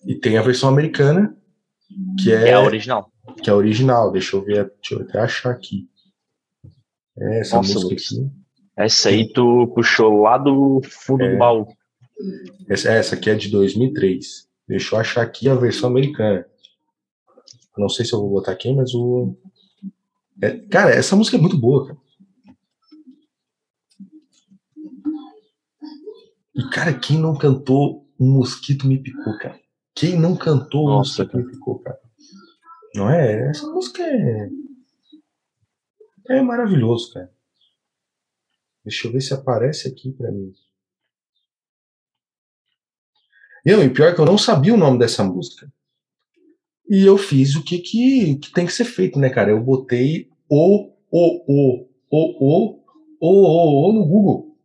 e 0.05 0.15
tem 0.15 0.37
a 0.37 0.41
versão 0.41 0.69
americana 0.69 1.35
que 2.21 2.31
é, 2.31 2.43
que 2.43 2.49
é 2.49 2.53
a 2.53 2.61
original. 2.61 3.11
Que 3.41 3.49
é 3.49 3.53
a 3.53 3.55
original. 3.55 4.11
Deixa 4.11 4.35
eu 4.35 4.43
ver, 4.43 4.71
deixa 4.81 4.95
eu 4.95 5.01
até 5.01 5.19
achar 5.19 5.51
aqui. 5.51 5.89
É 7.17 7.39
essa 7.39 7.57
Nossa, 7.57 7.73
música 7.73 7.93
aqui. 7.93 8.31
Essa 8.77 9.09
aí 9.09 9.31
tu 9.31 9.71
puxou 9.73 10.21
lá 10.21 10.37
do 10.37 10.81
fundo 10.83 11.23
é. 11.23 11.31
do 11.31 11.37
baú. 11.37 11.67
Essa, 12.69 12.91
essa 12.91 13.15
aqui 13.15 13.29
é 13.29 13.35
de 13.35 13.49
2003. 13.49 14.47
Deixa 14.67 14.95
eu 14.95 14.99
achar 14.99 15.21
aqui 15.21 15.47
a 15.47 15.55
versão 15.55 15.89
americana. 15.89 16.45
Não 17.77 17.89
sei 17.89 18.05
se 18.05 18.13
eu 18.13 18.19
vou 18.19 18.29
botar 18.29 18.51
aqui, 18.51 18.73
mas 18.73 18.93
o. 18.93 19.35
É, 20.41 20.51
cara, 20.51 20.91
essa 20.91 21.15
música 21.15 21.37
é 21.37 21.39
muito 21.39 21.57
boa, 21.57 21.87
cara. 21.87 21.99
E, 26.55 26.69
cara, 26.69 26.93
quem 26.93 27.17
não 27.17 27.37
cantou 27.37 28.09
Um 28.19 28.31
Mosquito 28.31 28.87
Me 28.87 28.97
Picou, 28.97 29.37
cara? 29.37 29.59
Quem 29.95 30.19
não 30.19 30.35
cantou 30.35 30.89
Mosquito 30.89 31.37
Me 31.37 31.49
Picou, 31.49 31.79
cara? 31.79 31.99
Não 32.93 33.09
é? 33.09 33.49
Essa 33.49 33.65
música 33.67 34.03
é. 34.03 34.49
É 36.27 36.41
maravilhoso, 36.41 37.13
cara. 37.13 37.31
Deixa 38.83 39.07
eu 39.07 39.13
ver 39.13 39.21
se 39.21 39.33
aparece 39.33 39.87
aqui 39.87 40.11
pra 40.11 40.31
mim. 40.31 40.53
Eu, 43.65 43.81
e 43.83 43.89
pior 43.89 44.13
que 44.13 44.19
eu 44.19 44.25
não 44.25 44.37
sabia 44.37 44.73
o 44.73 44.77
nome 44.77 44.99
dessa 44.99 45.23
música. 45.23 45.71
E 46.89 47.03
eu 47.03 47.17
fiz 47.17 47.55
o 47.55 47.63
que, 47.63 47.79
que, 47.79 48.35
que 48.35 48.51
tem 48.51 48.65
que 48.65 48.73
ser 48.73 48.85
feito, 48.85 49.17
né, 49.17 49.29
cara? 49.29 49.49
Eu 49.49 49.63
botei 49.63 50.29
o, 50.47 50.91
o, 51.09 51.43
o, 51.47 51.87
o, 52.11 52.37
o, 52.39 52.79
o, 52.79 52.83
o, 53.21 53.89
o 53.89 53.93
no 53.93 54.05
Google. 54.05 54.57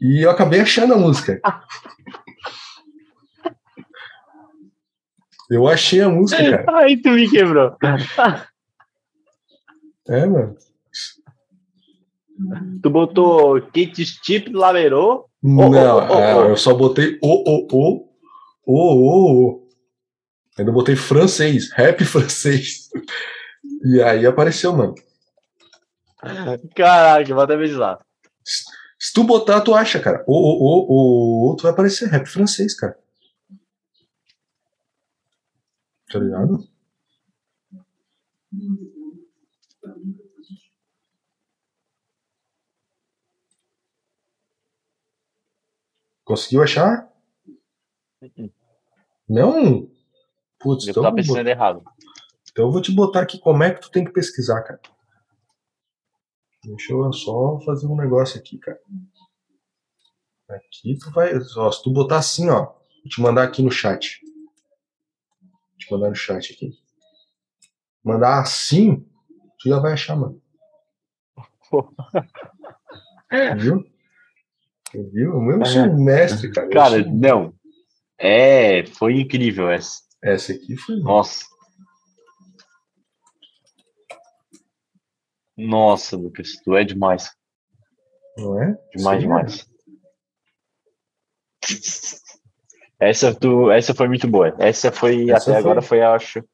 E 0.00 0.24
eu 0.24 0.30
acabei 0.30 0.60
achando 0.60 0.94
a 0.94 0.98
música. 0.98 1.40
Eu 5.50 5.68
achei 5.68 6.00
a 6.00 6.08
música, 6.08 6.64
cara. 6.64 6.78
Aí 6.84 7.00
tu 7.00 7.10
me 7.10 7.30
quebrou. 7.30 7.76
É, 10.08 10.26
mano. 10.26 10.56
Tu 12.82 12.90
botou 12.90 13.60
Kit 13.70 14.04
Chip 14.04 14.52
Laverou? 14.52 15.26
Não, 15.42 15.70
oh, 15.70 16.12
oh, 16.12 16.38
oh, 16.38 16.48
eu 16.48 16.56
só 16.56 16.74
botei 16.74 17.18
o, 17.22 17.50
o, 17.50 17.68
o, 17.72 18.08
o, 18.66 19.56
o. 19.56 19.68
Ainda 20.58 20.70
botei 20.72 20.96
francês, 20.96 21.70
rap 21.72 22.02
francês. 22.04 22.88
E 23.84 24.00
aí 24.02 24.24
apareceu, 24.26 24.74
mano. 24.74 24.94
Caraca, 26.74 27.34
vou 27.34 27.42
até 27.42 27.54
avisar. 27.54 27.98
Se 28.44 29.12
tu 29.12 29.24
botar, 29.24 29.60
tu 29.62 29.74
acha, 29.74 29.98
cara. 29.98 30.22
O, 30.28 30.32
o, 30.32 30.52
o, 30.62 30.86
o, 30.88 31.52
o, 31.52 31.56
tu 31.56 31.62
vai 31.62 31.72
aparecer 31.72 32.08
rap 32.08 32.26
francês, 32.26 32.74
cara. 32.74 32.96
Tá 36.12 36.18
ligado? 36.18 36.68
Conseguiu 46.22 46.62
achar? 46.62 47.10
Não? 49.26 49.90
Putz, 50.60 50.86
eu 50.86 50.90
então 50.90 51.02
tá 51.02 51.12
pensando 51.12 51.48
errado. 51.48 51.82
Então 52.50 52.66
eu 52.66 52.70
vou 52.70 52.82
te 52.82 52.92
botar 52.92 53.22
aqui 53.22 53.38
como 53.38 53.62
é 53.62 53.72
que 53.72 53.80
tu 53.80 53.90
tem 53.90 54.04
que 54.04 54.12
pesquisar, 54.12 54.62
cara. 54.62 54.80
Deixa 56.62 56.92
eu 56.92 57.12
só 57.12 57.58
fazer 57.64 57.86
um 57.86 57.96
negócio 57.96 58.38
aqui, 58.38 58.58
cara. 58.58 58.78
Aqui 60.50 60.98
tu 60.98 61.10
vai. 61.10 61.32
Ó, 61.56 61.72
se 61.72 61.82
tu 61.82 61.90
botar 61.90 62.18
assim, 62.18 62.50
ó. 62.50 62.66
Vou 62.66 63.08
te 63.08 63.20
mandar 63.20 63.44
aqui 63.44 63.62
no 63.62 63.70
chat. 63.70 64.20
Te 65.82 65.92
mandar 65.92 66.10
no 66.10 66.14
chat 66.14 66.52
aqui. 66.52 66.70
Mandar 68.04 68.40
assim, 68.40 69.04
tu 69.58 69.68
já 69.68 69.80
vai 69.80 69.92
achar, 69.92 70.16
mano. 70.16 70.40
Viu? 73.58 73.84
Viu? 74.94 75.50
Eu 75.50 75.64
sou 75.64 75.82
um 75.82 76.04
mestre, 76.04 76.52
cara. 76.52 76.68
Cara, 76.68 77.04
não. 77.04 77.52
É, 78.18 78.86
foi 78.86 79.20
incrível 79.20 79.68
essa. 79.70 80.00
Essa 80.22 80.52
aqui 80.52 80.76
foi. 80.76 81.00
Nossa. 81.00 81.44
Nossa, 85.56 86.16
Lucas, 86.16 86.52
tu 86.64 86.76
é 86.76 86.84
demais. 86.84 87.30
Não 88.36 88.62
é? 88.62 88.78
Demais, 88.94 89.20
Sim, 89.20 89.26
demais. 89.26 89.60
É. 89.60 89.72
Essa, 93.02 93.34
tu, 93.34 93.68
essa 93.68 93.92
foi 93.92 94.06
muito 94.06 94.28
boa. 94.28 94.54
Essa 94.60 94.92
foi, 94.92 95.28
essa 95.28 95.50
até 95.50 95.60
foi... 95.60 95.70
agora 95.70 95.82
foi, 95.82 96.02
acho, 96.02 96.44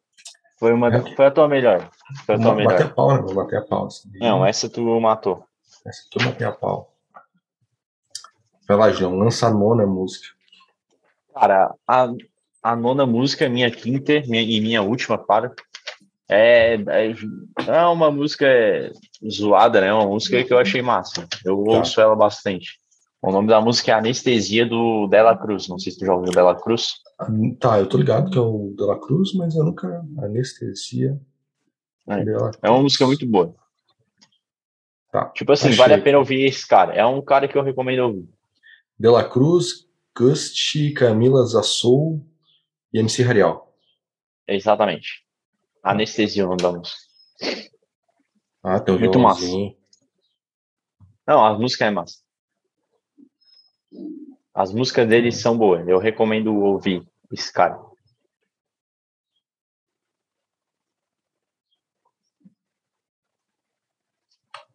foi, 0.58 0.72
uma, 0.72 0.88
é. 0.88 1.14
foi 1.14 1.26
a 1.26 1.30
tua 1.30 1.46
melhor. 1.46 1.90
Foi 2.24 2.36
a 2.36 2.38
tua 2.38 2.54
melhor. 2.54 2.72
Bater 2.72 2.86
a 2.86 2.88
pau, 2.88 3.14
né? 3.14 3.20
Vou 3.20 3.34
bater 3.34 3.58
a 3.58 3.62
pau. 3.62 3.86
Assim. 3.86 4.08
Não, 4.14 4.46
essa 4.46 4.66
tu 4.66 4.98
matou. 4.98 5.44
Essa 5.86 6.04
tu 6.10 6.24
bateu 6.24 6.48
a 6.48 6.52
pau. 6.52 6.90
Vai 8.66 8.78
lá, 8.78 8.90
João, 8.90 9.18
lança 9.18 9.46
a 9.46 9.50
nona 9.50 9.86
música. 9.86 10.28
Cara, 11.34 11.74
a, 11.86 12.08
a 12.62 12.74
nona 12.74 13.04
música, 13.04 13.46
minha 13.46 13.70
quinta 13.70 14.22
minha, 14.26 14.40
e 14.40 14.58
minha 14.58 14.80
última, 14.80 15.18
para. 15.18 15.52
É, 16.30 16.76
é, 16.76 17.14
é 17.66 17.86
uma 17.88 18.10
música 18.10 18.46
zoada, 19.30 19.82
né? 19.82 19.92
Uma 19.92 20.06
música 20.06 20.42
que 20.42 20.52
eu 20.54 20.58
achei 20.58 20.80
massa. 20.80 21.28
Eu 21.44 21.62
tá. 21.62 21.72
ouço 21.72 22.00
ela 22.00 22.16
bastante. 22.16 22.80
O 23.20 23.32
nome 23.32 23.48
da 23.48 23.60
música 23.60 23.90
é 23.90 23.94
Anestesia 23.94 24.64
do 24.64 25.08
Dela 25.08 25.36
Cruz. 25.36 25.68
Não 25.68 25.78
sei 25.78 25.92
se 25.92 25.98
tu 25.98 26.06
já 26.06 26.14
ouviu 26.14 26.32
Dela 26.32 26.54
Cruz. 26.54 26.94
Tá, 27.58 27.78
eu 27.78 27.88
tô 27.88 27.98
ligado 27.98 28.30
que 28.30 28.38
é 28.38 28.40
o 28.40 28.74
Dela 28.76 28.98
Cruz, 29.00 29.34
mas 29.34 29.56
eu 29.56 29.64
nunca. 29.64 30.04
Anestesia. 30.18 31.18
É, 32.08 32.24
é 32.62 32.70
uma 32.70 32.82
música 32.82 33.04
muito 33.06 33.26
boa. 33.26 33.54
Tá, 35.10 35.26
tipo 35.30 35.50
assim, 35.52 35.68
achei. 35.68 35.78
vale 35.78 35.94
a 35.94 36.00
pena 36.00 36.18
ouvir 36.18 36.44
esse 36.44 36.66
cara. 36.66 36.94
É 36.94 37.04
um 37.04 37.20
cara 37.20 37.48
que 37.48 37.58
eu 37.58 37.62
recomendo 37.62 38.00
ouvir. 38.00 38.28
Dela 38.98 39.28
Cruz, 39.28 39.88
Gust, 40.16 40.92
Camila 40.94 41.44
Zassou 41.44 42.24
e 42.92 43.00
MC 43.00 43.22
Rarial. 43.22 43.74
Exatamente. 44.46 45.24
Anestesia 45.82 46.44
o 46.44 46.48
nome 46.48 46.62
da 46.62 46.72
música. 46.72 46.98
Ah, 48.62 48.80
tem 48.80 48.94
um 48.94 48.98
Muito 48.98 49.18
massa. 49.18 49.44
Não, 51.26 51.44
as 51.44 51.58
músicas 51.58 51.88
é 51.88 51.90
massa. 51.90 52.27
As 54.54 54.72
músicas 54.72 55.08
dele 55.08 55.30
são 55.30 55.56
boas. 55.56 55.86
Eu 55.86 55.98
recomendo 55.98 56.54
ouvir 56.54 57.06
esse 57.32 57.52
cara. 57.52 57.78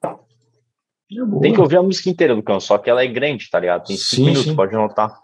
É 0.03 1.39
Tem 1.41 1.53
que 1.53 1.61
ouvir 1.61 1.77
a 1.77 1.83
música 1.83 2.09
inteira 2.09 2.35
do 2.35 2.41
cão, 2.41 2.59
só 2.59 2.77
que 2.77 2.89
ela 2.89 3.03
é 3.03 3.07
grande, 3.07 3.49
tá 3.49 3.59
ligado? 3.59 3.85
Tem 3.85 3.97
cinco 3.97 4.15
sim, 4.15 4.25
minutos, 4.25 4.45
sim. 4.45 4.55
pode 4.55 4.73
notar. 4.73 5.21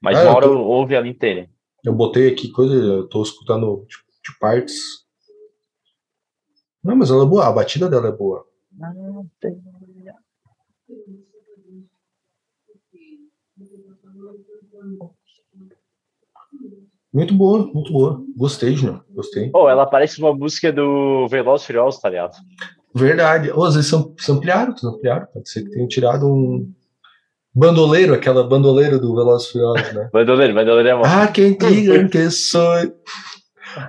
Mas 0.00 0.18
ah, 0.18 0.24
uma 0.24 0.36
hora 0.36 0.46
eu 0.46 0.54
tô... 0.54 0.60
ouve 0.60 0.94
ela 0.94 1.06
inteira. 1.06 1.48
Eu 1.84 1.94
botei 1.94 2.28
aqui 2.28 2.50
coisa, 2.50 2.74
eu 2.74 3.08
tô 3.08 3.22
escutando 3.22 3.86
de, 3.88 3.96
de 3.96 4.38
partes. 4.38 4.74
Não, 6.82 6.96
mas 6.96 7.10
ela 7.10 7.24
é 7.24 7.26
boa, 7.26 7.46
a 7.46 7.52
batida 7.52 7.88
dela 7.88 8.08
é 8.08 8.12
boa. 8.12 8.46
Muito 17.12 17.34
boa, 17.34 17.66
muito 17.72 17.92
boa. 17.92 18.22
Gostei, 18.36 18.74
Júnior. 18.74 19.04
Gostei. 19.10 19.50
Oh, 19.54 19.68
ela 19.68 19.84
parece 19.84 20.20
uma 20.20 20.32
música 20.32 20.72
do 20.72 21.26
Veloz 21.28 21.64
Furioso, 21.64 22.00
tá 22.00 22.08
ligado? 22.08 22.36
Verdade. 22.94 23.50
Ou 23.50 23.64
às 23.64 23.74
vezes 23.74 23.90
são, 23.90 24.14
ampliaram, 24.28 24.74
ampliaram. 24.84 25.26
Pode 25.32 25.48
ser 25.50 25.64
que 25.64 25.70
tenham 25.70 25.88
tirado 25.88 26.26
um 26.26 26.72
bandoleiro, 27.52 28.14
aquela 28.14 28.46
bandoleira 28.46 28.98
do 28.98 29.14
Veloz 29.14 29.48
Furioso, 29.48 29.94
né? 29.94 30.08
bandoleiro, 30.14 30.54
bandoleiro 30.54 30.88
é 30.88 30.94
bom. 30.94 31.02
Ah, 31.04 31.26
quem 31.26 31.56
diga 31.56 32.08
que 32.08 32.30
sou. 32.30 32.62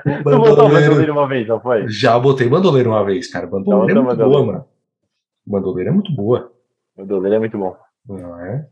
Tu 0.03 0.23
botou 0.23 0.69
bandoleiro 0.69 1.11
uma 1.11 1.27
vez, 1.27 1.47
não 1.47 1.59
foi? 1.59 1.87
Já 1.89 2.17
botei 2.19 2.47
bandoleiro 2.47 2.91
uma 2.91 3.03
vez, 3.03 3.27
cara. 3.31 3.47
Bandoleiro 3.47 3.99
é 3.99 4.03
muito 4.03 4.17
bandoleiro. 4.17 4.43
boa, 4.43 4.45
mano. 4.45 4.65
Bandoleiro 5.45 5.89
é 5.89 5.93
muito 5.93 6.15
boa. 6.15 6.51
Bandoleiro 6.95 7.35
é 7.35 7.39
muito 7.39 7.57
bom. 7.57 7.75
Não 8.07 8.39
é? 8.45 8.67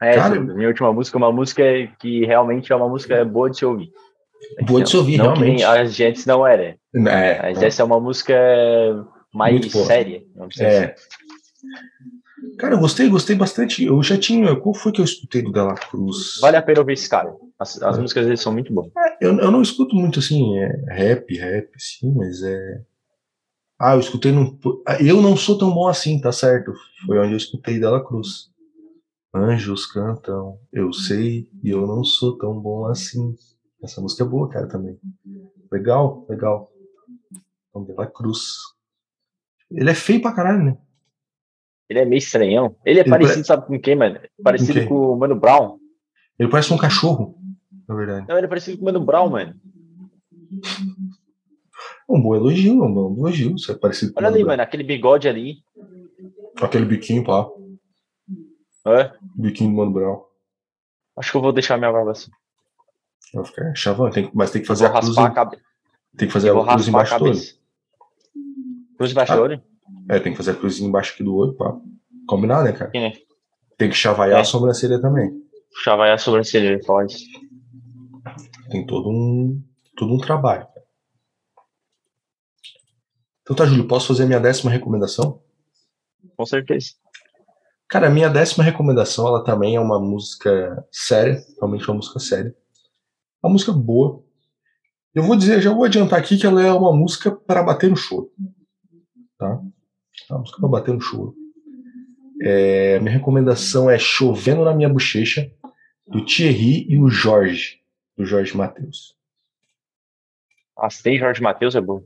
É, 0.00 0.14
cara, 0.14 0.40
minha 0.40 0.68
última 0.68 0.92
música 0.92 1.16
é 1.16 1.20
uma 1.20 1.32
música 1.32 1.62
que 1.98 2.24
realmente 2.24 2.72
é 2.72 2.76
uma 2.76 2.88
música 2.88 3.24
boa 3.24 3.50
de 3.50 3.58
se 3.58 3.64
ouvir. 3.64 3.90
Boa 4.62 4.82
de 4.82 4.90
se 4.90 4.96
ouvir, 4.96 5.18
não 5.18 5.34
realmente. 5.34 5.64
As 5.64 5.94
gentes 5.94 6.24
não 6.24 6.46
era. 6.46 6.76
É, 6.94 7.42
Mas 7.42 7.62
é. 7.62 7.66
essa 7.66 7.82
é 7.82 7.84
uma 7.84 7.98
música 8.00 8.34
mais 9.34 9.70
séria. 9.72 10.22
É. 10.60 10.84
Assim. 10.84 10.94
Cara, 12.58 12.74
eu 12.74 12.78
gostei, 12.78 13.08
gostei 13.08 13.36
bastante. 13.36 13.84
Eu 13.84 14.02
já 14.02 14.16
tinha. 14.16 14.54
Qual 14.56 14.74
foi 14.74 14.92
que 14.92 15.00
eu 15.00 15.04
escutei 15.04 15.42
do 15.42 15.52
Dela 15.52 15.74
Cruz? 15.74 16.38
Vale 16.40 16.56
a 16.56 16.62
pena 16.62 16.80
ouvir 16.80 16.92
esse 16.92 17.08
cara. 17.08 17.34
As, 17.58 17.82
as 17.82 17.98
é. 17.98 18.00
músicas 18.00 18.24
dele 18.24 18.36
são 18.36 18.52
muito 18.52 18.72
boas. 18.72 18.90
É, 18.96 19.26
eu, 19.26 19.36
eu 19.38 19.50
não 19.50 19.62
escuto 19.62 19.96
muito 19.96 20.20
assim, 20.20 20.58
é, 20.58 20.84
rap, 20.88 21.36
rap, 21.36 21.68
sim, 21.76 22.12
mas 22.14 22.42
é. 22.42 22.80
Ah, 23.80 23.94
eu 23.94 24.00
escutei 24.00 24.32
num. 24.32 24.58
Eu 25.00 25.20
não 25.20 25.36
sou 25.36 25.58
tão 25.58 25.72
bom 25.72 25.88
assim, 25.88 26.20
tá 26.20 26.32
certo? 26.32 26.72
Foi 27.06 27.18
onde 27.18 27.32
eu 27.32 27.36
escutei 27.36 27.78
Dela 27.78 28.04
Cruz. 28.04 28.50
Anjos 29.38 29.86
cantam, 29.86 30.58
eu 30.72 30.92
sei, 30.92 31.48
e 31.62 31.70
eu 31.70 31.86
não 31.86 32.02
sou 32.02 32.36
tão 32.36 32.58
bom 32.58 32.86
assim. 32.86 33.34
Essa 33.82 34.00
música 34.00 34.24
é 34.24 34.26
boa, 34.26 34.48
cara, 34.48 34.66
também. 34.68 34.98
Legal, 35.70 36.26
legal. 36.28 36.72
Então, 37.68 37.84
Dela 37.84 38.06
Cruz. 38.06 38.56
Ele 39.70 39.90
é 39.90 39.94
feio 39.94 40.20
pra 40.20 40.34
caralho, 40.34 40.64
né? 40.64 40.78
Ele 41.88 42.00
é 42.00 42.04
meio 42.04 42.18
estranhão. 42.18 42.76
Ele 42.84 42.98
é 42.98 43.02
ele 43.02 43.10
parecido, 43.10 43.36
pare... 43.36 43.46
sabe 43.46 43.66
com 43.66 43.80
quem, 43.80 43.96
mano? 43.96 44.20
Parecido 44.42 44.80
com, 44.82 44.88
com, 44.88 45.12
o 45.12 45.16
Mano 45.16 45.38
Brown. 45.38 45.78
Ele 46.38 46.50
parece 46.50 46.72
um 46.72 46.78
cachorro, 46.78 47.36
na 47.88 47.94
verdade. 47.94 48.26
Não, 48.28 48.36
ele 48.36 48.46
é 48.46 48.48
parecido 48.48 48.76
com 48.76 48.82
o 48.82 48.86
Mano 48.86 49.04
Brown, 49.04 49.30
mano. 49.30 49.54
Um 52.08 52.20
bom 52.20 52.34
elogio, 52.34 52.82
um 52.82 52.92
bom 52.92 53.14
elogio. 53.16 53.54
Isso 53.54 53.70
é 53.70 53.74
parecido 53.74 54.12
Olha 54.16 54.28
ali, 54.28 54.42
mano, 54.42 54.62
aquele 54.62 54.82
bigode 54.82 55.28
ali. 55.28 55.58
Aquele 56.60 56.84
biquinho, 56.84 57.22
pá. 57.22 57.48
É? 58.94 59.14
Biquinho 59.34 59.70
do 59.70 59.76
Mano 59.76 59.90
Brown. 59.92 60.22
Acho 61.16 61.30
que 61.30 61.36
eu 61.36 61.40
vou 61.42 61.52
deixar 61.52 61.76
minha 61.78 61.90
barba 61.92 62.12
assim. 62.12 62.30
Vai 63.34 63.44
ficar 63.44 63.74
chavão, 63.74 64.10
tem, 64.10 64.30
mas 64.32 64.50
tem 64.50 64.62
que 64.62 64.68
fazer 64.68 64.88
vou 64.88 64.96
a 64.96 65.00
cruz. 65.00 65.16
raspar 65.16 65.26
a 65.26 65.34
cabeça. 65.34 65.62
Tem 66.16 66.28
que 66.28 66.32
fazer 66.32 66.50
a 66.50 66.64
cruz 66.64 66.88
embaixo 66.88 67.18
do 67.18 67.24
olho. 67.24 67.40
Cruz 68.96 69.10
embaixo 69.12 69.32
Ah. 69.32 69.36
do 69.36 69.42
olho? 69.42 69.62
É, 70.08 70.18
tem 70.20 70.32
que 70.32 70.36
fazer 70.38 70.52
a 70.52 70.54
cruzinha 70.54 70.88
embaixo 70.88 71.12
aqui 71.14 71.22
do 71.22 71.34
olho, 71.36 71.54
pá. 71.54 71.76
Combinar, 72.26 72.62
né, 72.64 72.72
cara? 72.72 72.86
Aqui, 72.88 73.00
né? 73.00 73.12
Tem 73.76 73.88
que 73.90 73.94
chavaiar 73.96 74.38
É. 74.38 74.40
a 74.40 74.44
sobrancelha 74.44 75.00
também. 75.00 75.30
Chavaiar 75.82 76.14
a 76.14 76.18
sobrancelha, 76.18 76.68
ele 76.68 76.82
fala 76.84 77.04
isso. 77.06 77.24
Tem 78.70 78.86
todo 78.86 79.08
um, 79.10 79.62
todo 79.96 80.12
um 80.14 80.18
trabalho. 80.18 80.66
Então 83.42 83.56
tá, 83.56 83.64
Júlio, 83.66 83.86
posso 83.88 84.08
fazer 84.08 84.24
a 84.24 84.26
minha 84.26 84.40
décima 84.40 84.70
recomendação? 84.70 85.40
Com 86.36 86.44
certeza. 86.46 86.92
Cara, 87.88 88.08
a 88.08 88.10
minha 88.10 88.28
décima 88.28 88.62
recomendação, 88.62 89.26
ela 89.26 89.42
também 89.42 89.76
é 89.76 89.80
uma 89.80 89.98
música 89.98 90.86
séria, 90.92 91.42
realmente 91.58 91.88
uma 91.88 91.96
música 91.96 92.18
séria. 92.18 92.54
Uma 93.42 93.52
música 93.52 93.72
boa. 93.72 94.22
Eu 95.14 95.22
vou 95.22 95.34
dizer, 95.34 95.62
já 95.62 95.72
vou 95.72 95.84
adiantar 95.84 96.18
aqui 96.18 96.36
que 96.36 96.46
ela 96.46 96.62
é 96.62 96.70
uma 96.70 96.92
música 96.92 97.30
para 97.30 97.62
bater 97.62 97.88
no 97.88 97.96
choro. 97.96 98.30
Tá? 99.38 99.60
É 100.28 100.32
uma 100.34 100.40
música 100.40 100.60
para 100.60 100.68
bater 100.68 100.92
no 100.92 101.00
choro. 101.00 101.34
É, 102.42 103.00
minha 103.00 103.12
recomendação 103.12 103.88
é 103.88 103.98
Chovendo 103.98 104.64
na 104.64 104.74
Minha 104.74 104.88
Bochecha, 104.88 105.50
do 106.06 106.24
Thierry 106.24 106.86
e 106.88 106.98
o 106.98 107.08
Jorge, 107.08 107.80
do 108.16 108.24
Jorge 108.24 108.56
Matheus. 108.56 109.16
As 110.76 111.00
tem 111.00 111.18
Jorge 111.18 111.42
Matheus 111.42 111.74
é 111.74 111.80
bom. 111.80 112.02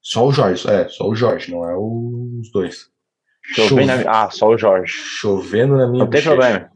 Só 0.00 0.26
o 0.26 0.32
Jorge, 0.32 0.68
é, 0.68 0.88
só 0.88 1.08
o 1.08 1.16
Jorge, 1.16 1.50
não 1.50 1.68
é 1.68 1.74
os 1.76 2.50
dois. 2.52 2.90
Chovendo 3.54 3.92
Chove- 3.92 4.04
na... 4.04 4.22
Ah, 4.24 4.30
só 4.30 4.48
o 4.48 4.58
Jorge. 4.58 4.92
Chovendo 4.92 5.76
na 5.76 5.86
Minha 5.86 6.04
Não 6.04 6.10
tem 6.10 6.20
Bochecha. 6.22 6.30
problema. 6.30 6.70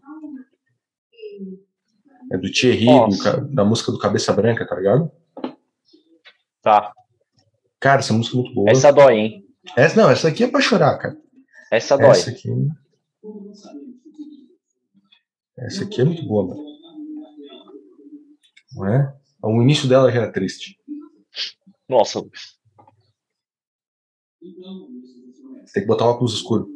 É 2.32 2.38
do 2.38 2.50
Thierry, 2.50 2.86
do 2.86 3.54
da 3.54 3.64
música 3.64 3.90
do 3.90 3.98
Cabeça 3.98 4.32
Branca, 4.32 4.64
tá 4.66 4.76
ligado? 4.76 5.10
Tá. 6.62 6.92
Cara, 7.80 7.98
essa 8.00 8.12
música 8.12 8.36
é 8.36 8.40
muito 8.40 8.54
boa. 8.54 8.70
Essa 8.70 8.92
dói, 8.92 9.14
hein? 9.18 9.46
Essa, 9.76 10.00
não, 10.00 10.10
essa 10.10 10.28
aqui 10.28 10.44
é 10.44 10.48
pra 10.48 10.60
chorar, 10.60 10.96
cara. 10.98 11.16
Essa 11.72 11.96
dói. 11.96 12.10
Essa 12.10 12.30
aqui. 12.30 12.48
Essa 15.58 15.84
aqui 15.84 16.00
é 16.00 16.04
muito 16.04 16.24
boa, 16.26 16.46
mano. 16.46 16.64
Não 18.74 18.86
é? 18.86 19.14
O 19.42 19.60
início 19.62 19.88
dela 19.88 20.12
já 20.12 20.22
é 20.22 20.30
triste. 20.30 20.78
Nossa, 21.88 22.20
Lucas. 22.20 22.58
Você 25.70 25.74
tem 25.74 25.82
que 25.84 25.86
botar 25.86 26.06
um 26.06 26.08
óculos 26.08 26.34
escuro. 26.34 26.68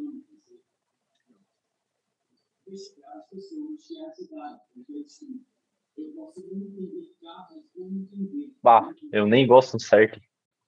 Bah, 8.63 8.89
eu 9.11 9.27
nem 9.27 9.45
gosto 9.45 9.77
do 9.77 9.81
certo. 9.83 10.19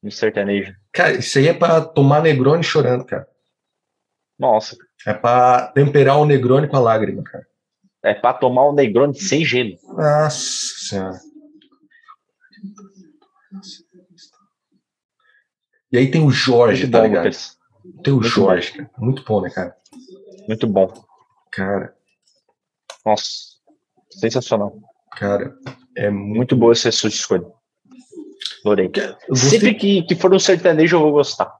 Do 0.04 0.12
sertanejo. 0.12 0.76
Cara, 0.92 1.14
isso 1.18 1.40
aí 1.40 1.48
é 1.48 1.54
pra 1.54 1.82
tomar 1.82 2.22
Negroni 2.22 2.64
chorando, 2.64 3.04
cara. 3.06 3.28
Nossa, 4.38 4.78
É 5.06 5.14
pra 5.14 5.68
temperar 5.72 6.20
o 6.20 6.26
Negroni 6.26 6.68
com 6.68 6.76
a 6.78 6.80
lágrima, 6.80 7.24
cara. 7.24 7.48
é 8.04 8.14
pra 8.14 8.34
tomar 8.34 8.66
o 8.66 8.74
Negroni 8.74 9.20
sem 9.20 9.44
gelo. 9.44 9.76
Nossa 9.84 10.38
senhora. 10.88 11.20
E 15.92 15.98
aí 15.98 16.12
tem 16.12 16.24
o 16.24 16.30
Jorge, 16.30 16.88
tá 16.90 17.00
bom, 17.00 17.06
ligado? 17.06 17.24
Lucas. 17.26 17.57
Tem 18.08 18.14
o 18.14 18.20
Muito 18.22 18.30
Jorge, 18.30 18.72
cara. 18.72 18.90
Muito 18.98 19.24
bom, 19.26 19.42
né, 19.42 19.50
cara? 19.50 19.76
Muito 20.48 20.66
bom. 20.66 20.88
Cara, 21.52 21.94
Nossa, 23.06 23.28
sensacional. 24.10 24.80
cara, 25.12 25.54
é 25.94 26.10
muito. 26.10 26.38
Muito 26.38 26.56
boa 26.56 26.72
essa 26.72 26.90
sua 26.90 27.10
escolha. 27.10 27.46
Adorei. 28.62 28.90
Sempre 29.34 29.74
que, 29.74 30.04
que 30.04 30.16
for 30.16 30.34
um 30.34 30.40
sertanejo, 30.40 30.96
eu 30.96 31.02
vou 31.02 31.12
gostar. 31.12 31.54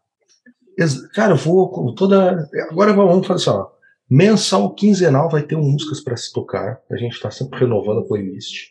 Cara, 1.14 1.34
eu 1.34 1.38
vou 1.38 1.70
com 1.70 1.94
toda. 1.94 2.50
Agora 2.70 2.94
vamos 2.94 3.28
fazer 3.28 3.50
assim, 3.50 3.60
ó. 3.60 3.68
Mensal, 4.10 4.74
quinzenal 4.74 5.30
vai 5.30 5.44
ter 5.44 5.58
um 5.58 5.70
músicas 5.70 6.00
pra 6.00 6.16
se 6.16 6.32
tocar. 6.32 6.80
A 6.90 6.96
gente 6.96 7.20
tá 7.20 7.30
sempre 7.30 7.60
renovando 7.60 8.00
a 8.00 8.08
playlist. 8.08 8.70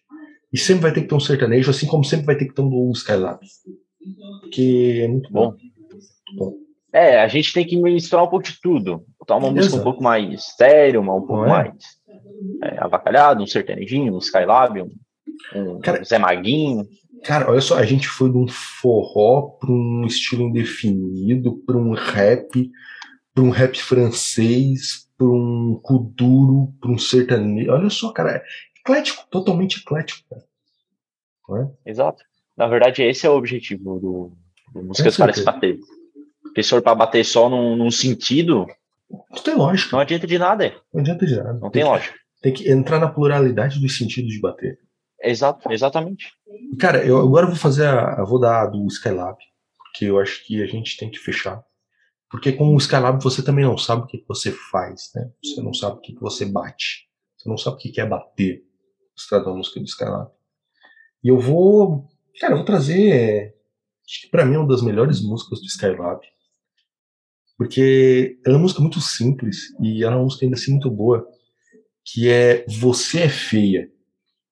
E 0.50 0.56
sempre 0.56 0.84
vai 0.84 0.94
ter 0.94 1.02
que 1.02 1.08
ter 1.08 1.14
um 1.14 1.20
sertanejo, 1.20 1.70
assim 1.70 1.86
como 1.86 2.04
sempre 2.04 2.24
vai 2.24 2.38
ter 2.38 2.46
que 2.46 2.54
ter 2.54 2.62
um 2.62 2.90
Skylab. 2.92 3.40
Porque 4.40 5.02
é 5.04 5.08
muito 5.08 5.30
bom. 5.30 5.54
Bom. 6.38 6.65
É, 6.97 7.20
a 7.20 7.28
gente 7.28 7.53
tem 7.53 7.66
que 7.66 7.76
misturar 7.76 8.24
um 8.24 8.28
pouco 8.28 8.47
de 8.47 8.59
tudo. 8.59 9.05
Botar 9.18 9.36
uma 9.36 9.51
música 9.51 9.76
um 9.76 9.82
pouco 9.82 10.03
mais 10.03 10.57
séria, 10.57 10.99
uma 10.99 11.14
um 11.14 11.26
pouco 11.26 11.44
é? 11.44 11.49
mais 11.49 11.74
é, 12.62 12.78
avacalhado, 12.78 13.42
um 13.42 13.47
sertanejinho, 13.47 14.14
um 14.14 14.18
Skylab, 14.18 14.80
um, 14.80 14.90
um 15.55 15.78
Cara- 15.80 16.03
Zé 16.03 16.18
Maguinho. 16.18 16.88
Cara, 17.22 17.51
olha 17.51 17.61
só, 17.61 17.76
a 17.76 17.84
gente 17.84 18.09
foi 18.09 18.30
de 18.30 18.38
um 18.38 18.49
forró 18.49 19.42
pra 19.61 19.70
um 19.70 20.07
estilo 20.07 20.44
indefinido, 20.44 21.59
pra 21.66 21.76
um 21.76 21.92
rap, 21.92 22.70
pra 23.34 23.44
um 23.44 23.51
rap 23.51 23.78
francês, 23.78 25.07
pra 25.18 25.26
um 25.26 25.78
kuduro, 25.82 26.72
pra 26.80 26.90
um 26.90 26.97
sertanejo. 26.97 27.72
Olha 27.72 27.90
só, 27.90 28.11
cara, 28.11 28.36
é 28.36 28.42
eclético, 28.80 29.26
totalmente 29.30 29.80
eclético, 29.80 30.26
cara. 30.30 31.62
É? 31.84 31.90
Exato. 31.90 32.24
Na 32.57 32.66
verdade, 32.66 33.03
esse 33.03 33.26
é 33.26 33.30
o 33.30 33.36
objetivo 33.36 34.01
do, 34.01 34.32
do 34.72 34.82
Músicas 34.82 35.14
para 35.18 35.34
se 35.34 35.44
for 36.62 36.80
para 36.82 36.94
bater 36.94 37.24
só 37.24 37.48
num, 37.48 37.76
num 37.76 37.90
sentido, 37.90 38.66
Não 39.11 39.42
tem 39.42 39.54
lógica, 39.54 39.90
não 39.92 40.00
adianta 40.00 40.26
de 40.26 40.38
nada. 40.38 40.74
não 40.92 41.00
adianta 41.00 41.26
de 41.26 41.36
nada. 41.36 41.52
Não 41.54 41.70
tem 41.70 41.82
que- 41.82 41.88
lógica. 41.88 42.14
Tem 42.42 42.52
que 42.52 42.70
entrar 42.70 42.98
na 43.00 43.09
pluralidade 43.09 43.80
dos 43.80 43.96
sentidos 43.96 44.30
de 44.32 44.40
bater. 44.40 44.78
Exato, 45.22 45.72
exatamente. 45.72 46.32
Cara, 46.78 47.04
eu 47.04 47.18
agora 47.18 47.46
vou 47.46 47.57
fazer 47.57 47.86
a. 47.86 48.16
Eu 48.18 48.26
vou 48.26 48.38
dar 48.38 48.62
a 48.62 48.66
do 48.66 48.86
Skylab, 48.86 49.36
porque 49.78 50.04
eu 50.04 50.20
acho 50.20 50.44
que 50.46 50.62
a 50.62 50.66
gente 50.66 50.96
tem 50.96 51.11
que 51.11 51.18
fechar. 51.18 51.62
Porque 52.30 52.52
com 52.52 52.74
o 52.74 52.76
Skylab 52.78 53.22
você 53.22 53.42
também 53.42 53.64
não 53.64 53.78
sabe 53.78 54.02
o 54.02 54.07
que 54.07 54.18
que 54.18 54.28
você 54.28 54.52
faz, 54.52 55.11
né? 55.14 55.30
Você 55.42 55.61
não 55.62 55.72
sabe 55.72 55.96
o 55.96 56.00
que 56.00 56.12
que 56.12 56.20
você 56.20 56.44
bate. 56.44 57.09
Você 57.36 57.48
não 57.48 57.57
sabe 57.57 57.76
o 57.76 57.78
que 57.78 57.90
que 57.90 58.00
é 58.00 58.07
bater. 58.07 58.62
Se 59.16 59.28
trata 59.28 59.46
da 59.46 59.52
música 59.54 59.80
do 59.80 59.86
Skylab. 59.86 60.30
E 61.24 61.28
eu 61.28 61.38
vou. 61.40 62.07
Cara, 62.38 62.52
eu 62.52 62.59
vou 62.59 62.66
trazer. 62.66 63.54
Acho 64.07 64.20
que 64.22 64.28
pra 64.30 64.44
mim 64.44 64.54
é 64.57 64.59
uma 64.59 64.68
das 64.68 64.82
melhores 64.82 65.20
músicas 65.22 65.61
do 65.61 65.66
Skylab. 65.66 66.20
Porque 67.57 68.38
ela 68.44 68.54
é 68.54 68.59
uma 68.59 68.62
música 68.62 68.80
muito 68.80 69.00
simples 69.00 69.74
e 69.80 70.04
ela 70.04 70.14
é 70.14 70.16
uma 70.16 70.24
música 70.24 70.44
ainda 70.44 70.57
assim 70.57 70.72
muito 70.72 70.90
boa. 70.90 71.26
Que 72.04 72.30
é 72.30 72.64
Você 72.68 73.22
é 73.22 73.28
Feia, 73.28 73.90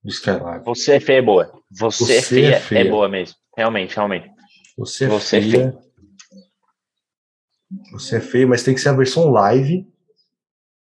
do 0.02 0.10
Skylab. 0.10 0.64
Você 0.64 0.92
é 0.94 1.00
feia 1.00 1.18
é 1.18 1.22
boa. 1.22 1.62
Você, 1.70 2.04
Você 2.04 2.16
é, 2.16 2.22
feia 2.22 2.46
é 2.46 2.52
é 2.52 2.60
feia. 2.60 2.90
boa 2.90 3.08
mesmo. 3.08 3.36
Realmente, 3.56 3.94
realmente. 3.94 4.30
Você 4.76 5.04
é 5.04 5.08
Você 5.08 5.36
é 5.36 5.42
feia. 5.42 5.78
Você 7.92 8.16
é 8.16 8.20
feia, 8.20 8.46
mas 8.46 8.62
tem 8.62 8.74
que 8.74 8.80
ser 8.80 8.88
a 8.88 8.92
versão 8.96 9.30
live. 9.30 9.86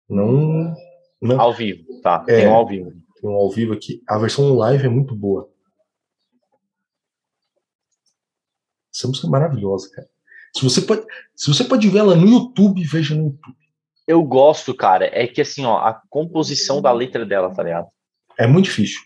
Não. 0.08 0.74
Não 1.20 1.40
Ao 1.40 1.54
vivo, 1.54 1.84
tá? 2.02 2.24
É. 2.28 2.40
Tem 2.40 2.48
um 2.48 2.54
ao 2.54 2.66
vivo. 2.66 2.90
tem 3.20 3.30
um 3.30 3.34
ao 3.34 3.50
vivo 3.50 3.72
aqui. 3.72 4.02
A 4.08 4.18
versão 4.18 4.54
live 4.54 4.86
é 4.86 4.88
muito 4.88 5.14
boa. 5.14 5.48
Essa 8.94 9.08
música 9.08 9.26
é 9.26 9.30
maravilhosa, 9.30 9.90
cara. 9.90 10.08
Se 10.54 10.62
você 10.62 10.82
pode, 10.82 11.02
se 11.34 11.52
você 11.52 11.64
pode 11.64 11.88
ver 11.88 11.98
ela 12.00 12.14
no 12.14 12.26
YouTube, 12.28 12.82
veja 12.84 13.14
no 13.14 13.24
YouTube. 13.24 13.56
Eu 14.06 14.22
gosto, 14.22 14.74
cara, 14.74 15.08
é 15.12 15.26
que 15.26 15.40
assim, 15.40 15.64
ó, 15.64 15.76
a 15.78 16.00
composição 16.10 16.82
da 16.82 16.92
letra 16.92 17.24
dela, 17.24 17.54
tá 17.54 17.62
ligado? 17.62 17.86
É 18.38 18.46
muito 18.46 18.64
difícil. 18.66 19.00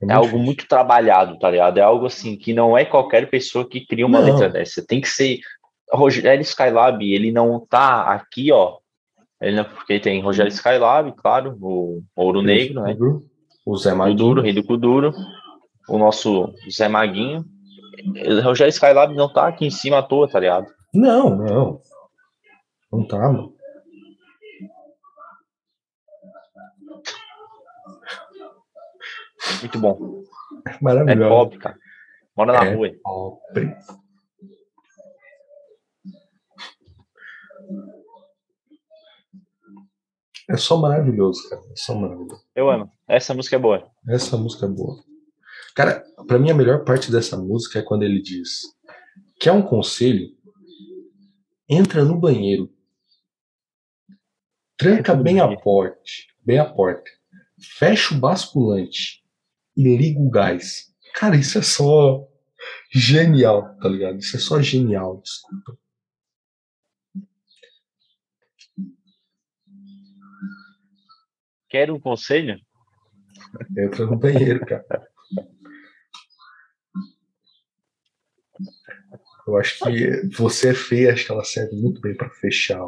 É 0.00 0.12
algo 0.12 0.26
difícil. 0.26 0.44
muito 0.44 0.66
trabalhado, 0.66 1.38
tá 1.38 1.50
ligado? 1.50 1.78
É 1.78 1.82
algo 1.82 2.06
assim 2.06 2.36
que 2.36 2.52
não 2.52 2.76
é 2.76 2.84
qualquer 2.84 3.28
pessoa 3.30 3.68
que 3.68 3.86
cria 3.86 4.06
uma 4.06 4.20
Não. 4.20 4.32
letra 4.32 4.48
dessa. 4.48 4.84
Tem 4.84 5.00
que 5.00 5.08
ser. 5.08 5.38
Rogério 5.92 6.40
Skylab, 6.42 7.02
ele 7.04 7.30
não 7.30 7.60
tá 7.60 8.04
aqui, 8.14 8.50
ó. 8.50 8.78
Ele 9.40 9.56
não, 9.56 9.64
porque 9.64 10.00
tem 10.00 10.22
Rogério 10.22 10.50
Skylab, 10.50 11.12
claro, 11.12 11.56
o 11.60 12.02
Ouro 12.16 12.40
Negro, 12.40 12.82
né? 12.82 12.96
O 13.66 13.76
Zé 13.76 13.92
O 13.92 13.96
Maguinho. 13.96 14.16
Duro, 14.16 14.42
Rei 14.42 14.52
do 14.54 14.64
Kuduro, 14.64 15.12
o 15.88 15.98
nosso 15.98 16.52
Zé 16.70 16.88
Maguinho. 16.88 17.44
Rogério 18.42 18.70
Skylab 18.70 19.14
não 19.14 19.32
tá 19.32 19.48
aqui 19.48 19.66
em 19.66 19.70
cima 19.70 19.98
à 19.98 20.02
toa, 20.02 20.28
tá 20.28 20.40
ligado? 20.40 20.66
Não, 20.94 21.30
não. 21.36 21.80
Não 22.92 23.06
tá, 23.06 23.18
mano. 23.18 23.54
Muito 29.60 29.78
bom. 29.78 30.22
É 30.66 30.70
É 30.74 30.78
maravilhoso. 30.80 31.28
pobre, 31.30 31.58
cara. 31.58 31.78
Mora 32.36 32.52
na 32.52 32.64
É. 32.64 32.74
rua. 32.74 32.88
Pobre. 33.02 33.76
É 40.50 40.56
só 40.56 40.76
maravilhoso, 40.76 41.48
cara. 41.48 41.62
É 41.70 41.76
só 41.76 41.94
maravilhoso. 41.94 42.42
Eu 42.54 42.70
amo. 42.70 42.90
Essa 43.08 43.32
música 43.34 43.56
é 43.56 43.58
boa. 43.58 43.86
Essa 44.08 44.36
música 44.36 44.66
é 44.66 44.68
boa. 44.68 45.02
Cara, 45.74 46.04
pra 46.26 46.38
mim 46.38 46.50
a 46.50 46.54
melhor 46.54 46.84
parte 46.84 47.10
dessa 47.10 47.36
música 47.36 47.78
é 47.78 47.82
quando 47.82 48.02
ele 48.02 48.20
diz 48.20 48.60
Quer 49.40 49.52
um 49.52 49.62
conselho? 49.62 50.28
Entra 51.68 52.04
no 52.04 52.16
banheiro. 52.16 52.72
Tranca 54.76 55.14
bem 55.14 55.40
a 55.40 55.56
porta, 55.56 56.00
bem 56.44 56.58
a 56.58 56.64
porta. 56.64 57.10
Fecha 57.60 58.14
o 58.14 58.18
basculante 58.18 59.24
e 59.76 59.96
liga 59.96 60.20
o 60.20 60.30
gás. 60.30 60.92
Cara, 61.14 61.36
isso 61.36 61.58
é 61.58 61.62
só 61.62 62.24
genial, 62.92 63.76
tá 63.78 63.88
ligado? 63.88 64.18
Isso 64.18 64.36
é 64.36 64.40
só 64.40 64.60
genial, 64.60 65.20
desculpa. 65.20 65.78
Quer 71.68 71.90
um 71.90 71.98
conselho? 71.98 72.60
Entra 73.76 74.06
no 74.06 74.16
banheiro, 74.16 74.64
cara. 74.66 75.11
Eu 79.46 79.56
acho 79.56 79.78
que 79.78 80.36
você 80.36 80.68
é 80.68 80.74
feia, 80.74 81.12
acho 81.12 81.26
que 81.26 81.32
ela 81.32 81.44
serve 81.44 81.74
muito 81.76 82.00
bem 82.00 82.16
para 82.16 82.30
fechar. 82.30 82.80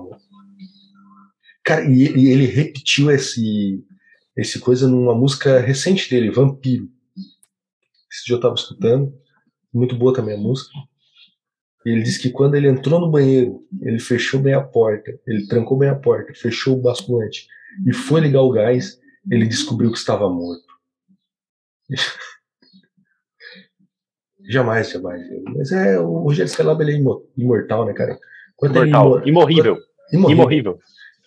Cara, 1.65 1.85
e, 1.85 2.05
e, 2.17 2.29
ele 2.29 2.47
repetiu 2.47 3.11
esse, 3.11 3.83
esse 4.37 4.61
coisa 4.61 4.87
numa 4.87 5.15
música 5.15 5.59
recente 5.61 6.09
dele, 6.09 6.31
Vampiro. 6.31 6.89
Esse 8.13 8.27
dia 8.27 8.37
eu 8.37 8.41
tava 8.41 8.55
escutando, 8.55 9.13
muito 9.73 9.97
boa 9.97 10.15
também 10.15 10.37
a 10.37 10.39
música. 10.39 10.71
E 11.85 11.91
ele 11.91 12.03
disse 12.03 12.21
que 12.21 12.31
quando 12.31 12.55
ele 12.55 12.69
entrou 12.69 13.01
no 13.01 13.11
banheiro, 13.11 13.67
ele 13.83 13.99
fechou 13.99 14.41
bem 14.41 14.55
a 14.55 14.63
porta, 14.63 15.11
ele 15.27 15.47
trancou 15.47 15.77
bem 15.77 15.89
a 15.89 15.95
porta, 15.95 16.33
fechou 16.35 16.79
o 16.79 16.81
basculante 16.81 17.47
e 17.87 17.93
foi 17.93 18.21
ligar 18.21 18.43
o 18.43 18.51
gás, 18.51 18.99
ele 19.31 19.47
descobriu 19.47 19.91
que 19.91 19.99
estava 19.99 20.31
morto. 20.31 20.65
Jamais, 24.49 24.91
jamais. 24.91 25.23
Mas 25.55 25.73
é, 25.73 25.99
o 25.99 26.19
Rogério 26.19 26.51
Skylab 26.51 26.81
ele 26.83 26.97
é 26.97 27.01
imortal, 27.37 27.87
né, 27.87 27.93
cara? 27.93 28.19
Enquanto 28.55 28.77
imortal, 28.77 29.19
ele, 29.19 29.31
imorrível. 29.31 29.77
imorrível. 30.13 30.43
Imorrível. 30.43 30.79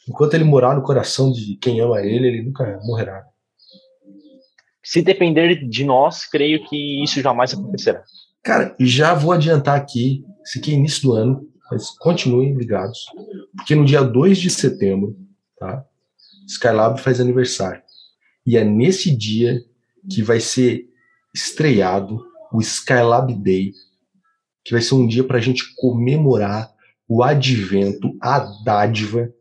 Enquanto 0.08 0.34
ele 0.34 0.44
morar 0.44 0.76
no 0.76 0.84
coração 0.84 1.32
de 1.32 1.56
quem 1.58 1.82
ama 1.82 2.02
ele, 2.02 2.28
ele 2.28 2.42
nunca 2.44 2.80
morrerá. 2.84 3.24
Se 4.84 5.02
depender 5.02 5.68
de 5.68 5.84
nós, 5.84 6.26
creio 6.26 6.64
que 6.66 7.04
isso 7.04 7.22
jamais 7.22 7.54
acontecerá. 7.54 8.04
Cara, 8.42 8.74
já 8.80 9.14
vou 9.14 9.34
adiantar 9.34 9.76
aqui, 9.76 10.24
esse 10.46 10.60
aqui 10.60 10.72
é 10.72 10.76
início 10.76 11.02
do 11.02 11.14
ano, 11.14 11.46
mas 11.70 11.90
continuem 11.90 12.54
ligados, 12.54 13.06
porque 13.58 13.76
no 13.76 13.84
dia 13.84 14.02
2 14.02 14.38
de 14.38 14.50
setembro, 14.50 15.18
tá? 15.60 15.84
Skylab 16.48 17.02
faz 17.02 17.20
aniversário. 17.20 17.82
E 18.46 18.56
é 18.56 18.64
nesse 18.64 19.14
dia 19.14 19.62
que 20.10 20.24
vai 20.24 20.40
ser 20.40 20.88
estreado 21.36 22.26
o 22.58 22.62
Skylab 22.62 23.32
Day, 23.36 23.72
que 24.66 24.72
vai 24.72 24.82
ser 24.82 24.96
um 24.96 25.08
dia 25.08 25.24
para 25.24 25.38
a 25.38 25.42
gente 25.42 25.76
comemorar 25.76 26.72
o 27.08 27.22
advento, 27.22 28.18
a 28.20 28.40
dádiva 28.66 29.32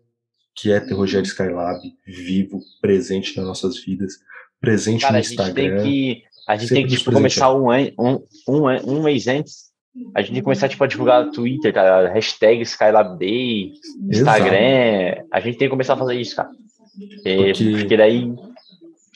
que 0.54 0.70
é 0.70 0.80
ter 0.80 0.94
Rogério 0.94 1.26
Skylab 1.26 1.80
vivo, 2.06 2.60
presente 2.80 3.36
nas 3.36 3.46
nossas 3.46 3.78
vidas, 3.82 4.14
presente 4.60 5.00
Cara, 5.00 5.14
no 5.14 5.20
Instagram. 5.20 5.44
A 5.46 5.46
gente 5.46 5.82
tem 5.82 5.82
que, 5.82 6.22
a 6.46 6.56
gente 6.56 6.74
tem 6.74 6.86
que 6.86 6.96
tipo, 6.96 7.12
começar 7.12 7.54
um, 7.54 7.70
um, 7.98 8.26
um, 8.48 8.66
um 8.86 9.02
mês 9.02 9.26
antes. 9.26 9.66
A 10.14 10.20
gente 10.20 10.32
tem 10.32 10.40
que 10.40 10.44
começar 10.44 10.68
tipo, 10.68 10.84
a 10.84 10.86
divulgar 10.86 11.24
no 11.24 11.32
Twitter, 11.32 11.72
cara, 11.72 12.12
hashtag 12.12 12.60
Skylab 12.62 13.18
Day, 13.18 13.72
Instagram. 14.10 14.56
Exato. 14.56 15.28
A 15.32 15.40
gente 15.40 15.58
tem 15.58 15.68
que 15.68 15.70
começar 15.70 15.94
a 15.94 15.98
fazer 15.98 16.20
isso, 16.20 16.36
cara. 16.36 16.50
Porque, 17.22 17.52
porque 17.80 17.96
daí 17.96 18.34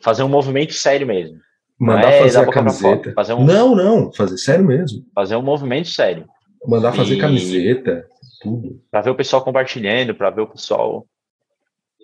fazer 0.02 0.22
um 0.22 0.28
movimento 0.28 0.72
sério 0.72 1.06
mesmo. 1.06 1.38
Mandar 1.80 2.12
é, 2.12 2.20
fazer 2.20 2.38
a 2.40 2.50
camiseta. 2.50 3.12
Fazer 3.14 3.32
um... 3.32 3.42
Não, 3.42 3.74
não, 3.74 4.12
fazer 4.12 4.36
sério 4.36 4.66
mesmo. 4.66 5.02
Fazer 5.14 5.34
um 5.36 5.42
movimento 5.42 5.88
sério. 5.88 6.26
Mandar 6.66 6.92
fazer 6.92 7.14
e... 7.14 7.18
camiseta, 7.18 8.06
tudo. 8.42 8.82
Pra 8.90 9.00
ver 9.00 9.08
o 9.08 9.14
pessoal 9.14 9.42
compartilhando, 9.42 10.14
pra 10.14 10.28
ver 10.28 10.42
o 10.42 10.46
pessoal. 10.46 11.06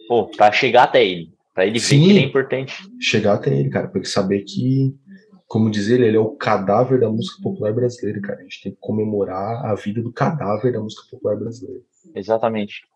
Pô, 0.09 0.29
pra 0.29 0.51
chegar 0.51 0.85
até 0.85 1.05
ele. 1.05 1.31
Pra 1.55 1.67
ele 1.67 1.79
Sim, 1.79 1.99
ver 1.99 2.05
que 2.05 2.11
ele 2.11 2.19
é 2.21 2.23
importante. 2.23 2.75
Chegar 2.99 3.35
até 3.35 3.55
ele, 3.55 3.69
cara, 3.69 3.87
pra 3.89 3.99
ele 3.99 4.09
saber 4.09 4.45
que, 4.45 4.95
como 5.47 5.71
diz 5.71 5.91
ele, 5.91 6.07
ele 6.07 6.17
é 6.17 6.21
o 6.21 6.31
cadáver 6.31 6.99
da 6.99 7.11
música 7.11 7.43
popular 7.43 7.75
brasileira, 7.75 8.21
cara. 8.23 8.41
A 8.41 8.43
gente 8.45 8.63
tem 8.63 8.73
que 8.73 8.79
comemorar 8.81 9.67
a 9.67 9.75
vida 9.75 10.03
do 10.03 10.11
cadáver 10.11 10.73
da 10.73 10.81
música 10.81 11.03
popular 11.11 11.37
brasileira. 11.37 11.83
Exatamente. 12.15 12.87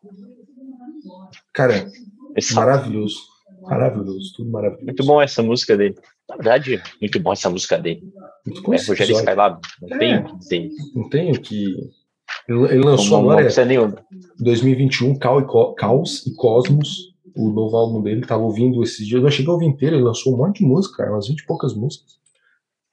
Cara, 1.53 1.87
Exato. 2.35 2.55
maravilhoso. 2.55 3.19
Maravilhoso, 3.63 4.33
tudo 4.37 4.51
maravilhoso. 4.51 4.87
Muito 4.87 5.05
bom 5.05 5.21
essa 5.21 5.43
música 5.43 5.77
dele. 5.77 5.97
Na 6.31 6.37
verdade, 6.37 6.83
muito 7.01 7.21
bom 7.21 7.33
essa 7.33 7.51
música 7.51 7.79
dele. 7.79 8.03
Muito 8.47 8.61
é, 8.73 8.77
Rogério 8.87 9.17
Skylab, 9.17 9.61
não 9.83 9.97
é, 9.97 9.99
tem 9.99 10.19
o 10.19 10.25
que 10.25 10.37
dizer. 10.39 10.71
Não 10.95 11.09
tem 11.09 11.33
o 11.33 11.41
que. 11.41 11.75
Ele, 12.49 12.79
lançou 12.79 13.19
Como, 13.19 13.31
agora. 13.31 13.49
Em 13.49 14.45
2021, 14.45 15.19
Caos 15.19 16.27
e 16.27 16.35
Cosmos, 16.35 17.15
o 17.37 17.51
novo 17.51 17.77
álbum 17.77 18.03
dele, 18.03 18.27
tava 18.27 18.43
ouvindo 18.43 18.83
esses 18.83 19.07
dias. 19.07 19.19
Eu 19.19 19.23
não 19.23 19.31
cheguei 19.31 19.51
a 19.51 19.55
ouvir 19.55 19.67
inteiro, 19.67 19.97
ele 19.97 20.05
lançou 20.05 20.35
um 20.35 20.39
monte 20.39 20.59
de 20.59 20.65
música, 20.65 21.11
umas 21.11 21.29
20 21.29 21.41
e 21.41 21.47
poucas 21.47 21.75
músicas. 21.75 22.21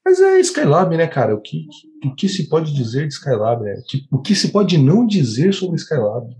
Mas 0.04 0.22
é 0.22 0.40
Skylab, 0.40 0.96
né, 0.96 1.06
cara? 1.06 1.36
O 1.36 1.42
que, 1.42 1.68
o 2.06 2.16
que 2.16 2.30
se 2.30 2.48
pode 2.48 2.74
dizer 2.74 3.08
de 3.08 3.14
Skylab, 3.14 3.64
né? 3.64 3.76
O 4.12 4.22
que, 4.22 4.36
se 4.36 4.52
pode 4.52 4.78
não 4.78 5.06
dizer 5.06 5.54
sobre 5.54 5.76
Skylab? 5.76 6.34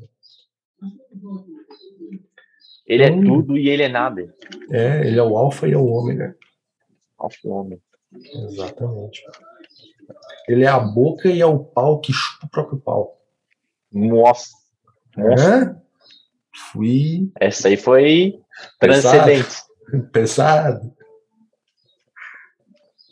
Ele 2.88 3.04
é 3.04 3.10
então, 3.10 3.24
tudo 3.24 3.58
e 3.58 3.68
ele 3.68 3.84
é 3.84 3.90
nada. 3.90 4.34
É, 4.72 5.06
ele 5.06 5.20
é 5.20 5.24
o 5.24 5.38
alfa 5.38 5.68
e 5.68 5.74
é 5.74 5.78
o 5.78 5.86
ômega. 5.86 6.34
Alfa 7.18 7.38
e 7.44 7.50
ômega. 7.50 7.82
Exatamente. 8.14 9.24
Ele 10.48 10.64
é 10.64 10.68
a 10.68 10.80
boca 10.80 11.30
e 11.30 11.42
é 11.42 11.46
o 11.46 11.60
pau 11.60 12.00
que 12.00 12.14
chupa 12.14 12.46
o 12.46 12.50
próprio 12.50 12.80
pau. 12.80 13.22
Nossa. 13.92 14.50
Nossa. 15.16 15.82
Fui. 16.72 17.30
Essa 17.40 17.68
aí 17.68 17.78
foi 17.78 18.40
transcendente. 18.80 19.56
Pesado. 19.92 20.08
Pesado. 20.12 20.98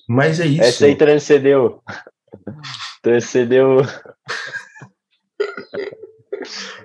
Mas 0.07 0.39
é 0.39 0.45
isso. 0.45 0.63
Essa 0.63 0.85
aí 0.85 0.95
transcendeu. 0.95 1.83
transcendeu. 3.01 3.81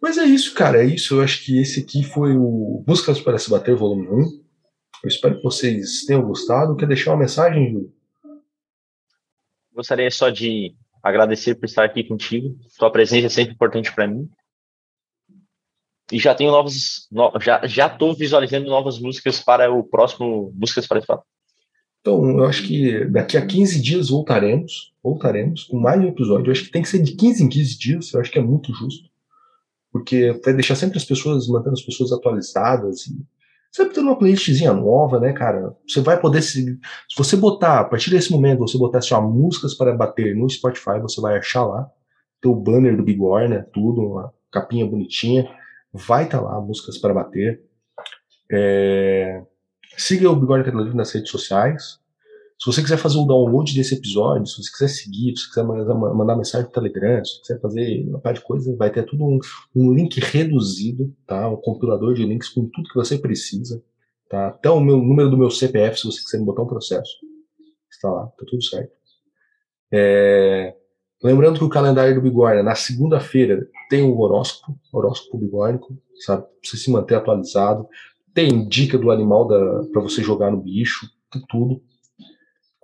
Mas 0.00 0.18
é 0.18 0.24
isso, 0.24 0.54
cara. 0.54 0.82
É 0.82 0.86
isso. 0.86 1.14
Eu 1.14 1.22
acho 1.22 1.44
que 1.44 1.58
esse 1.60 1.80
aqui 1.80 2.02
foi 2.02 2.36
o 2.36 2.82
Buscas 2.86 3.20
para 3.20 3.38
se 3.38 3.50
bater, 3.50 3.74
volume 3.74 4.08
1. 4.08 4.10
Eu 5.04 5.08
espero 5.08 5.36
que 5.36 5.42
vocês 5.42 6.04
tenham 6.04 6.22
gostado. 6.22 6.76
Quer 6.76 6.86
deixar 6.86 7.12
uma 7.12 7.20
mensagem, 7.20 7.70
Júlio? 7.70 7.92
Gostaria 9.74 10.10
só 10.10 10.30
de 10.30 10.74
agradecer 11.02 11.54
por 11.54 11.66
estar 11.66 11.84
aqui 11.84 12.02
contigo. 12.02 12.56
Sua 12.68 12.90
presença 12.90 13.26
é 13.26 13.30
sempre 13.30 13.54
importante 13.54 13.94
para 13.94 14.06
mim. 14.06 14.28
E 16.10 16.18
já 16.18 16.34
tenho 16.34 16.50
novos. 16.50 17.08
No, 17.10 17.32
já 17.40 17.66
já 17.66 17.86
estou 17.86 18.14
visualizando 18.14 18.66
novas 18.66 18.98
músicas 18.98 19.40
para 19.40 19.72
o 19.72 19.82
próximo 19.82 20.52
Músicas 20.54 20.86
para 20.86 21.02
Fato. 21.02 21.24
Então, 22.00 22.38
eu 22.38 22.44
acho 22.44 22.64
que 22.64 23.04
daqui 23.06 23.36
a 23.36 23.44
15 23.44 23.82
dias 23.82 24.10
voltaremos, 24.10 24.92
voltaremos 25.02 25.64
com 25.64 25.76
mais 25.76 26.00
um 26.00 26.06
episódio. 26.06 26.46
Eu 26.46 26.52
acho 26.52 26.64
que 26.64 26.70
tem 26.70 26.82
que 26.82 26.88
ser 26.88 27.02
de 27.02 27.16
15 27.16 27.42
em 27.42 27.48
15 27.48 27.78
dias, 27.78 28.12
eu 28.12 28.20
acho 28.20 28.30
que 28.30 28.38
é 28.38 28.42
muito 28.42 28.72
justo. 28.72 29.10
Porque 29.96 30.38
vai 30.44 30.52
deixar 30.52 30.76
sempre 30.76 30.98
as 30.98 31.04
pessoas, 31.04 31.48
mantendo 31.48 31.72
as 31.72 31.80
pessoas 31.80 32.12
atualizadas 32.12 33.06
e 33.06 33.16
sempre 33.72 33.94
tendo 33.94 34.08
uma 34.08 34.18
playlistzinha 34.18 34.74
nova, 34.74 35.18
né, 35.18 35.32
cara? 35.32 35.74
Você 35.88 36.02
vai 36.02 36.20
poder 36.20 36.42
se. 36.42 36.78
Se 37.08 37.16
você 37.16 37.34
botar, 37.34 37.80
a 37.80 37.84
partir 37.84 38.10
desse 38.10 38.30
momento, 38.30 38.58
você 38.58 38.76
botar 38.76 38.98
assim, 38.98 39.14
músicas 39.22 39.72
para 39.74 39.94
bater 39.94 40.36
no 40.36 40.48
Spotify, 40.50 41.00
você 41.00 41.18
vai 41.18 41.38
achar 41.38 41.64
lá. 41.64 41.90
Tem 42.42 42.50
o 42.50 42.54
banner 42.54 42.94
do 42.94 43.02
Big 43.02 43.18
Warner, 43.18 43.66
tudo, 43.72 44.02
uma 44.02 44.34
capinha 44.52 44.86
bonitinha. 44.86 45.50
Vai 45.90 46.24
estar 46.24 46.40
tá 46.40 46.44
lá, 46.44 46.60
músicas 46.60 46.98
para 46.98 47.14
bater. 47.14 47.62
É... 48.52 49.42
Siga 49.96 50.30
o 50.30 50.36
Bigode 50.36 50.64
Tecnologia 50.64 50.94
nas 50.94 51.10
redes 51.10 51.30
sociais. 51.30 51.98
Se 52.58 52.72
você 52.72 52.82
quiser 52.82 52.96
fazer 52.96 53.18
o 53.18 53.26
download 53.26 53.74
desse 53.74 53.94
episódio, 53.94 54.46
se 54.46 54.62
você 54.62 54.70
quiser 54.70 54.88
seguir, 54.88 55.36
se 55.36 55.44
você 55.44 55.48
quiser 55.48 55.64
mandar, 55.64 56.36
mensagem 56.36 56.66
no 56.66 56.72
Telegram, 56.72 57.22
se 57.24 57.32
você 57.32 57.40
quiser 57.40 57.60
fazer 57.60 58.08
uma 58.08 58.18
parte 58.18 58.38
de 58.38 58.46
coisa, 58.46 58.76
vai 58.76 58.90
ter 58.90 59.04
tudo 59.04 59.24
um, 59.24 59.38
um, 59.74 59.92
link 59.92 60.18
reduzido, 60.18 61.14
tá? 61.26 61.48
Um 61.48 61.56
compilador 61.56 62.14
de 62.14 62.24
links 62.24 62.48
com 62.48 62.66
tudo 62.66 62.88
que 62.88 62.94
você 62.94 63.18
precisa, 63.18 63.82
tá? 64.28 64.48
Até 64.48 64.70
o 64.70 64.80
meu 64.80 64.96
número 64.96 65.30
do 65.30 65.36
meu 65.36 65.50
CPF, 65.50 65.98
se 65.98 66.06
você 66.06 66.22
quiser 66.22 66.40
botar 66.42 66.62
um 66.62 66.66
processo. 66.66 67.12
Está 67.90 68.10
lá, 68.10 68.26
tá 68.26 68.44
tudo 68.46 68.62
certo. 68.62 68.92
É... 69.92 70.74
Lembrando 71.22 71.58
que 71.58 71.64
o 71.64 71.68
calendário 71.68 72.14
do 72.14 72.22
Bigorna, 72.22 72.62
na 72.62 72.74
segunda-feira, 72.74 73.66
tem 73.88 74.02
o 74.02 74.18
horóscopo, 74.18 74.78
horóscopo 74.92 75.38
bigórnico, 75.38 75.96
sabe? 76.24 76.42
Pra 76.42 76.52
você 76.62 76.76
se 76.76 76.90
manter 76.90 77.14
atualizado. 77.14 77.86
Tem 78.34 78.66
dica 78.68 78.98
do 78.98 79.10
animal 79.10 79.46
para 79.46 80.02
você 80.02 80.22
jogar 80.22 80.50
no 80.50 80.60
bicho, 80.60 81.06
tem 81.30 81.42
tudo. 81.48 81.82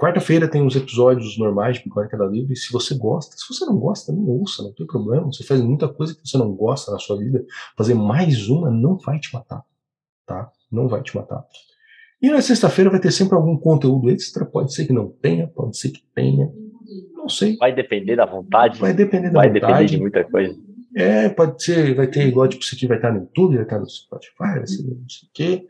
Quarta-feira 0.02 0.48
tem 0.48 0.66
os 0.66 0.74
episódios 0.74 1.38
normais 1.38 1.76
de 1.76 1.84
Bigode 1.84 2.10
Queda 2.10 2.24
Livre. 2.24 2.56
Se 2.56 2.72
você 2.72 2.92
gosta, 2.98 3.36
se 3.36 3.44
você 3.48 3.64
não 3.64 3.78
gosta, 3.78 4.10
também 4.10 4.28
ouça, 4.28 4.60
não 4.60 4.72
tem 4.72 4.84
problema. 4.84 5.26
Você 5.26 5.44
faz 5.44 5.60
muita 5.60 5.88
coisa 5.88 6.12
que 6.12 6.28
você 6.28 6.36
não 6.36 6.52
gosta 6.52 6.90
na 6.90 6.98
sua 6.98 7.16
vida. 7.16 7.44
Fazer 7.78 7.94
mais 7.94 8.48
uma 8.48 8.68
não 8.68 8.98
vai 8.98 9.20
te 9.20 9.32
matar, 9.32 9.62
tá? 10.26 10.50
Não 10.72 10.88
vai 10.88 11.04
te 11.04 11.14
matar. 11.14 11.44
E 12.20 12.28
na 12.28 12.42
sexta-feira 12.42 12.90
vai 12.90 12.98
ter 12.98 13.12
sempre 13.12 13.36
algum 13.36 13.56
conteúdo 13.56 14.10
extra. 14.10 14.44
Pode 14.44 14.74
ser 14.74 14.86
que 14.86 14.92
não 14.92 15.08
tenha, 15.08 15.46
pode 15.46 15.78
ser 15.78 15.90
que 15.90 16.02
tenha. 16.12 16.50
Não 17.14 17.28
sei. 17.28 17.56
Vai 17.56 17.72
depender 17.72 18.16
da 18.16 18.26
vontade. 18.26 18.80
Vai 18.80 18.92
depender 18.92 19.30
da 19.30 19.38
vai 19.38 19.50
vontade. 19.50 19.60
Vai 19.60 19.70
depender 19.70 19.88
de 19.88 20.00
muita 20.00 20.24
coisa. 20.24 20.58
É, 20.96 21.28
pode 21.28 21.62
ser, 21.62 21.94
vai 21.94 22.08
ter 22.08 22.26
igual, 22.26 22.48
tipo, 22.48 22.64
isso 22.64 22.74
aqui 22.74 22.88
vai 22.88 22.96
estar 22.96 23.12
no 23.12 23.20
YouTube, 23.20 23.54
vai 23.54 23.62
estar 23.62 23.78
no 23.78 23.88
Spotify, 23.88 24.34
vai 24.38 24.66
ser 24.66 24.82
não 24.82 25.08
sei 25.08 25.28
o 25.28 25.32
quê. 25.32 25.66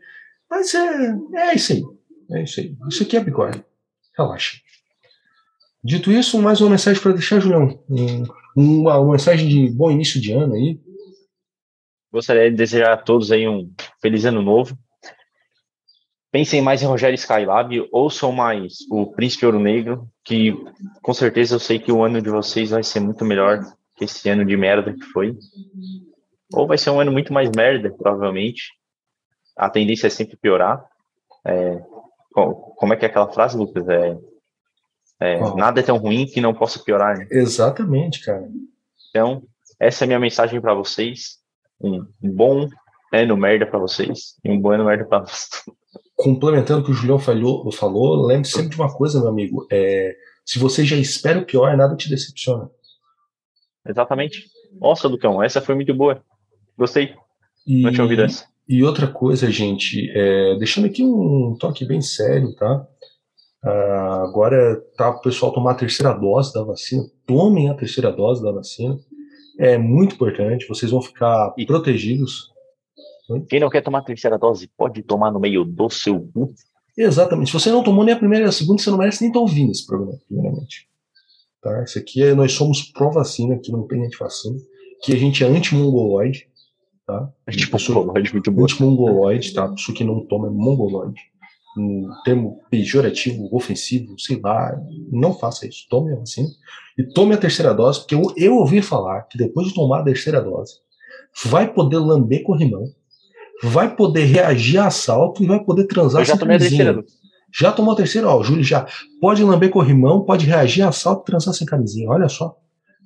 Mas 0.49 0.73
é, 0.73 1.17
é 1.35 1.53
isso 1.53 1.73
aí. 1.73 1.83
É 2.31 2.43
isso 2.43 2.59
aí. 2.61 2.75
Isso 2.89 3.03
aqui 3.03 3.15
é 3.15 3.23
bigode. 3.23 3.63
Relaxa. 4.17 4.57
Dito 5.83 6.11
isso, 6.11 6.41
mais 6.41 6.61
uma 6.61 6.69
mensagem 6.69 7.01
para 7.01 7.11
deixar, 7.13 7.39
Julião. 7.39 7.83
Uma, 8.55 8.99
uma 8.99 9.11
mensagem 9.13 9.49
de 9.49 9.69
bom 9.69 9.91
início 9.91 10.21
de 10.21 10.31
ano 10.31 10.53
aí. 10.53 10.79
Gostaria 12.11 12.49
de 12.49 12.55
desejar 12.55 12.93
a 12.93 12.97
todos 12.97 13.31
aí 13.31 13.47
um 13.47 13.71
feliz 14.01 14.23
ano 14.23 14.41
novo. 14.41 14.77
Pensem 16.31 16.61
mais 16.61 16.81
em 16.81 16.85
Rogério 16.85 17.15
Skylab, 17.15 17.87
ouçam 17.91 18.31
mais 18.31 18.77
o 18.89 19.07
Príncipe 19.07 19.45
Ouro 19.45 19.59
Negro, 19.59 20.07
que 20.23 20.53
com 21.01 21.13
certeza 21.13 21.55
eu 21.55 21.59
sei 21.59 21.77
que 21.77 21.91
o 21.91 22.03
ano 22.03 22.21
de 22.21 22.29
vocês 22.29 22.69
vai 22.69 22.81
ser 22.81 22.99
muito 22.99 23.25
melhor 23.25 23.61
que 23.95 24.05
esse 24.05 24.29
ano 24.29 24.45
de 24.45 24.55
merda 24.55 24.93
que 24.93 25.03
foi. 25.05 25.37
Ou 26.53 26.65
vai 26.65 26.77
ser 26.77 26.91
um 26.91 26.99
ano 26.99 27.11
muito 27.11 27.33
mais 27.33 27.49
merda, 27.55 27.91
provavelmente. 27.91 28.71
A 29.55 29.69
tendência 29.69 30.07
é 30.07 30.09
sempre 30.09 30.37
piorar. 30.37 30.83
É, 31.45 31.83
como 32.33 32.93
é 32.93 32.97
que 32.97 33.05
é 33.05 33.07
aquela 33.07 33.31
frase, 33.31 33.57
Lucas? 33.57 33.87
É, 33.87 34.17
é, 35.19 35.39
nada 35.55 35.79
é 35.79 35.83
tão 35.83 35.97
ruim 35.97 36.25
que 36.25 36.41
não 36.41 36.53
possa 36.53 36.79
piorar. 36.79 37.17
Né? 37.17 37.27
Exatamente, 37.31 38.23
cara. 38.23 38.47
Então, 39.09 39.43
essa 39.79 40.03
é 40.03 40.05
a 40.05 40.07
minha 40.07 40.19
mensagem 40.19 40.59
para 40.59 40.73
vocês. 40.73 41.37
Um 41.81 42.05
bom 42.21 42.67
ano 43.13 43.37
merda 43.37 43.65
para 43.65 43.79
vocês 43.79 44.35
e 44.43 44.49
um 44.49 44.59
bom 44.59 44.71
ano 44.71 44.85
merda 44.85 45.05
para 45.05 45.19
vocês. 45.19 45.49
Complementando 46.15 46.81
o 46.81 46.85
que 46.85 46.91
o 46.91 46.93
Julião 46.93 47.19
falou, 47.19 47.69
falou 47.71 48.25
lembre 48.25 48.47
sempre 48.47 48.69
de 48.69 48.75
uma 48.75 48.93
coisa, 48.93 49.19
meu 49.19 49.29
amigo. 49.29 49.67
É, 49.71 50.15
se 50.45 50.59
você 50.59 50.85
já 50.85 50.95
espera 50.95 51.39
o 51.39 51.45
pior, 51.45 51.75
nada 51.75 51.95
te 51.95 52.09
decepciona. 52.09 52.69
Exatamente. 53.87 54.49
Nossa, 54.79 55.07
Lucão, 55.07 55.43
essa 55.43 55.61
foi 55.61 55.75
muito 55.75 55.93
boa. 55.93 56.23
Gostei. 56.77 57.15
E, 57.67 57.81
Não 57.81 57.91
tinha 57.91 58.03
ouvido 58.03 58.23
essa. 58.23 58.45
E 58.67 58.83
outra 58.83 59.07
coisa, 59.07 59.51
gente, 59.51 60.09
é, 60.15 60.55
deixando 60.57 60.85
aqui 60.85 61.03
um 61.03 61.55
toque 61.59 61.85
bem 61.85 62.01
sério, 62.01 62.55
tá? 62.55 62.87
Uh, 63.63 64.25
agora 64.25 64.83
tá 64.97 65.09
o 65.09 65.21
pessoal 65.21 65.53
tomar 65.53 65.71
a 65.71 65.75
terceira 65.75 66.11
dose 66.13 66.53
da 66.53 66.63
vacina. 66.63 67.03
Tomem 67.25 67.69
a 67.69 67.73
terceira 67.73 68.11
dose 68.11 68.43
da 68.43 68.51
vacina. 68.51 68.99
É 69.57 69.77
muito 69.77 70.15
importante. 70.15 70.67
Vocês 70.67 70.91
vão 70.91 71.01
ficar 71.01 71.53
e 71.57 71.65
protegidos. 71.65 72.51
Quem 73.49 73.61
não 73.61 73.69
quer 73.69 73.81
tomar 73.81 73.99
a 73.99 74.03
terceira 74.03 74.37
dose 74.37 74.69
pode 74.77 75.01
tomar 75.01 75.31
no 75.31 75.39
meio 75.39 75.63
do 75.63 75.89
seu 75.89 76.19
cu. 76.33 76.53
Exatamente. 76.97 77.47
Se 77.47 77.53
você 77.53 77.71
não 77.71 77.83
tomou 77.83 78.03
nem 78.03 78.13
a 78.13 78.17
primeira 78.17 78.43
nem 78.43 78.49
a 78.49 78.51
segunda, 78.51 78.81
você 78.81 78.89
não 78.89 78.97
merece 78.97 79.21
nem 79.21 79.29
estar 79.29 79.39
ouvindo 79.39 79.71
esse 79.71 79.85
programa, 79.85 80.19
primeiramente. 80.27 80.89
Tá? 81.61 81.83
Isso 81.83 81.97
aqui 81.97 82.21
é, 82.21 82.35
nós 82.35 82.51
somos 82.51 82.81
pró-vacina, 82.91 83.55
aqui 83.55 83.71
não 83.71 83.87
tem 83.87 84.05
anti-vacina. 84.05 84.57
Que 85.01 85.13
a 85.13 85.17
gente 85.17 85.41
é 85.41 85.47
anti-mongoloide. 85.47 86.49
Tá? 87.05 87.29
Anti-mongoloide, 87.47 88.31
muito 88.31 88.51
bom. 88.51 88.63
Anti-mongoloide, 88.63 89.53
tá? 89.53 89.67
Pessoa 89.67 89.95
que 89.95 90.03
não 90.03 90.25
toma 90.25 90.47
é 90.47 90.51
mongoloide. 90.51 91.19
Um 91.77 92.07
termo 92.23 92.61
pejorativo, 92.69 93.49
ofensivo, 93.51 94.17
sei 94.19 94.39
lá. 94.39 94.73
Não 95.11 95.33
faça 95.33 95.67
isso. 95.67 95.85
Tome 95.89 96.13
a 96.13 96.17
vacina. 96.17 96.47
E 96.97 97.03
tome 97.03 97.33
a 97.33 97.37
terceira 97.37 97.73
dose, 97.73 97.99
porque 97.99 98.15
eu, 98.15 98.21
eu 98.37 98.55
ouvi 98.55 98.81
falar 98.81 99.23
que 99.23 99.37
depois 99.37 99.67
de 99.67 99.73
tomar 99.73 99.99
a 99.99 100.03
terceira 100.03 100.41
dose, 100.41 100.75
vai 101.45 101.73
poder 101.73 101.97
lamber 101.97 102.43
corrimão, 102.43 102.85
vai 103.63 103.95
poder 103.95 104.25
reagir 104.25 104.77
a 104.77 104.87
assalto 104.87 105.43
e 105.43 105.47
vai 105.47 105.63
poder 105.63 105.87
transar 105.87 106.21
eu 106.21 106.25
já 106.25 106.37
tomei 106.37 106.55
a 106.55 106.59
terceira. 106.59 107.03
Já 107.55 107.71
tomou 107.71 107.93
a 107.93 107.97
terceira? 107.97 108.27
Ó, 108.29 108.39
o 108.39 108.43
Júlio 108.43 108.63
já 108.63 108.87
pode 109.19 109.43
lamber 109.43 109.69
corrimão, 109.69 110.23
pode 110.23 110.45
reagir 110.45 110.83
a 110.83 110.89
assalto 110.89 111.23
e 111.23 111.25
transar 111.25 111.53
sem 111.53 111.67
camisinha. 111.67 112.09
Olha 112.09 112.29
só. 112.29 112.55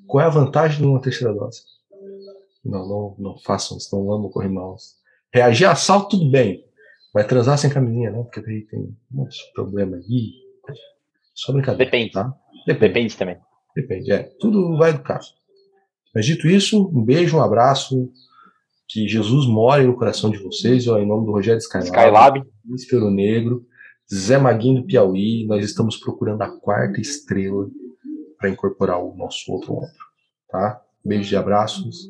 Qual 0.05 0.23
é 0.23 0.25
a 0.25 0.29
vantagem 0.29 0.79
de 0.79 0.85
uma 0.85 1.01
terceira 1.01 1.33
dose? 1.33 1.61
Não, 2.63 2.87
não, 2.87 3.15
não 3.17 3.37
façam 3.39 3.77
isso, 3.77 3.95
não 3.95 4.07
lambam 4.07 4.29
corrimão. 4.29 4.75
Reagir 5.33 5.65
a 5.65 5.71
assalto, 5.71 6.17
tudo 6.17 6.29
bem. 6.29 6.65
Vai 7.13 7.25
transar 7.25 7.57
sem 7.57 7.69
camisinha, 7.69 8.11
não, 8.11 8.23
porque 8.23 8.41
daí 8.41 8.61
tem 8.61 8.79
um 8.79 8.95
monte 9.11 9.37
de 9.37 9.53
problema 9.53 9.97
aí. 9.97 10.33
Só 11.33 11.53
brincadeira. 11.53 11.85
Depende. 11.85 12.11
Tá? 12.11 12.33
Depende. 12.65 12.93
Depende 12.93 13.17
também. 13.17 13.37
Depende, 13.75 14.11
é. 14.11 14.23
Tudo 14.39 14.77
vai 14.77 14.93
do 14.93 15.03
caso. 15.03 15.33
Mas 16.13 16.25
dito 16.25 16.47
isso, 16.47 16.87
um 16.87 17.03
beijo, 17.03 17.37
um 17.37 17.41
abraço. 17.41 18.11
Que 18.89 19.07
Jesus 19.07 19.45
more 19.47 19.85
no 19.85 19.97
coração 19.97 20.29
de 20.29 20.37
vocês. 20.37 20.87
Ó, 20.87 20.97
em 20.97 21.05
nome 21.05 21.25
do 21.25 21.31
Rogério 21.33 21.59
Skylab. 21.59 21.89
Skylab. 21.89 22.43
Espero 22.73 23.11
Negro. 23.11 23.65
Zé 24.13 24.37
Maguinho 24.37 24.81
do 24.81 24.87
Piauí, 24.87 25.45
nós 25.45 25.65
estamos 25.65 25.97
procurando 25.97 26.41
a 26.41 26.49
quarta 26.59 27.01
estrela 27.01 27.67
para 28.37 28.49
incorporar 28.49 29.03
o 29.03 29.15
nosso 29.15 29.51
outro 29.51 29.73
ombro, 29.73 29.89
tá? 30.49 30.81
Beijos 31.03 31.31
e 31.31 31.35
abraços, 31.35 32.09